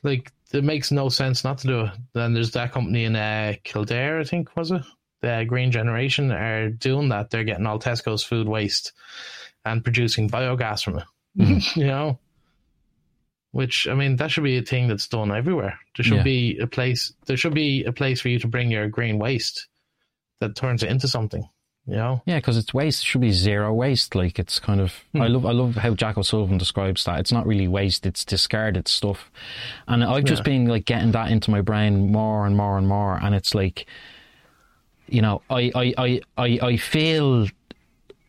like 0.03 0.31
it 0.51 0.63
makes 0.63 0.91
no 0.91 1.09
sense 1.09 1.43
not 1.43 1.59
to 1.59 1.67
do 1.67 1.81
it. 1.81 1.91
Then 2.13 2.33
there's 2.33 2.51
that 2.51 2.71
company 2.71 3.05
in 3.05 3.15
uh, 3.15 3.53
Kildare, 3.63 4.19
I 4.19 4.23
think 4.23 4.55
was 4.55 4.71
it? 4.71 4.81
The 5.21 5.45
Green 5.47 5.71
Generation 5.71 6.31
are 6.31 6.69
doing 6.69 7.09
that. 7.09 7.29
They're 7.29 7.43
getting 7.43 7.65
all 7.65 7.79
Tesco's 7.79 8.23
food 8.23 8.47
waste 8.47 8.93
and 9.65 9.83
producing 9.83 10.29
biogas 10.29 10.83
from 10.83 10.99
it. 10.99 11.05
you 11.75 11.85
know, 11.87 12.19
which 13.51 13.87
I 13.87 13.93
mean 13.93 14.15
that 14.17 14.31
should 14.31 14.43
be 14.43 14.57
a 14.57 14.61
thing 14.61 14.87
that's 14.87 15.07
done 15.07 15.31
everywhere. 15.31 15.77
There 15.97 16.03
should 16.03 16.17
Yeah. 16.17 16.23
be 16.23 16.57
a 16.59 16.67
place. 16.67 17.13
There 17.25 17.37
should 17.37 17.53
be 17.53 17.83
a 17.83 17.91
place 17.91 18.21
for 18.21 18.29
you 18.29 18.39
to 18.39 18.47
bring 18.47 18.71
your 18.71 18.87
green 18.87 19.19
waste 19.19 19.67
that 20.39 20.55
turns 20.55 20.83
it 20.83 20.89
into 20.89 21.07
something. 21.07 21.47
You 21.89 21.95
know, 21.95 22.21
yeah, 22.27 22.37
because 22.37 22.55
it's 22.55 22.71
waste. 22.71 23.01
It 23.01 23.07
should 23.07 23.21
be 23.21 23.31
zero 23.31 23.73
waste. 23.73 24.13
Like, 24.13 24.37
it's 24.37 24.59
kind 24.59 24.79
of. 24.79 24.93
I 25.15 25.25
hmm. 25.25 25.33
love. 25.33 25.45
I 25.47 25.51
love 25.51 25.75
how 25.75 25.95
Jack 25.95 26.19
O'Sullivan 26.19 26.59
describes 26.59 27.03
that. 27.05 27.19
It's 27.19 27.31
not 27.31 27.47
really 27.47 27.67
waste. 27.67 28.05
It's 28.05 28.23
discarded 28.23 28.87
stuff, 28.87 29.31
and 29.87 30.03
I've 30.03 30.23
just 30.23 30.41
Yeah. 30.41 30.51
been 30.53 30.65
like 30.67 30.85
getting 30.85 31.13
that 31.13 31.31
into 31.31 31.49
my 31.49 31.61
brain 31.61 32.11
more 32.11 32.45
and 32.45 32.55
more 32.55 32.77
and 32.77 32.87
more, 32.87 33.17
and 33.19 33.33
it's 33.33 33.55
like, 33.55 33.87
you 35.07 35.23
know, 35.23 35.41
I 35.49 35.71
I 35.73 35.93
I 35.97 36.21
I, 36.37 36.59
I 36.61 36.77
feel 36.77 37.47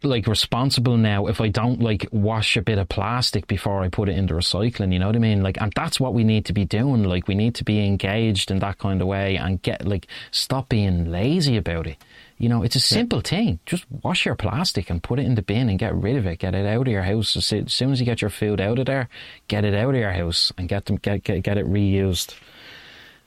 like 0.02 0.26
responsible 0.26 0.96
now 0.96 1.26
if 1.26 1.42
I 1.42 1.48
don't 1.48 1.82
like 1.82 2.08
wash 2.10 2.56
a 2.56 2.62
bit 2.62 2.78
of 2.78 2.88
plastic 2.88 3.46
before 3.46 3.82
I 3.82 3.90
put 3.90 4.08
it 4.08 4.16
into 4.16 4.32
recycling. 4.32 4.94
You 4.94 5.00
know 5.00 5.08
what 5.08 5.16
I 5.16 5.18
mean? 5.18 5.42
Like, 5.42 5.60
and 5.60 5.70
that's 5.76 6.00
what 6.00 6.14
we 6.14 6.24
need 6.24 6.46
to 6.46 6.54
be 6.54 6.64
doing. 6.64 7.04
Like, 7.04 7.28
we 7.28 7.34
need 7.34 7.54
to 7.56 7.64
be 7.64 7.84
engaged 7.86 8.50
in 8.50 8.60
that 8.60 8.78
kind 8.78 9.02
of 9.02 9.06
way 9.06 9.36
and 9.36 9.60
get 9.60 9.86
like 9.86 10.06
stop 10.30 10.70
being 10.70 11.10
lazy 11.10 11.58
about 11.58 11.86
it. 11.86 11.98
You 12.40 12.48
know, 12.48 12.62
it's 12.62 12.74
a 12.74 12.80
simple 12.80 13.20
thing. 13.20 13.60
Just 13.66 13.84
wash 14.02 14.24
your 14.24 14.34
plastic 14.34 14.88
and 14.88 15.02
put 15.02 15.18
it 15.18 15.26
in 15.26 15.34
the 15.34 15.42
bin 15.42 15.68
and 15.68 15.78
get 15.78 15.94
rid 15.94 16.16
of 16.16 16.24
it. 16.24 16.38
Get 16.38 16.54
it 16.54 16.64
out 16.64 16.86
of 16.86 16.90
your 16.90 17.02
house 17.02 17.36
as 17.36 17.44
soon 17.44 17.92
as 17.92 18.00
you 18.00 18.06
get 18.06 18.22
your 18.22 18.30
food 18.30 18.62
out 18.62 18.78
of 18.78 18.86
there. 18.86 19.10
Get 19.48 19.66
it 19.66 19.74
out 19.74 19.90
of 19.90 20.00
your 20.00 20.10
house 20.10 20.50
and 20.56 20.66
get 20.66 20.86
them 20.86 20.96
get 20.96 21.22
get, 21.22 21.42
get 21.42 21.58
it 21.58 21.66
reused. 21.66 22.34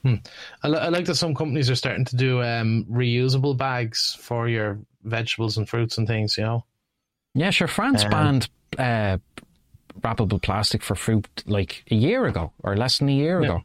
Hmm. 0.01 0.15
I, 0.63 0.69
I, 0.69 0.89
like 0.89 1.05
that 1.05 1.13
some 1.13 1.35
companies 1.35 1.69
are 1.69 1.75
starting 1.75 2.05
to 2.05 2.15
do 2.15 2.41
um, 2.41 2.87
reusable 2.91 3.55
bags 3.55 4.17
for 4.19 4.49
your 4.49 4.79
vegetables 5.03 5.57
and 5.59 5.69
fruits 5.69 5.99
and 5.99 6.07
things. 6.07 6.35
You 6.35 6.45
know. 6.45 6.65
Yeah, 7.35 7.51
sure. 7.51 7.67
France 7.67 8.03
um, 8.05 8.09
banned 8.09 8.49
uh, 8.79 9.19
wrappable 10.01 10.41
plastic 10.41 10.81
for 10.81 10.95
fruit 10.95 11.27
like 11.45 11.83
a 11.91 11.95
year 11.95 12.25
ago 12.25 12.51
or 12.63 12.75
less 12.75 12.97
than 12.97 13.09
a 13.09 13.13
year 13.13 13.43
yeah. 13.43 13.47
ago. 13.47 13.63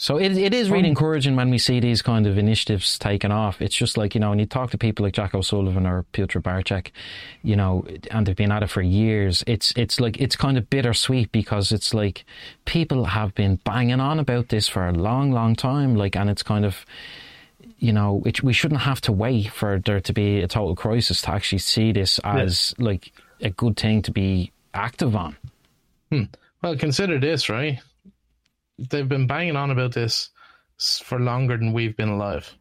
So 0.00 0.16
it, 0.16 0.38
it 0.38 0.54
is 0.54 0.70
really 0.70 0.86
encouraging 0.86 1.34
when 1.34 1.50
we 1.50 1.58
see 1.58 1.80
these 1.80 2.02
kind 2.02 2.28
of 2.28 2.38
initiatives 2.38 3.00
taken 3.00 3.32
off. 3.32 3.60
It's 3.60 3.74
just 3.74 3.96
like, 3.96 4.14
you 4.14 4.20
know, 4.20 4.30
when 4.30 4.38
you 4.38 4.46
talk 4.46 4.70
to 4.70 4.78
people 4.78 5.04
like 5.04 5.12
Jack 5.12 5.34
O'Sullivan 5.34 5.88
or 5.88 6.04
Piotr 6.12 6.38
Barczyk, 6.38 6.92
you 7.42 7.56
know, 7.56 7.84
and 8.12 8.24
they've 8.24 8.36
been 8.36 8.52
at 8.52 8.62
it 8.62 8.70
for 8.70 8.80
years, 8.80 9.42
it's, 9.48 9.72
it's 9.76 9.98
like, 9.98 10.20
it's 10.20 10.36
kind 10.36 10.56
of 10.56 10.70
bittersweet 10.70 11.32
because 11.32 11.72
it's 11.72 11.92
like 11.92 12.24
people 12.64 13.06
have 13.06 13.34
been 13.34 13.56
banging 13.64 13.98
on 13.98 14.20
about 14.20 14.50
this 14.50 14.68
for 14.68 14.86
a 14.86 14.92
long, 14.92 15.32
long 15.32 15.56
time. 15.56 15.96
Like, 15.96 16.14
and 16.14 16.30
it's 16.30 16.44
kind 16.44 16.64
of, 16.64 16.86
you 17.80 17.92
know, 17.92 18.22
it, 18.24 18.40
we 18.40 18.52
shouldn't 18.52 18.82
have 18.82 19.00
to 19.00 19.10
wait 19.10 19.50
for 19.50 19.80
there 19.84 20.00
to 20.00 20.12
be 20.12 20.42
a 20.42 20.46
total 20.46 20.76
crisis 20.76 21.22
to 21.22 21.32
actually 21.32 21.58
see 21.58 21.90
this 21.90 22.20
as 22.22 22.72
yeah. 22.78 22.84
like 22.84 23.12
a 23.40 23.50
good 23.50 23.76
thing 23.76 24.02
to 24.02 24.12
be 24.12 24.52
active 24.72 25.16
on. 25.16 25.36
Hmm. 26.12 26.22
Well, 26.62 26.76
consider 26.76 27.18
this, 27.18 27.48
right? 27.48 27.80
They've 28.78 29.08
been 29.08 29.26
banging 29.26 29.56
on 29.56 29.70
about 29.70 29.92
this 29.92 30.30
for 31.02 31.18
longer 31.18 31.56
than 31.56 31.72
we've 31.72 31.96
been 31.96 32.08
alive. 32.08 32.54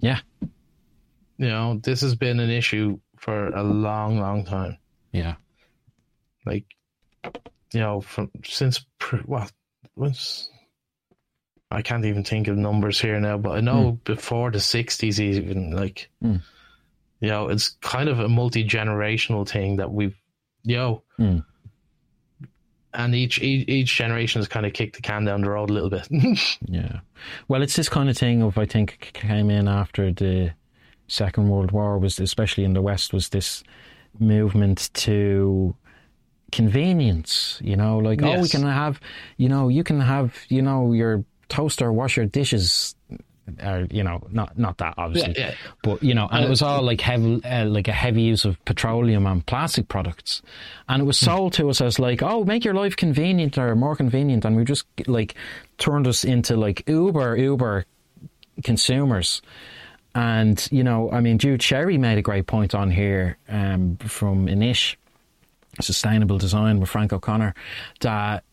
Yeah. 0.00 0.20
You 0.40 1.48
know, 1.48 1.80
this 1.82 2.02
has 2.02 2.14
been 2.14 2.40
an 2.40 2.50
issue 2.50 2.98
for 3.18 3.48
a 3.48 3.62
long, 3.62 4.20
long 4.20 4.44
time. 4.44 4.78
Yeah. 5.12 5.36
Like, 6.44 6.66
you 7.72 7.80
know, 7.80 8.00
from 8.00 8.30
since 8.44 8.84
well, 9.26 9.48
once 9.96 10.50
I 11.70 11.82
can't 11.82 12.04
even 12.04 12.22
think 12.22 12.48
of 12.48 12.56
numbers 12.56 13.00
here 13.00 13.18
now, 13.18 13.38
but 13.38 13.56
I 13.56 13.60
know 13.60 13.92
mm. 13.92 14.04
before 14.04 14.50
the 14.50 14.58
'60s, 14.58 15.18
even 15.18 15.70
like, 15.70 16.10
mm. 16.22 16.40
you 17.20 17.28
know, 17.28 17.48
it's 17.48 17.70
kind 17.80 18.08
of 18.08 18.20
a 18.20 18.28
multi 18.28 18.64
generational 18.64 19.48
thing 19.48 19.76
that 19.76 19.90
we've, 19.90 20.16
you 20.62 20.76
know, 20.76 21.02
mm 21.18 21.44
and 22.94 23.14
each, 23.14 23.40
each 23.40 23.68
each 23.68 23.96
generation 23.96 24.40
has 24.40 24.48
kind 24.48 24.66
of 24.66 24.72
kicked 24.72 24.96
the 24.96 25.02
can 25.02 25.24
down 25.24 25.40
the 25.40 25.50
road 25.50 25.70
a 25.70 25.72
little 25.72 25.90
bit. 25.90 26.08
yeah, 26.66 27.00
well, 27.48 27.62
it's 27.62 27.76
this 27.76 27.88
kind 27.88 28.08
of 28.08 28.16
thing 28.16 28.42
of 28.42 28.58
I 28.58 28.66
think 28.66 29.10
came 29.14 29.50
in 29.50 29.68
after 29.68 30.12
the 30.12 30.52
Second 31.08 31.48
World 31.48 31.70
War 31.70 31.98
was 31.98 32.18
especially 32.18 32.64
in 32.64 32.72
the 32.72 32.82
West 32.82 33.12
was 33.12 33.28
this 33.28 33.62
movement 34.18 34.90
to 34.94 35.74
convenience. 36.52 37.60
You 37.62 37.76
know, 37.76 37.98
like 37.98 38.20
yes. 38.20 38.38
oh, 38.38 38.42
we 38.42 38.48
can 38.48 38.62
have, 38.62 39.00
you 39.36 39.48
know, 39.48 39.68
you 39.68 39.84
can 39.84 40.00
have, 40.00 40.36
you 40.48 40.62
know, 40.62 40.92
your 40.92 41.24
toaster 41.48 41.92
wash 41.92 42.16
your 42.16 42.26
dishes 42.26 42.94
or 43.62 43.86
you 43.90 44.02
know, 44.02 44.26
not 44.30 44.58
not 44.58 44.78
that 44.78 44.94
obviously, 44.96 45.34
yeah, 45.36 45.48
yeah. 45.48 45.54
but 45.82 46.02
you 46.02 46.14
know, 46.14 46.28
and 46.30 46.44
it 46.44 46.48
was 46.48 46.62
all 46.62 46.82
like 46.82 47.00
heavy, 47.00 47.44
uh, 47.44 47.66
like 47.66 47.88
a 47.88 47.92
heavy 47.92 48.22
use 48.22 48.44
of 48.44 48.62
petroleum 48.64 49.26
and 49.26 49.44
plastic 49.46 49.88
products, 49.88 50.42
and 50.88 51.02
it 51.02 51.04
was 51.04 51.18
hmm. 51.20 51.26
sold 51.26 51.52
to 51.54 51.68
us 51.68 51.80
as 51.80 51.98
like, 51.98 52.22
oh, 52.22 52.44
make 52.44 52.64
your 52.64 52.74
life 52.74 52.96
convenient 52.96 53.58
or 53.58 53.74
more 53.76 53.96
convenient, 53.96 54.44
and 54.44 54.56
we 54.56 54.64
just 54.64 54.86
like 55.06 55.34
turned 55.78 56.06
us 56.06 56.24
into 56.24 56.56
like 56.56 56.82
Uber 56.88 57.36
Uber 57.36 57.84
consumers. 58.62 59.42
And 60.14 60.66
you 60.70 60.84
know, 60.84 61.10
I 61.10 61.20
mean, 61.20 61.38
Jude 61.38 61.62
Sherry 61.62 61.98
made 61.98 62.18
a 62.18 62.22
great 62.22 62.46
point 62.46 62.74
on 62.74 62.90
here 62.90 63.36
um, 63.48 63.96
from 63.96 64.46
Inish 64.46 64.96
Sustainable 65.80 66.38
Design 66.38 66.80
with 66.80 66.88
Frank 66.88 67.12
O'Connor 67.12 67.54
that 68.00 68.44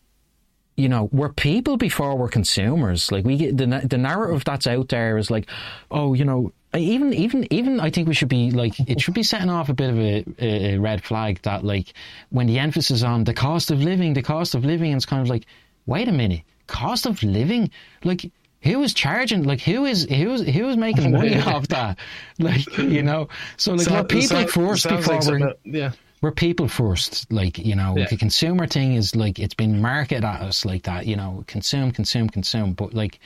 you 0.76 0.88
know, 0.88 1.08
we're 1.12 1.32
people 1.32 1.76
before 1.76 2.16
we're 2.16 2.28
consumers. 2.28 3.12
Like 3.12 3.24
we 3.24 3.36
get 3.36 3.56
the 3.56 3.66
the 3.66 3.98
narrative 3.98 4.44
that's 4.44 4.66
out 4.66 4.88
there 4.88 5.18
is 5.18 5.30
like, 5.30 5.48
oh, 5.90 6.14
you 6.14 6.24
know, 6.24 6.52
even 6.74 7.12
even 7.12 7.46
even 7.52 7.80
I 7.80 7.90
think 7.90 8.08
we 8.08 8.14
should 8.14 8.28
be 8.28 8.50
like 8.50 8.78
it 8.88 9.00
should 9.00 9.14
be 9.14 9.22
setting 9.22 9.50
off 9.50 9.68
a 9.68 9.74
bit 9.74 9.90
of 9.90 9.98
a, 9.98 10.24
a 10.38 10.78
red 10.78 11.04
flag 11.04 11.40
that 11.42 11.64
like 11.64 11.92
when 12.30 12.46
the 12.46 12.58
emphasis 12.58 13.02
on 13.02 13.24
the 13.24 13.34
cost 13.34 13.70
of 13.70 13.82
living, 13.82 14.14
the 14.14 14.22
cost 14.22 14.54
of 14.54 14.64
living, 14.64 14.92
it's 14.92 15.06
kind 15.06 15.20
of 15.22 15.28
like, 15.28 15.44
wait 15.86 16.08
a 16.08 16.12
minute, 16.12 16.42
cost 16.66 17.04
of 17.04 17.22
living, 17.22 17.70
like 18.04 18.30
who 18.62 18.82
is 18.82 18.94
charging? 18.94 19.42
Like 19.42 19.60
who 19.60 19.84
is 19.84 20.04
who 20.04 20.32
is 20.32 20.42
who 20.42 20.68
is 20.68 20.76
making 20.76 21.12
money 21.12 21.38
off 21.40 21.68
that? 21.68 21.98
Like 22.38 22.78
you 22.78 23.02
know, 23.02 23.28
so 23.58 23.74
like 23.74 23.86
so, 23.86 23.94
we're 23.94 24.04
people 24.04 24.36
so, 24.38 24.46
first 24.46 24.88
before 24.88 25.20
like 25.20 25.40
we're 25.40 25.54
yeah 25.64 25.92
we're 26.22 26.30
people 26.30 26.68
first. 26.68 27.30
Like, 27.30 27.58
you 27.58 27.74
know, 27.74 27.94
yeah. 27.96 28.06
the 28.08 28.16
consumer 28.16 28.66
thing 28.66 28.94
is 28.94 29.14
like, 29.14 29.38
it's 29.38 29.54
been 29.54 29.82
marketed 29.82 30.24
at 30.24 30.40
us 30.40 30.64
like 30.64 30.84
that, 30.84 31.06
you 31.06 31.16
know, 31.16 31.44
consume, 31.48 31.90
consume, 31.90 32.28
consume. 32.30 32.72
But 32.72 32.94
like, 32.94 33.18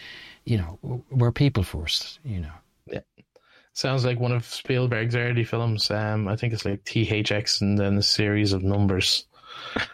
you 0.45 0.57
know, 0.57 1.03
we're 1.11 1.31
people 1.31 1.63
first, 1.63 2.19
you 2.25 2.41
know. 2.41 2.53
Yeah. 2.91 3.01
Sounds 3.75 4.07
like 4.07 4.19
one 4.19 4.33
of 4.33 4.47
Spielberg's 4.47 5.15
early 5.15 5.45
films. 5.45 5.91
Um, 5.91 6.27
I 6.27 6.37
think 6.37 6.55
it's 6.55 6.65
like 6.65 6.85
THX 6.85 7.61
and 7.61 7.79
then 7.79 7.99
a 7.99 8.03
series 8.03 8.53
of 8.53 8.65
numbers. 8.65 9.27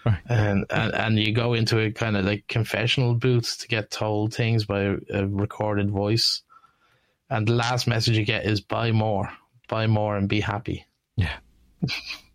Right. 0.05 0.19
And, 0.29 0.67
and 0.71 0.93
and 0.93 1.19
you 1.21 1.33
go 1.33 1.55
into 1.55 1.79
a 1.79 1.93
kind 1.93 2.17
of 2.17 2.25
like 2.25 2.49
confessional 2.49 3.15
booth 3.15 3.59
to 3.61 3.69
get 3.69 3.93
told 3.93 4.35
things 4.35 4.65
by 4.65 4.81
a, 4.81 4.97
a 5.15 5.27
recorded 5.29 5.89
voice. 5.89 6.43
And 7.31 7.47
the 7.47 7.53
last 7.53 7.87
message 7.87 8.19
you 8.19 8.25
get 8.25 8.45
is 8.45 8.61
buy 8.61 8.91
more, 8.91 9.31
buy 9.69 9.87
more 9.87 10.17
and 10.17 10.29
be 10.29 10.41
happy. 10.41 10.85
Yeah. 11.17 11.37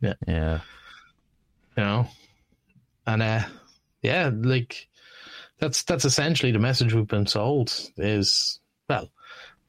Yeah. 0.01 0.13
Yeah. 0.27 0.59
You 1.75 1.83
know? 1.83 2.07
And 3.05 3.21
uh 3.21 3.43
yeah, 4.01 4.31
like 4.33 4.87
that's 5.59 5.83
that's 5.83 6.05
essentially 6.05 6.51
the 6.51 6.59
message 6.59 6.93
we've 6.93 7.07
been 7.07 7.27
sold 7.27 7.73
is 7.97 8.59
well, 8.89 9.09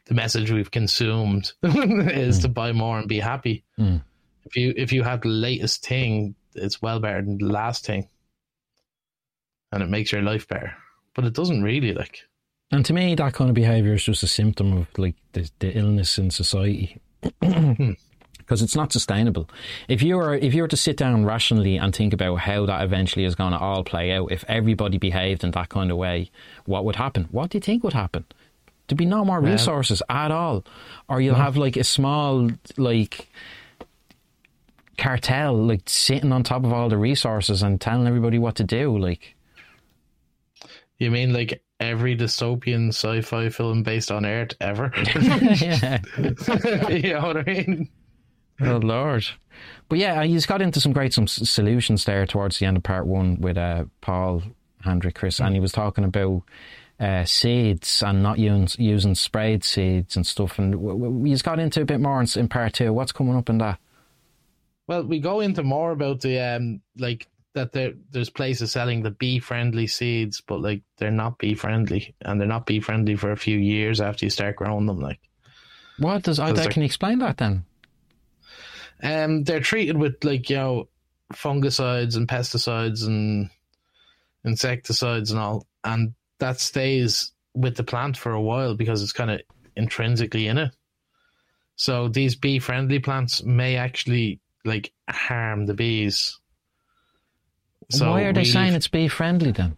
the 0.06 0.14
message 0.14 0.50
we've 0.50 0.70
consumed 0.70 1.52
is 1.62 2.38
mm. 2.38 2.42
to 2.42 2.48
buy 2.48 2.72
more 2.72 2.98
and 2.98 3.08
be 3.08 3.18
happy. 3.18 3.64
Mm. 3.78 4.02
If 4.44 4.56
you 4.56 4.74
if 4.76 4.92
you 4.92 5.02
have 5.02 5.22
the 5.22 5.28
latest 5.28 5.84
thing, 5.86 6.34
it's 6.54 6.82
well 6.82 7.00
better 7.00 7.22
than 7.22 7.38
the 7.38 7.46
last 7.46 7.86
thing. 7.86 8.08
And 9.70 9.82
it 9.82 9.90
makes 9.90 10.12
your 10.12 10.22
life 10.22 10.48
better. 10.48 10.74
But 11.14 11.24
it 11.24 11.34
doesn't 11.34 11.62
really 11.62 11.92
like 11.92 12.22
and 12.70 12.84
to 12.84 12.92
me, 12.92 13.14
that 13.14 13.32
kind 13.32 13.48
of 13.48 13.54
behaviour 13.54 13.94
is 13.94 14.04
just 14.04 14.22
a 14.22 14.28
symptom 14.28 14.76
of 14.76 14.86
like 14.98 15.14
the, 15.32 15.50
the 15.58 15.72
illness 15.76 16.18
in 16.18 16.30
society. 16.30 17.00
Because 18.48 18.62
it's 18.62 18.74
not 18.74 18.92
sustainable. 18.92 19.46
If 19.88 20.02
you 20.02 20.16
were 20.16 20.34
if 20.34 20.54
you 20.54 20.62
were 20.62 20.68
to 20.68 20.76
sit 20.76 20.96
down 20.96 21.26
rationally 21.26 21.76
and 21.76 21.94
think 21.94 22.14
about 22.14 22.36
how 22.36 22.64
that 22.64 22.82
eventually 22.82 23.26
is 23.26 23.34
going 23.34 23.52
to 23.52 23.58
all 23.58 23.84
play 23.84 24.10
out, 24.12 24.32
if 24.32 24.42
everybody 24.48 24.96
behaved 24.96 25.44
in 25.44 25.50
that 25.50 25.68
kind 25.68 25.90
of 25.90 25.98
way, 25.98 26.30
what 26.64 26.86
would 26.86 26.96
happen? 26.96 27.28
What 27.30 27.50
do 27.50 27.58
you 27.58 27.60
think 27.60 27.84
would 27.84 27.92
happen? 27.92 28.24
There'd 28.86 28.96
be 28.96 29.04
no 29.04 29.22
more 29.22 29.38
resources 29.38 30.00
yeah. 30.08 30.24
at 30.24 30.30
all, 30.30 30.64
or 31.10 31.20
you'll 31.20 31.34
have 31.34 31.58
like 31.58 31.76
a 31.76 31.84
small 31.84 32.48
like 32.78 33.28
cartel 34.96 35.54
like 35.54 35.82
sitting 35.84 36.32
on 36.32 36.42
top 36.42 36.64
of 36.64 36.72
all 36.72 36.88
the 36.88 36.96
resources 36.96 37.62
and 37.62 37.78
telling 37.78 38.06
everybody 38.06 38.38
what 38.38 38.54
to 38.54 38.64
do. 38.64 38.96
Like, 38.96 39.36
you 40.96 41.10
mean 41.10 41.34
like 41.34 41.62
every 41.80 42.16
dystopian 42.16 42.88
sci-fi 42.88 43.50
film 43.50 43.82
based 43.82 44.10
on 44.10 44.24
Earth 44.24 44.54
ever? 44.58 44.90
yeah, 45.20 45.98
you 46.88 47.12
know 47.12 47.26
what 47.26 47.36
I 47.36 47.42
mean. 47.44 47.90
Oh 48.60 48.78
Lord! 48.78 49.26
But 49.88 49.98
yeah, 49.98 50.24
he's 50.24 50.46
got 50.46 50.62
into 50.62 50.80
some 50.80 50.92
great 50.92 51.12
some 51.12 51.26
solutions 51.26 52.04
there 52.04 52.26
towards 52.26 52.58
the 52.58 52.66
end 52.66 52.76
of 52.76 52.82
part 52.82 53.06
one 53.06 53.40
with 53.40 53.56
uh, 53.56 53.84
Paul, 54.00 54.42
Hendrik, 54.82 55.14
Chris, 55.14 55.40
and 55.40 55.54
he 55.54 55.60
was 55.60 55.72
talking 55.72 56.04
about 56.04 56.42
uh, 57.00 57.24
seeds 57.24 58.02
and 58.02 58.22
not 58.22 58.38
using, 58.38 58.84
using 58.84 59.14
sprayed 59.14 59.64
seeds 59.64 60.16
and 60.16 60.26
stuff. 60.26 60.58
And 60.58 61.26
he's 61.26 61.42
got 61.42 61.60
into 61.60 61.82
a 61.82 61.84
bit 61.84 62.00
more 62.00 62.20
in, 62.20 62.28
in, 62.36 62.48
part 62.48 62.74
two. 62.74 62.92
What's 62.92 63.12
coming 63.12 63.36
up 63.36 63.48
in 63.48 63.58
that? 63.58 63.78
Well, 64.86 65.04
we 65.04 65.20
go 65.20 65.40
into 65.40 65.62
more 65.62 65.92
about 65.92 66.20
the 66.20 66.38
um 66.38 66.80
like 66.96 67.28
that 67.54 67.72
there 67.72 67.92
there's 68.10 68.30
places 68.30 68.72
selling 68.72 69.02
the 69.02 69.10
bee 69.10 69.38
friendly 69.38 69.86
seeds, 69.86 70.40
but 70.40 70.60
like 70.60 70.82
they're 70.96 71.10
not 71.10 71.38
bee 71.38 71.54
friendly, 71.54 72.14
and 72.22 72.40
they're 72.40 72.48
not 72.48 72.66
bee 72.66 72.80
friendly 72.80 73.16
for 73.16 73.32
a 73.32 73.36
few 73.36 73.58
years 73.58 74.00
after 74.00 74.26
you 74.26 74.30
start 74.30 74.56
growing 74.56 74.86
them. 74.86 75.00
Like, 75.00 75.20
what 75.98 76.22
does 76.22 76.38
I? 76.38 76.52
Can 76.66 76.82
you 76.82 76.86
explain 76.86 77.18
that 77.20 77.36
then? 77.36 77.64
Um, 79.02 79.44
they're 79.44 79.60
treated 79.60 79.96
with 79.96 80.22
like 80.24 80.50
you 80.50 80.56
know 80.56 80.88
fungicides 81.32 82.16
and 82.16 82.26
pesticides 82.26 83.06
and 83.06 83.50
insecticides 84.44 85.30
and 85.30 85.40
all, 85.40 85.66
and 85.84 86.14
that 86.38 86.60
stays 86.60 87.32
with 87.54 87.76
the 87.76 87.84
plant 87.84 88.16
for 88.16 88.32
a 88.32 88.40
while 88.40 88.74
because 88.74 89.02
it's 89.02 89.12
kind 89.12 89.30
of 89.30 89.40
intrinsically 89.76 90.46
in 90.46 90.58
it. 90.58 90.72
So 91.76 92.08
these 92.08 92.34
bee 92.34 92.58
friendly 92.58 92.98
plants 92.98 93.42
may 93.44 93.76
actually 93.76 94.40
like 94.64 94.92
harm 95.08 95.66
the 95.66 95.74
bees. 95.74 96.38
So 97.90 98.10
Why 98.10 98.22
are 98.22 98.32
they 98.32 98.44
saying 98.44 98.74
it's 98.74 98.88
bee 98.88 99.08
friendly 99.08 99.52
then? 99.52 99.76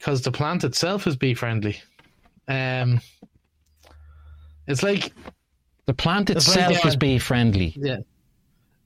because 0.00 0.22
the 0.22 0.32
plant 0.32 0.64
itself 0.64 1.06
is 1.06 1.14
bee 1.14 1.34
friendly. 1.34 1.80
Um, 2.48 3.02
it's 4.66 4.82
like 4.82 5.12
The 5.86 5.94
plant 5.94 6.28
like, 6.28 6.36
itself 6.36 6.72
yeah. 6.72 6.86
is 6.86 6.96
bee 6.96 7.18
friendly. 7.18 7.74
yeah, 7.76 7.98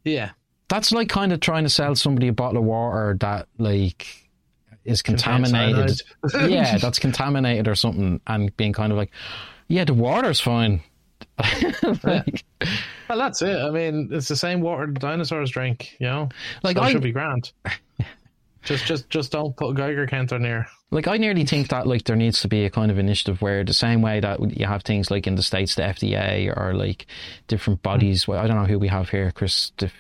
yeah, 0.05 0.31
That's 0.69 0.93
like 0.93 1.09
kind 1.09 1.33
of 1.33 1.41
trying 1.41 1.65
to 1.65 1.71
sell 1.71 1.95
somebody 1.95 2.29
a 2.29 2.33
bottle 2.33 2.59
of 2.59 2.65
water 2.65 3.17
that 3.21 3.49
like 3.59 4.07
is 4.85 5.03
contaminated. 5.03 6.01
yeah, 6.35 6.79
that's 6.81 6.99
contaminated 6.99 7.69
or 7.69 7.75
something, 7.75 8.21
and 8.27 8.57
being 8.57 8.73
kind 8.73 8.93
of 8.93 8.99
like, 8.99 9.11
yeah, 9.69 9.85
the 9.85 9.95
water's 9.95 10.41
fine. 10.41 10.83
like, 12.05 12.45
Well, 13.09 13.19
that's 13.19 13.43
it. 13.43 13.57
I 13.57 13.71
mean, 13.71 14.11
it's 14.13 14.29
the 14.29 14.37
same 14.37 14.61
water 14.61 14.87
the 14.87 14.93
dinosaurs 15.01 15.51
drank. 15.51 15.97
You 15.99 16.07
know, 16.07 16.29
Like, 16.63 16.77
so 16.77 16.83
it 16.83 16.87
I- 16.87 16.93
should 16.93 17.03
be 17.03 17.13
grand. 17.13 17.53
just, 18.63 18.85
just, 18.87 19.09
just 19.11 19.33
don't 19.33 19.57
put 19.57 19.71
a 19.71 19.75
Geiger 19.75 20.07
counter 20.07 20.39
near. 20.39 20.67
Like 20.95 21.09
I 21.09 21.17
nearly 21.17 21.45
think 21.45 21.71
that 21.71 21.89
like 21.89 22.05
there 22.05 22.15
needs 22.15 22.41
to 22.43 22.49
be 22.49 22.65
a 22.65 22.71
kind 22.71 22.89
of 22.93 22.99
initiative 22.99 23.43
where 23.43 23.65
the 23.65 23.75
same 23.75 24.01
way 24.01 24.21
that 24.21 24.57
you 24.57 24.65
have 24.65 24.85
things 24.85 25.11
like 25.11 25.27
in 25.27 25.35
the 25.35 25.43
states 25.43 25.75
the 25.75 25.83
FDA 25.83 26.57
or 26.57 26.73
like 26.73 27.07
different 27.49 27.81
hmm. 27.81 27.83
bodies. 27.83 28.29
Well, 28.29 28.39
I 28.39 28.47
don't 28.47 28.57
know 28.57 28.67
who 28.67 28.79
we 28.79 28.89
have 28.89 29.09
here, 29.09 29.33
Chris. 29.33 29.73
The 29.79 29.91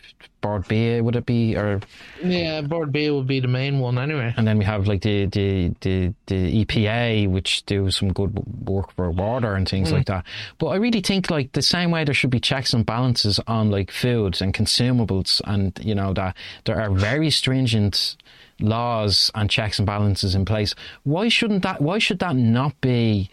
Bord 0.41 0.69
Bia 0.69 1.03
would 1.03 1.17
it 1.17 1.27
be 1.27 1.57
or 1.57 1.81
Yeah, 2.23 2.61
Bord 2.61 2.93
Bia 2.93 3.13
would 3.13 3.27
be 3.27 3.41
the 3.41 3.49
main 3.49 3.81
one 3.81 3.99
anyway. 3.99 4.33
and 4.37 4.47
then 4.47 4.57
we 4.57 4.65
have 4.65 4.87
like 4.87 5.03
the 5.03 5.27
the 5.27 5.75
the, 5.81 6.15
the 6.27 6.65
EPA 6.65 7.29
which 7.29 7.67
do 7.67 7.91
some 7.91 8.13
good 8.13 8.33
work 8.69 8.93
for 8.93 9.11
water 9.11 9.55
and 9.55 9.69
things 9.69 9.89
hmm. 9.89 9.97
like 9.97 10.07
that. 10.07 10.25
But 10.59 10.69
I 10.69 10.77
really 10.77 11.01
think 11.01 11.29
like 11.29 11.53
the 11.53 11.63
same 11.63 11.91
way 11.91 12.05
there 12.05 12.15
should 12.15 12.31
be 12.31 12.41
checks 12.41 12.73
and 12.73 12.87
balances 12.87 13.41
on 13.49 13.73
like 13.73 13.91
foods 13.91 14.41
and 14.41 14.55
consumables 14.55 15.41
and 15.45 15.77
you 15.83 15.97
know 15.97 16.15
that 16.15 16.37
there 16.67 16.81
are 16.81 16.91
very 16.91 17.31
stringent 17.31 18.17
laws 18.61 19.31
and 19.35 19.51
checks 19.51 19.79
and 19.79 19.87
balances 19.87 20.35
in 20.35 20.45
place. 20.45 20.75
Why 21.03 21.29
shouldn't 21.29 21.63
that 21.63 21.81
why 21.81 21.99
should 21.99 22.21
that 22.21 22.37
not 22.37 22.81
be 22.81 23.31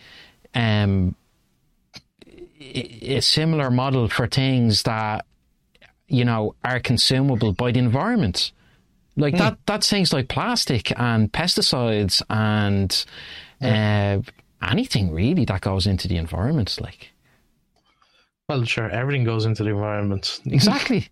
um 0.55 1.15
a 2.59 3.19
similar 3.21 3.71
model 3.71 4.07
for 4.07 4.27
things 4.27 4.83
that 4.83 5.25
you 6.07 6.25
know 6.25 6.55
are 6.63 6.79
consumable 6.79 7.53
by 7.53 7.71
the 7.71 7.79
environment? 7.79 8.51
Like 9.17 9.37
that 9.37 9.57
that's 9.65 9.89
things 9.89 10.13
like 10.13 10.29
plastic 10.29 10.97
and 10.99 11.31
pesticides 11.31 12.21
and 12.29 13.05
uh, 13.61 14.21
anything 14.65 15.11
really 15.11 15.45
that 15.45 15.61
goes 15.61 15.85
into 15.85 16.07
the 16.07 16.17
environment 16.17 16.77
like 16.81 17.11
Well, 18.47 18.63
sure, 18.63 18.89
everything 18.89 19.23
goes 19.23 19.45
into 19.45 19.63
the 19.63 19.69
environment. 19.69 20.39
exactly 20.45 21.09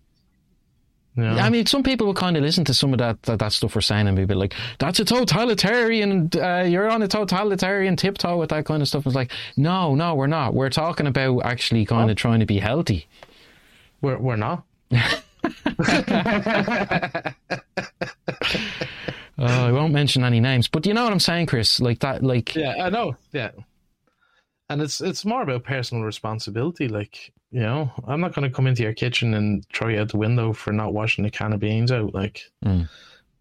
Know? 1.16 1.30
I 1.30 1.50
mean, 1.50 1.66
some 1.66 1.82
people 1.82 2.06
will 2.06 2.14
kind 2.14 2.36
of 2.36 2.42
listen 2.42 2.64
to 2.66 2.74
some 2.74 2.92
of 2.92 2.98
that 2.98 3.20
that, 3.24 3.40
that 3.40 3.52
stuff 3.52 3.74
we're 3.74 3.80
saying 3.80 4.06
and 4.06 4.16
be 4.16 4.22
a 4.22 4.26
bit 4.26 4.36
like, 4.36 4.54
"That's 4.78 5.00
a 5.00 5.04
totalitarian. 5.04 6.30
Uh, 6.34 6.64
you're 6.68 6.88
on 6.88 7.02
a 7.02 7.08
totalitarian 7.08 7.96
tiptoe 7.96 8.38
with 8.38 8.50
that 8.50 8.64
kind 8.64 8.80
of 8.80 8.88
stuff." 8.88 9.06
It's 9.06 9.14
like, 9.14 9.32
no, 9.56 9.94
no, 9.94 10.14
we're 10.14 10.28
not. 10.28 10.54
We're 10.54 10.70
talking 10.70 11.06
about 11.06 11.40
actually 11.44 11.84
kind 11.84 12.10
of 12.10 12.16
trying 12.16 12.40
to 12.40 12.46
be 12.46 12.58
healthy. 12.58 13.06
we're 14.00 14.18
we're 14.18 14.36
not. 14.36 14.64
Uh, 14.92 15.18
I 19.38 19.72
won't 19.72 19.92
mention 19.92 20.22
any 20.22 20.38
names, 20.38 20.68
but 20.68 20.86
you 20.86 20.94
know 20.94 21.02
what 21.02 21.12
I'm 21.12 21.20
saying, 21.20 21.46
Chris? 21.46 21.80
Like 21.80 21.98
that, 22.00 22.22
like 22.22 22.54
Yeah, 22.54 22.76
I 22.84 22.90
know. 22.90 23.16
Yeah, 23.32 23.50
and 24.68 24.80
it's 24.80 25.00
it's 25.00 25.24
more 25.24 25.42
about 25.42 25.64
personal 25.64 26.04
responsibility. 26.04 26.88
Like 26.88 27.32
you 27.52 27.60
know, 27.60 27.90
I'm 28.06 28.20
not 28.20 28.34
going 28.34 28.48
to 28.48 28.54
come 28.54 28.66
into 28.66 28.82
your 28.82 28.94
kitchen 28.94 29.34
and 29.34 29.64
throw 29.72 29.88
you 29.88 30.00
out 30.00 30.10
the 30.10 30.16
window 30.18 30.52
for 30.52 30.72
not 30.72 30.92
washing 30.94 31.24
the 31.24 31.30
can 31.30 31.52
of 31.52 31.60
beans 31.60 31.90
out. 31.92 32.14
Like, 32.14 32.42
Mm. 32.64 32.88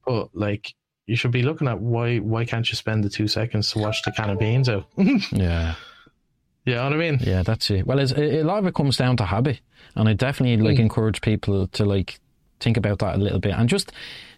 but 0.06 0.30
like 0.36 0.74
you 1.06 1.16
should 1.16 1.32
be 1.32 1.42
looking 1.44 1.68
at 1.68 1.80
why 1.80 2.18
why 2.18 2.46
can't 2.46 2.70
you 2.70 2.76
spend 2.76 3.04
the 3.04 3.10
two 3.10 3.28
seconds 3.28 3.72
to 3.72 3.80
wash 3.80 4.02
the 4.04 4.12
can 4.12 4.30
of 4.30 4.40
beans 4.40 4.70
out? 4.70 4.86
yeah, 4.98 5.76
you 6.66 6.76
know 6.76 6.84
what 6.84 6.94
I 6.94 6.98
mean? 6.98 7.18
yeah, 7.22 7.44
that's 7.44 7.70
it. 7.72 7.86
Well, 7.88 8.00
it's, 8.00 8.12
a 8.12 8.42
a 8.42 8.44
lot 8.44 8.60
of 8.60 8.66
it 8.68 8.74
comes 8.76 8.98
down 8.98 9.18
to 9.18 9.26
habit, 9.26 9.60
and 9.96 10.08
I 10.10 10.14
definitely 10.14 10.58
like 10.66 10.78
Mm. 10.78 10.82
encourage 10.84 11.22
people 11.22 11.68
to 11.68 11.86
like 11.86 12.20
think 12.60 12.78
about 12.78 13.00
that 13.00 13.16
a 13.16 13.18
little 13.18 13.40
bit 13.40 13.54
and 13.54 13.70
just, 13.70 13.92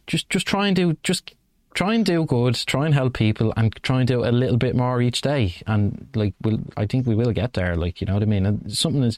just, 0.06 0.30
just 0.30 0.46
try 0.46 0.68
and 0.68 0.76
do 0.76 0.96
just 1.04 1.34
try 1.74 1.94
and 1.96 2.06
do 2.06 2.26
good, 2.26 2.56
try 2.56 2.86
and 2.86 2.94
help 2.94 3.14
people, 3.14 3.54
and 3.58 3.74
try 3.84 4.00
and 4.00 4.08
do 4.08 4.24
a 4.24 4.32
little 4.32 4.58
bit 4.58 4.76
more 4.76 5.02
each 5.02 5.22
day. 5.22 5.56
And 5.68 6.08
like, 6.16 6.34
we'll, 6.42 6.60
I 6.78 6.86
think 6.86 7.08
we 7.08 7.16
will 7.16 7.32
get 7.32 7.54
there. 7.54 7.76
Like, 7.76 8.02
you 8.02 8.08
know 8.08 8.14
what 8.14 8.24
I 8.24 8.28
mean? 8.28 8.46
And 8.46 8.72
something 8.72 9.04
is, 9.04 9.18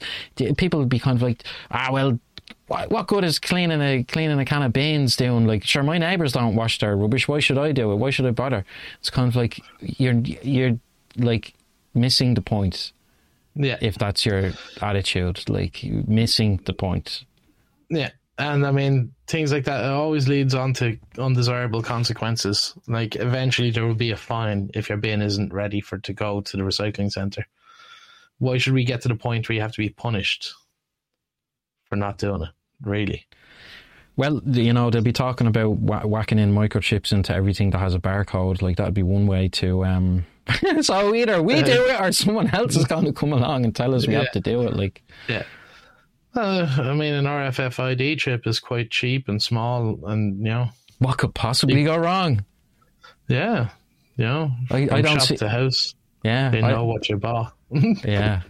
people 0.57 0.79
will 0.79 0.85
be 0.87 0.99
kind 0.99 1.15
of 1.17 1.21
like, 1.21 1.43
ah, 1.71 1.89
well, 1.91 2.19
what, 2.67 2.89
what 2.91 3.07
good 3.07 3.23
is 3.23 3.39
cleaning 3.39 3.81
a 3.81 4.03
cleaning 4.03 4.39
a 4.39 4.45
can 4.45 4.63
of 4.63 4.73
beans 4.73 5.15
doing? 5.15 5.45
Like, 5.47 5.63
sure, 5.63 5.83
my 5.83 5.97
neighbours 5.97 6.33
don't 6.33 6.55
wash 6.55 6.79
their 6.79 6.95
rubbish. 6.95 7.27
Why 7.27 7.39
should 7.39 7.57
I 7.57 7.71
do 7.71 7.91
it? 7.91 7.95
Why 7.95 8.09
should 8.09 8.25
I 8.25 8.31
bother? 8.31 8.65
It's 8.99 9.09
kind 9.09 9.27
of 9.27 9.35
like 9.35 9.61
you're 9.79 10.13
you're 10.13 10.77
like 11.17 11.53
missing 11.93 12.33
the 12.33 12.41
point 12.41 12.91
Yeah, 13.55 13.77
if 13.81 13.97
that's 13.97 14.25
your 14.25 14.51
attitude. 14.81 15.47
Like 15.49 15.83
missing 15.83 16.61
the 16.65 16.73
point. 16.73 17.23
yeah. 17.89 18.11
And 18.43 18.65
I 18.65 18.71
mean, 18.71 19.13
things 19.27 19.51
like 19.53 19.63
that 19.65 19.85
it 19.85 19.89
always 19.91 20.27
leads 20.27 20.53
on 20.53 20.73
to 20.75 20.97
undesirable 21.17 21.81
consequences. 21.81 22.73
Like 22.87 23.15
eventually 23.15 23.71
there 23.71 23.85
will 23.85 23.95
be 23.95 24.11
a 24.11 24.17
fine 24.17 24.69
if 24.73 24.89
your 24.89 24.97
bin 24.97 25.21
isn't 25.21 25.53
ready 25.53 25.79
for 25.81 25.97
to 25.99 26.13
go 26.13 26.41
to 26.41 26.57
the 26.57 26.63
recycling 26.63 27.11
center. 27.11 27.45
Why 28.39 28.57
should 28.57 28.73
we 28.73 28.83
get 28.83 29.01
to 29.01 29.07
the 29.07 29.15
point 29.15 29.47
where 29.47 29.55
you 29.55 29.61
have 29.61 29.71
to 29.71 29.77
be 29.81 29.89
punished 29.89 30.53
for 31.85 31.95
not 31.95 32.17
doing 32.17 32.41
it? 32.43 32.49
Really? 32.81 33.25
Well, 34.15 34.41
you 34.45 34.73
know, 34.73 34.89
they'll 34.89 35.01
be 35.01 35.13
talking 35.13 35.47
about 35.47 35.77
wha- 35.77 36.05
whacking 36.05 36.37
in 36.39 36.53
microchips 36.53 37.13
into 37.13 37.33
everything 37.33 37.69
that 37.71 37.79
has 37.79 37.95
a 37.95 37.99
barcode. 37.99 38.61
Like 38.61 38.75
that'd 38.77 38.93
be 38.93 39.03
one 39.03 39.25
way 39.25 39.47
to. 39.49 39.85
um 39.85 40.25
So 40.81 41.15
either 41.15 41.41
we 41.41 41.61
do 41.63 41.85
it 41.85 41.99
or 42.01 42.11
someone 42.11 42.49
else 42.53 42.75
is 42.75 42.85
going 42.85 43.05
to 43.05 43.13
come 43.13 43.31
along 43.33 43.63
and 43.63 43.73
tell 43.75 43.95
us 43.95 44.05
we 44.05 44.13
Yeah. 44.13 44.19
have 44.23 44.31
to 44.33 44.41
do 44.41 44.63
it. 44.63 44.75
Like, 44.75 45.01
Yeah. 45.29 45.43
Uh, 46.35 46.67
I 46.79 46.93
mean, 46.93 47.13
an 47.13 47.25
RFID 47.25 48.17
chip 48.17 48.47
is 48.47 48.59
quite 48.59 48.89
cheap 48.89 49.27
and 49.29 49.41
small, 49.41 49.99
and 50.07 50.37
you 50.39 50.45
know, 50.45 50.69
what 50.99 51.17
could 51.17 51.33
possibly 51.35 51.83
go 51.83 51.95
wrong? 51.97 52.43
yeah, 53.27 53.69
you 54.17 54.25
know, 54.25 54.51
I- 54.71 54.89
I 54.91 55.01
don't 55.01 55.19
shop 55.19 55.21
see- 55.27 55.37
to 55.37 55.49
house, 55.49 55.95
Yeah, 56.23 56.49
they 56.49 56.61
I- 56.61 56.71
know 56.71 56.85
what 56.85 57.07
you 57.09 57.17
bought. 57.17 57.53
yeah. 57.71 58.41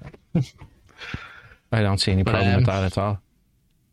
I 1.72 1.82
don't 1.82 1.98
see 2.00 2.12
any 2.12 2.24
problem 2.24 2.50
um, 2.50 2.56
with 2.58 2.66
that 2.68 2.84
at 2.84 2.98
all. 2.98 3.20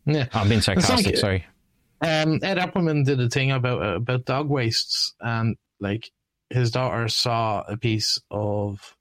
yeah, 0.05 0.27
I'm 0.33 0.47
being 0.47 0.59
It's 0.59 0.67
like- 0.67 0.79
sarcastic. 0.81 1.17
Sorry. 1.17 1.45
Um, 2.01 2.39
Ed 2.41 2.57
Appleman 2.57 3.03
did 3.05 3.19
a 3.21 3.29
thing 3.29 3.51
about 3.51 3.81
uh, 3.83 3.95
about 3.97 4.25
dog 4.25 4.49
wastes, 4.49 5.13
and 5.21 5.55
like 5.79 6.09
his 6.49 6.71
daughter 6.71 7.07
saw 7.07 7.63
a 7.67 7.77
piece 7.77 8.19
of 8.31 8.95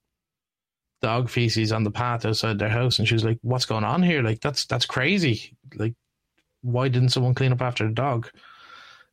dog 1.03 1.29
feces 1.31 1.73
on 1.73 1.85
the 1.85 1.91
path 1.91 2.25
outside 2.27 2.59
their 2.59 2.69
house, 2.69 2.99
and 2.99 3.07
she 3.09 3.15
was 3.15 3.25
like, 3.25 3.39
"What's 3.43 3.67
going 3.67 3.85
on 3.85 4.03
here? 4.03 4.23
Like 4.23 4.41
that's 4.41 4.67
that's 4.67 4.87
crazy. 4.87 5.57
Like, 5.75 5.95
why 6.63 6.89
didn't 6.89 7.11
someone 7.11 7.35
clean 7.35 7.53
up 7.53 7.63
after 7.63 7.87
the 7.87 7.93
dog? 7.95 8.31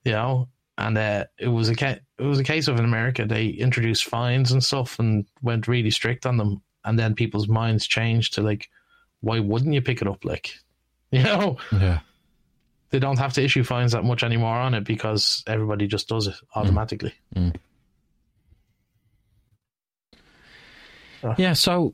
You 0.04 0.12
know?" 0.14 0.50
And 0.80 0.96
uh, 0.98 1.26
it 1.40 1.48
was 1.48 1.70
a 1.70 1.76
ca- 1.76 2.00
it 2.20 2.24
was 2.24 2.38
a 2.40 2.44
case 2.44 2.68
of 2.68 2.78
in 2.78 2.86
America 2.86 3.26
they 3.26 3.48
introduced 3.48 4.06
fines 4.06 4.52
and 4.52 4.64
stuff 4.64 5.00
and 5.00 5.26
went 5.42 5.68
really 5.68 5.90
strict 5.90 6.26
on 6.28 6.38
them, 6.38 6.62
and 6.86 7.00
then 7.00 7.16
people's 7.16 7.48
minds 7.48 7.88
changed 7.88 8.36
to 8.36 8.42
like, 8.44 8.70
why 9.22 9.40
wouldn't 9.40 9.74
you 9.74 9.82
pick 9.82 10.02
it 10.04 10.08
up? 10.08 10.24
Like, 10.24 10.54
you 11.12 11.24
know 11.24 11.58
Yeah. 11.72 12.02
they 12.92 13.00
don't 13.00 13.18
have 13.18 13.34
to 13.34 13.44
issue 13.44 13.64
fines 13.64 13.94
that 13.94 14.04
much 14.04 14.24
anymore 14.24 14.56
on 14.58 14.76
it 14.76 14.84
because 14.84 15.44
everybody 15.48 15.88
just 15.88 16.08
does 16.10 16.28
it 16.28 16.36
automatically. 16.54 17.14
Uh. 21.24 21.36
Yeah, 21.38 21.54
so 21.54 21.94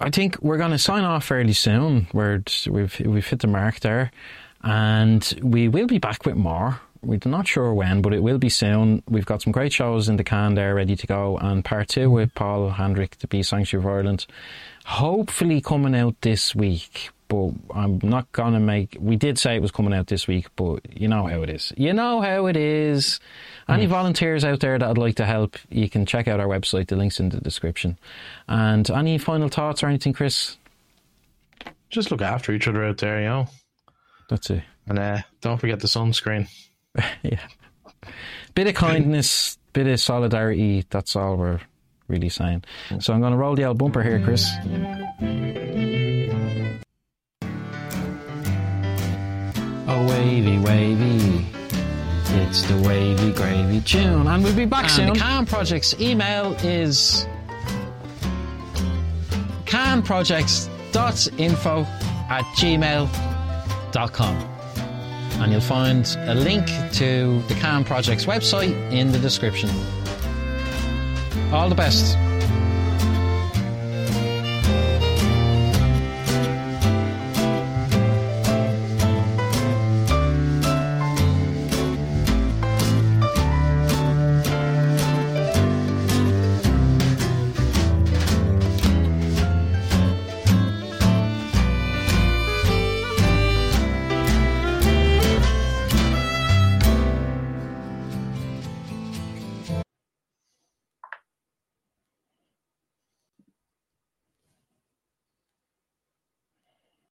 I 0.00 0.10
think 0.10 0.38
we're 0.40 0.58
going 0.58 0.70
to 0.70 0.78
sign 0.78 1.04
off 1.04 1.24
fairly 1.24 1.52
soon. 1.52 2.06
We're 2.12 2.42
we've 2.68 3.00
we've 3.00 3.26
hit 3.26 3.40
the 3.40 3.46
mark 3.46 3.80
there, 3.80 4.10
and 4.62 5.38
we 5.42 5.68
will 5.68 5.86
be 5.86 5.98
back 5.98 6.24
with 6.24 6.36
more. 6.36 6.80
We're 7.02 7.20
not 7.24 7.46
sure 7.46 7.72
when, 7.74 8.02
but 8.02 8.12
it 8.12 8.22
will 8.22 8.38
be 8.38 8.48
soon. 8.48 9.02
We've 9.08 9.26
got 9.26 9.42
some 9.42 9.52
great 9.52 9.72
shows 9.72 10.08
in 10.08 10.16
the 10.16 10.24
can 10.24 10.54
there, 10.54 10.74
ready 10.74 10.96
to 10.96 11.06
go, 11.06 11.36
and 11.38 11.64
part 11.64 11.88
two 11.88 12.02
mm-hmm. 12.02 12.12
with 12.12 12.34
Paul 12.34 12.70
Hendrick, 12.70 13.18
the 13.18 13.28
Bee 13.28 13.42
Sanctuary 13.42 13.84
of 13.84 13.90
Ireland, 13.90 14.26
hopefully 14.84 15.60
coming 15.60 15.94
out 15.94 16.16
this 16.22 16.54
week. 16.54 17.10
But 17.28 17.50
I'm 17.74 18.00
not 18.02 18.32
gonna 18.32 18.58
make. 18.60 18.96
We 18.98 19.16
did 19.16 19.38
say 19.38 19.54
it 19.54 19.60
was 19.62 19.70
coming 19.70 19.92
out 19.92 20.06
this 20.06 20.26
week, 20.26 20.46
but 20.56 20.80
you 20.98 21.08
know 21.08 21.26
how 21.26 21.42
it 21.42 21.50
is. 21.50 21.72
You 21.76 21.92
know 21.92 22.22
how 22.22 22.46
it 22.46 22.56
is. 22.56 23.20
Any 23.68 23.84
volunteers 23.84 24.44
out 24.44 24.60
there 24.60 24.78
that'd 24.78 24.96
like 24.96 25.16
to 25.16 25.26
help, 25.26 25.58
you 25.68 25.90
can 25.90 26.06
check 26.06 26.26
out 26.26 26.40
our 26.40 26.46
website. 26.46 26.88
The 26.88 26.96
link's 26.96 27.20
in 27.20 27.28
the 27.28 27.38
description. 27.40 27.98
And 28.48 28.88
any 28.90 29.18
final 29.18 29.48
thoughts 29.50 29.82
or 29.82 29.88
anything, 29.88 30.14
Chris? 30.14 30.56
Just 31.90 32.10
look 32.10 32.22
after 32.22 32.52
each 32.52 32.66
other 32.66 32.82
out 32.84 32.96
there, 32.98 33.20
you 33.20 33.26
know, 33.28 33.48
That's 34.30 34.48
it. 34.50 34.62
and 34.86 34.98
uh, 34.98 35.18
don't 35.42 35.58
forget 35.58 35.80
the 35.80 35.86
sunscreen. 35.86 36.48
yeah. 37.22 37.40
Bit 38.54 38.68
of 38.68 38.74
kindness, 38.74 39.58
bit 39.74 39.86
of 39.86 40.00
solidarity. 40.00 40.84
That's 40.88 41.14
all 41.14 41.36
we're 41.36 41.60
really 42.08 42.28
saying. 42.30 42.64
So 43.00 43.12
I'm 43.12 43.20
going 43.20 43.32
to 43.32 43.38
roll 43.38 43.54
the 43.54 43.64
old 43.64 43.76
bumper 43.78 44.02
here, 44.02 44.20
Chris. 44.24 44.48
Wavy, 50.28 50.58
wavy. 50.58 51.46
It's 52.42 52.62
the 52.64 52.76
wavy 52.86 53.32
gravy 53.32 53.80
tune. 53.80 54.26
And 54.26 54.44
we'll 54.44 54.54
be 54.54 54.66
back 54.66 54.84
And 54.84 54.92
soon. 54.92 55.06
the 55.14 55.18
Can 55.18 55.46
Project's 55.46 55.98
email 55.98 56.52
is 56.62 57.26
canprojects.info 59.64 61.84
at 62.30 62.44
gmail.com. 62.56 64.36
And 65.40 65.52
you'll 65.52 65.60
find 65.62 66.04
a 66.26 66.34
link 66.34 66.66
to 66.94 67.40
the 67.48 67.54
Can 67.54 67.84
Projects 67.84 68.26
website 68.26 68.74
in 68.92 69.12
the 69.12 69.18
description. 69.18 69.70
All 71.52 71.68
the 71.70 71.74
best. 71.74 72.18